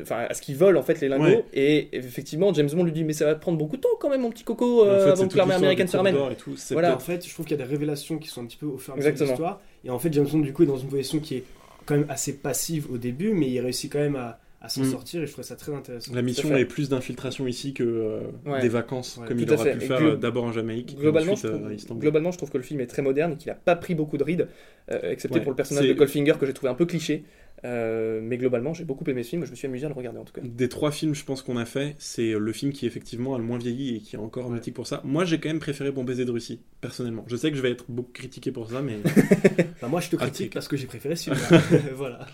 [0.00, 1.44] Enfin, à ce qu'il vole en fait les lingots, Ouais.
[1.52, 4.20] et effectivement, James Bond lui dit Mais ça va prendre beaucoup de temps quand même,
[4.20, 6.14] mon petit coco, euh, En fait, avant que l'armée américaine se ramène.
[6.30, 6.54] Et tout.
[6.70, 6.94] Voilà.
[6.94, 8.78] En fait, je trouve qu'il y a des révélations qui sont un petit peu au
[8.78, 9.60] fur et à mesure de l'histoire.
[9.84, 11.44] Et en fait, James Bond, du coup, est dans une position qui est
[11.86, 14.90] quand même assez passive au début, mais il réussit quand même à, à s'en Mm.
[14.90, 16.14] sortir, et je trouve ça très intéressant.
[16.14, 18.60] La mission est plus d'infiltration ici que euh, Ouais.
[18.62, 21.50] des vacances, Ouais, comme il aurait pu Et faire euh, d'abord en Jamaïque Globalement, ensuite
[21.50, 22.00] je euh, trouve, à Istanbul.
[22.00, 24.16] globalement, je trouve que le film est très moderne et qu'il n'a pas pris beaucoup
[24.16, 24.48] de rides,
[24.90, 27.24] euh, excepté Ouais, pour le personnage de Goldfinger que j'ai trouvé un peu cliché.
[27.64, 30.18] Euh, mais globalement, j'ai beaucoup aimé ce film, je me suis amusé à le regarder
[30.18, 30.42] en tout cas.
[30.44, 33.44] Des trois films, je pense qu'on a fait, c'est le film qui effectivement a le
[33.44, 35.00] moins vieilli et qui est encore mythique pour ça.
[35.04, 37.24] Moi, j'ai quand même préféré Bon baiser de Russie, personnellement.
[37.26, 38.98] Je sais que je vais être beaucoup critiqué pour ça, mais
[39.80, 41.62] Bah, moi, je te Ah, critique parce que j'ai préféré celui-là.
[41.94, 42.26] voilà.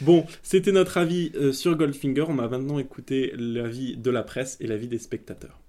[0.00, 2.24] Bon, c'était notre avis euh, sur Goldfinger.
[2.28, 5.60] On va maintenant écouter l'avis de la presse et l'avis des spectateurs.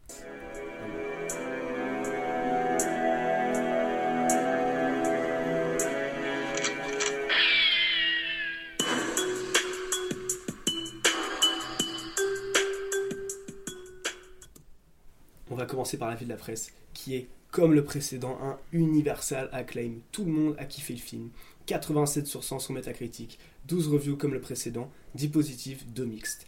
[15.49, 19.49] On va commencer par l'avis de la presse, qui est, comme le précédent, un universal
[19.52, 19.95] acclaim.
[20.12, 21.30] Tout le monde a kiffé le film.
[21.68, 23.38] 87 sur 100 sur Metacritic,
[23.68, 26.47] 12 reviews comme le précédent, 10 positifs, 2 mixtes.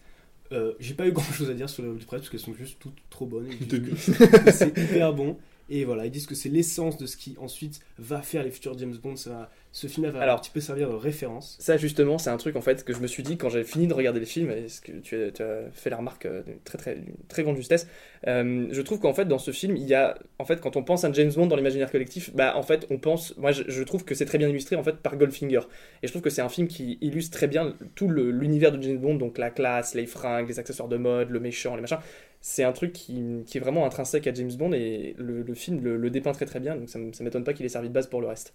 [0.52, 2.40] Euh, J'ai pas eu grand chose à dire sur les reviews de presse parce qu'elles
[2.40, 3.50] sont juste toutes trop bonnes.
[4.52, 5.38] C'est hyper bon.
[5.70, 8.78] Et voilà, ils disent que c'est l'essence de ce qui ensuite va faire les futurs
[8.78, 9.16] James Bond.
[9.16, 11.56] Ça va- ce film va Alors- un petit peu servir de référence.
[11.60, 13.88] Ça, justement, c'est un truc en fait que je me suis dit quand j'ai fini
[13.88, 16.44] de regarder le film, et ce que tu as, tu as fait la remarque euh,
[16.44, 16.98] d'une très, très,
[17.28, 17.88] très grande justesse.
[18.28, 20.84] Euh, je trouve qu'en fait, dans ce film, il y a, en fait, quand on
[20.84, 23.84] pense à James Bond dans l'imaginaire collectif, bah, en fait, on pense, moi, je, je
[23.84, 25.62] trouve que c'est très bien illustré en fait par Goldfinger.
[26.04, 28.98] Et je trouve que c'est un film qui illustre très bien tout l'univers de James
[29.00, 31.98] Bond, donc la classe, les fringues, les accessoires de mode, le méchant, les machins.
[32.46, 35.82] C'est un truc qui, qui est vraiment intrinsèque à James Bond et le, le film
[35.82, 37.94] le, le dépeint très très bien, donc ça, ça m'étonne pas qu'il ait servi de
[37.94, 38.54] base pour le reste.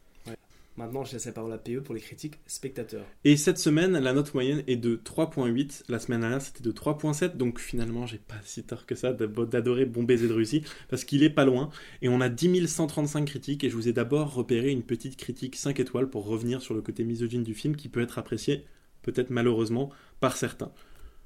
[0.77, 3.05] Maintenant, je laisse la parole à PE pour les critiques spectateurs.
[3.25, 5.85] Et cette semaine, la note moyenne est de 3.8.
[5.89, 7.37] La semaine dernière, c'était de 3.7.
[7.37, 11.25] Donc finalement, j'ai pas si tort que ça d'adorer Bon baiser de Russie parce qu'il
[11.25, 11.71] est pas loin.
[12.01, 13.65] Et on a 10 135 critiques.
[13.65, 16.81] Et je vous ai d'abord repéré une petite critique 5 étoiles pour revenir sur le
[16.81, 18.65] côté misogyne du film qui peut être apprécié,
[19.03, 20.71] peut-être malheureusement, par certains.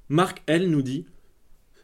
[0.09, 1.05] Marc L nous dit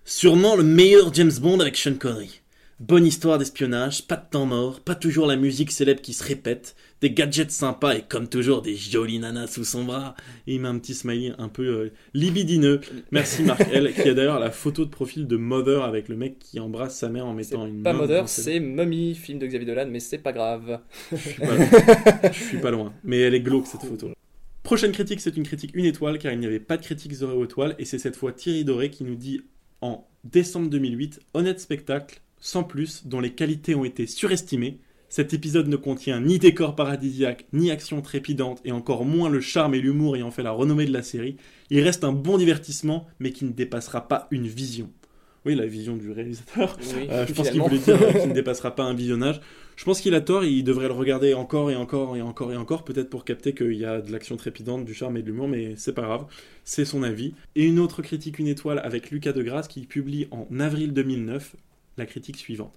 [0.10, 2.42] Sûrement le meilleur James Bond avec Sean Connery.
[2.80, 6.76] Bonne histoire d'espionnage, pas de temps mort, pas toujours la musique célèbre qui se répète,
[7.00, 10.16] des gadgets sympas et comme toujours des jolies nanas sous son bras.
[10.48, 12.82] Et il met un petit smiley un peu euh, libidineux.
[13.12, 16.40] Merci Marc L, qui a d'ailleurs la photo de profil de Mother avec le mec
[16.40, 19.68] qui embrasse sa mère en mettant une pas main Mother, c'est Mummy, film de Xavier
[19.68, 20.80] Dolan, mais c'est pas grave.
[21.12, 21.70] Je suis pas loin.
[22.34, 22.94] Je suis pas loin.
[23.04, 24.10] Mais elle est glauque cette photo.
[24.64, 27.46] Prochaine critique, c'est une critique une étoile, car il n'y avait pas de critique zéro
[27.46, 29.42] étoile, et c'est cette fois Thierry Doré qui nous dit
[29.82, 34.80] en décembre 2008, honnête spectacle, sans plus, dont les qualités ont été surestimées.
[35.10, 39.74] Cet épisode ne contient ni décor paradisiaque, ni action trépidante, et encore moins le charme
[39.74, 41.38] et l'humour ayant fait la renommée de la série.
[41.70, 44.92] Il reste un bon divertissement, mais qui ne dépassera pas une vision.
[45.46, 46.78] Oui, la vision du réalisateur.
[46.96, 49.40] Oui, Euh, je pense qu'il voulait dire qu'il ne dépassera pas un visionnage.
[49.78, 52.58] Je pense qu'il a tort, il devrait le regarder encore et encore et encore et
[52.58, 55.48] encore, peut-être pour capter qu'il y a de l'action trépidante, du charme et de l'humour,
[55.48, 56.26] mais c'est pas grave,
[56.66, 57.34] c'est son avis.
[57.56, 61.56] Et une autre critique une étoile avec Lucas Degrasse qui publie en avril 2009
[61.98, 62.74] la critique suivante.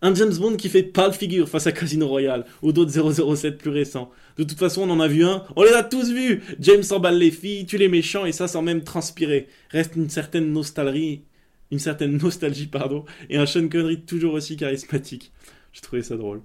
[0.00, 2.92] Un James Bond qui fait pas le figure face à Casino Royale ou d'autres
[3.34, 4.10] 007 plus récents.
[4.36, 6.40] De toute façon, on en a vu un, on les a tous vus.
[6.60, 9.48] James emballe les filles, tue les méchants et ça sans même transpirer.
[9.70, 11.22] Reste une certaine nostalgie,
[11.70, 15.32] une certaine nostalgie pardon, et un Sean Connery toujours aussi charismatique.
[15.72, 16.40] J'ai trouvé ça drôle.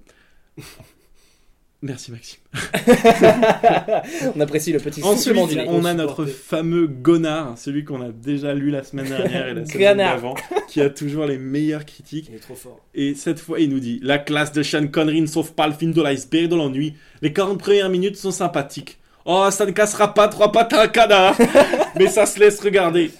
[1.84, 2.40] Merci Maxime.
[4.34, 8.70] on apprécie le petit Ensuite, on a notre fameux Gonard, celui qu'on a déjà lu
[8.70, 10.34] la semaine dernière et la semaine d'avant,
[10.66, 12.28] qui a toujours les meilleures critiques.
[12.30, 12.80] Il est trop fort.
[12.94, 15.74] Et cette fois, il nous dit La classe de Sean Connery ne sauve pas le
[15.74, 16.94] film de l'iceberg de l'ennui.
[17.20, 18.98] Les 40 premières minutes sont sympathiques.
[19.26, 21.36] Oh, ça ne cassera pas trois pattes à un canard
[21.96, 23.10] Mais ça se laisse regarder.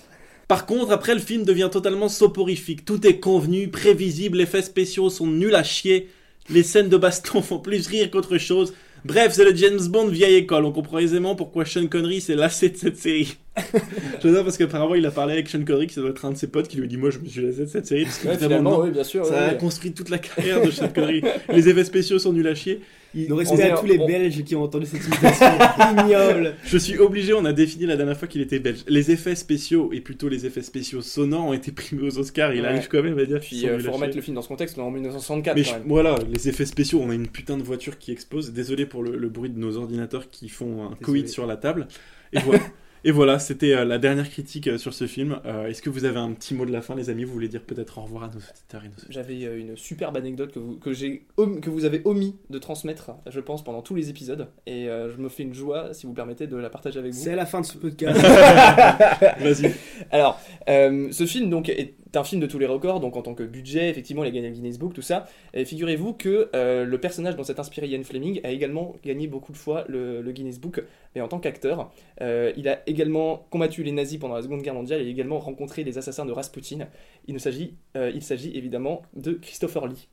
[0.48, 2.84] Par contre, après, le film devient totalement soporifique.
[2.84, 6.08] Tout est convenu, prévisible, les effets spéciaux sont nuls à chier.
[6.50, 8.74] Les scènes de baston font plus rire qu'autre chose.
[9.06, 10.64] Bref, c'est le James Bond vieille école.
[10.64, 13.36] On comprend aisément pourquoi Sean Connery s'est lassé de cette série.
[14.22, 16.46] J'adore parce qu'apparemment, il a parlé avec Sean Connery, qui doit être un de ses
[16.46, 18.04] potes, qui lui a dit Moi, je me suis lassé de cette série.
[18.04, 18.84] Parce que Ouais, vraiment, finalement, non.
[18.84, 19.26] oui, bien sûr.
[19.26, 21.22] Ça a construit toute la carrière de Sean Connery.
[21.52, 22.80] Les effets spéciaux sont nuls à chier.
[23.14, 25.46] Il- Le On respect à est- tous les on- Belges qui ont entendu cette imitation
[26.04, 26.54] ignoble.
[26.64, 28.80] Je suis obligé, on a défini la dernière fois qu'il était belge.
[28.88, 32.52] Les effets spéciaux, et plutôt les effets spéciaux sonores, ont été primés aux Oscars.
[32.54, 32.68] Il Ouais.
[32.68, 34.78] arrive quand même à dire Puis sont euh, faut remettre le film dans ce contexte,
[34.78, 35.82] en 1964 Mais quand je- même.
[35.86, 38.52] voilà, les effets spéciaux, on a une putain de voiture qui explose.
[38.52, 41.00] Désolé pour le, le bruit de nos ordinateurs qui font un Désolé.
[41.02, 41.86] coït sur la table.
[42.32, 42.60] Et voilà,
[43.04, 45.38] et voilà c'était euh, la dernière critique euh, sur ce film.
[45.46, 47.24] Euh, Est-ce que vous avez un petit mot de la fin, les amis?
[47.24, 50.52] Vous voulez dire peut-être au revoir à nos auditeurs et nos J'avais une superbe anecdote
[50.52, 53.94] que vous, que, j'ai om- que vous avez omis de transmettre, je pense, pendant tous
[53.94, 54.48] les épisodes.
[54.66, 57.22] Et euh, je me fais une joie, si vous permettez, de la partager avec vous.
[57.22, 58.20] C'est à la fin de ce podcast.
[59.40, 59.72] Vas-y.
[60.10, 63.34] Alors, euh, ce film donc est un film de tous les records, donc en tant
[63.34, 65.26] que budget, effectivement, il a gagné le Guinness Book, tout ça.
[65.52, 69.52] Et figurez-vous que euh, le personnage dont s'est inspiré Ian Fleming a également gagné beaucoup
[69.52, 70.82] de fois le, le Guinness Book,
[71.14, 71.90] mais en tant qu'acteur.
[72.20, 75.84] Euh, il a également combattu les nazis pendant la Seconde Guerre mondiale et également rencontré
[75.84, 76.88] les assassins de Rasputin.
[77.26, 80.08] Il ne s'agit, euh, il s'agit évidemment de Christopher Lee.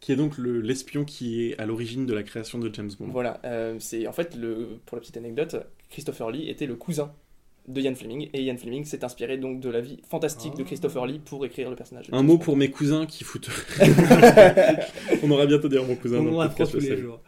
[0.00, 3.06] Qui est donc le- l'espion qui est à l'origine de la création de James Bond.
[3.12, 5.56] Voilà, euh, c'est en fait le, pour la petite anecdote,
[5.90, 7.12] Christopher Lee était le cousin
[7.68, 11.06] de Ian Fleming et Ian Fleming s'est inspiré donc de la vie fantastique de Christopher
[11.06, 12.06] Lee pour écrire le personnage.
[12.12, 13.50] Un mot pour mes cousins qui foutent.
[15.22, 16.18] on aura bientôt dire mon cousin.
[16.18, 17.20] On dans le podcast, tous les jours.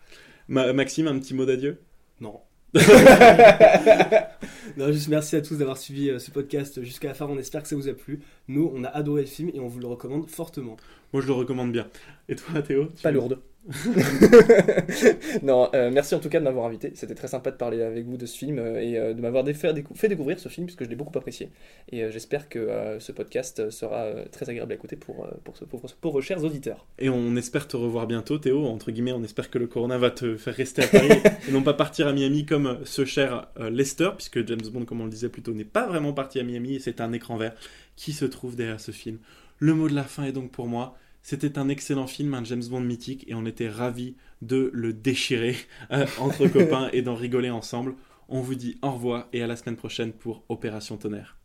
[0.49, 1.81] Ma- Maxime, un petit mot d'adieu?
[2.21, 2.41] Non.
[4.77, 7.27] non, juste merci à tous d'avoir suivi euh, ce podcast jusqu'à la fin.
[7.27, 8.21] On espère que ça vous a plu.
[8.49, 10.77] Nous, on a adoré le film et on vous le recommande fortement.
[11.13, 11.87] Moi, je le recommande bien.
[12.29, 12.87] Et toi, Théo?
[12.97, 13.39] Tu- Pas lourde.
[15.43, 16.93] non, euh, merci en tout cas de m'avoir invité.
[16.95, 19.45] C'était très sympa de parler avec vous de ce film euh, et euh, de m'avoir
[19.45, 21.51] dé- fait, décou- fait découvrir ce film puisque je l'ai beaucoup apprécié.
[21.91, 25.83] Et euh, j'espère que ce podcast sera très agréable à écouter pour, pour, ce- pour,
[26.01, 26.87] pour vos chers auditeurs.
[26.99, 28.67] Et on espère te revoir bientôt, Théo.
[28.67, 31.09] Entre guillemets, on espère que le Corona va te faire rester à Paris
[31.49, 35.05] et non pas partir à Miami comme ce cher Lester, puisque James Bond, comme on
[35.05, 37.55] le disait plus tôt, n'est pas vraiment parti à Miami et c'est un écran vert
[37.97, 39.19] qui se trouve derrière ce film.
[39.59, 40.97] Le mot de la fin est donc pour moi.
[41.27, 45.57] C'était un excellent film, un James Bond mythique, et on était ravis de le déchirer
[45.91, 47.95] euh, entre copains et d'en rigoler ensemble.
[48.29, 51.39] On vous dit au revoir et à la semaine prochaine pour Opération Tonnerre.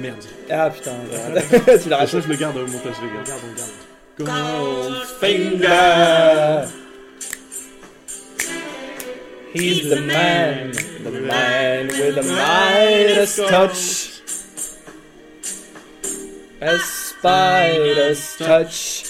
[0.00, 0.41] Merde.
[0.54, 0.92] Ah putain,
[1.82, 3.30] tu l'as ça, je le garde au montage, je le garde.
[3.42, 4.18] On garde.
[4.18, 6.68] Goldfinger.
[9.54, 10.72] He's the man,
[11.04, 14.20] the man with the Midas touch.
[16.60, 19.04] A spider's touch.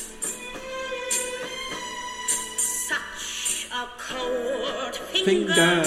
[2.87, 4.95] Such a cold
[5.25, 5.83] finger.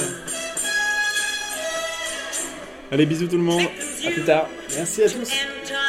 [2.91, 3.69] Allez, bisous tout le monde.
[4.11, 4.47] Plus tard.
[4.75, 5.15] Merci à tous.
[5.21, 5.84] Enter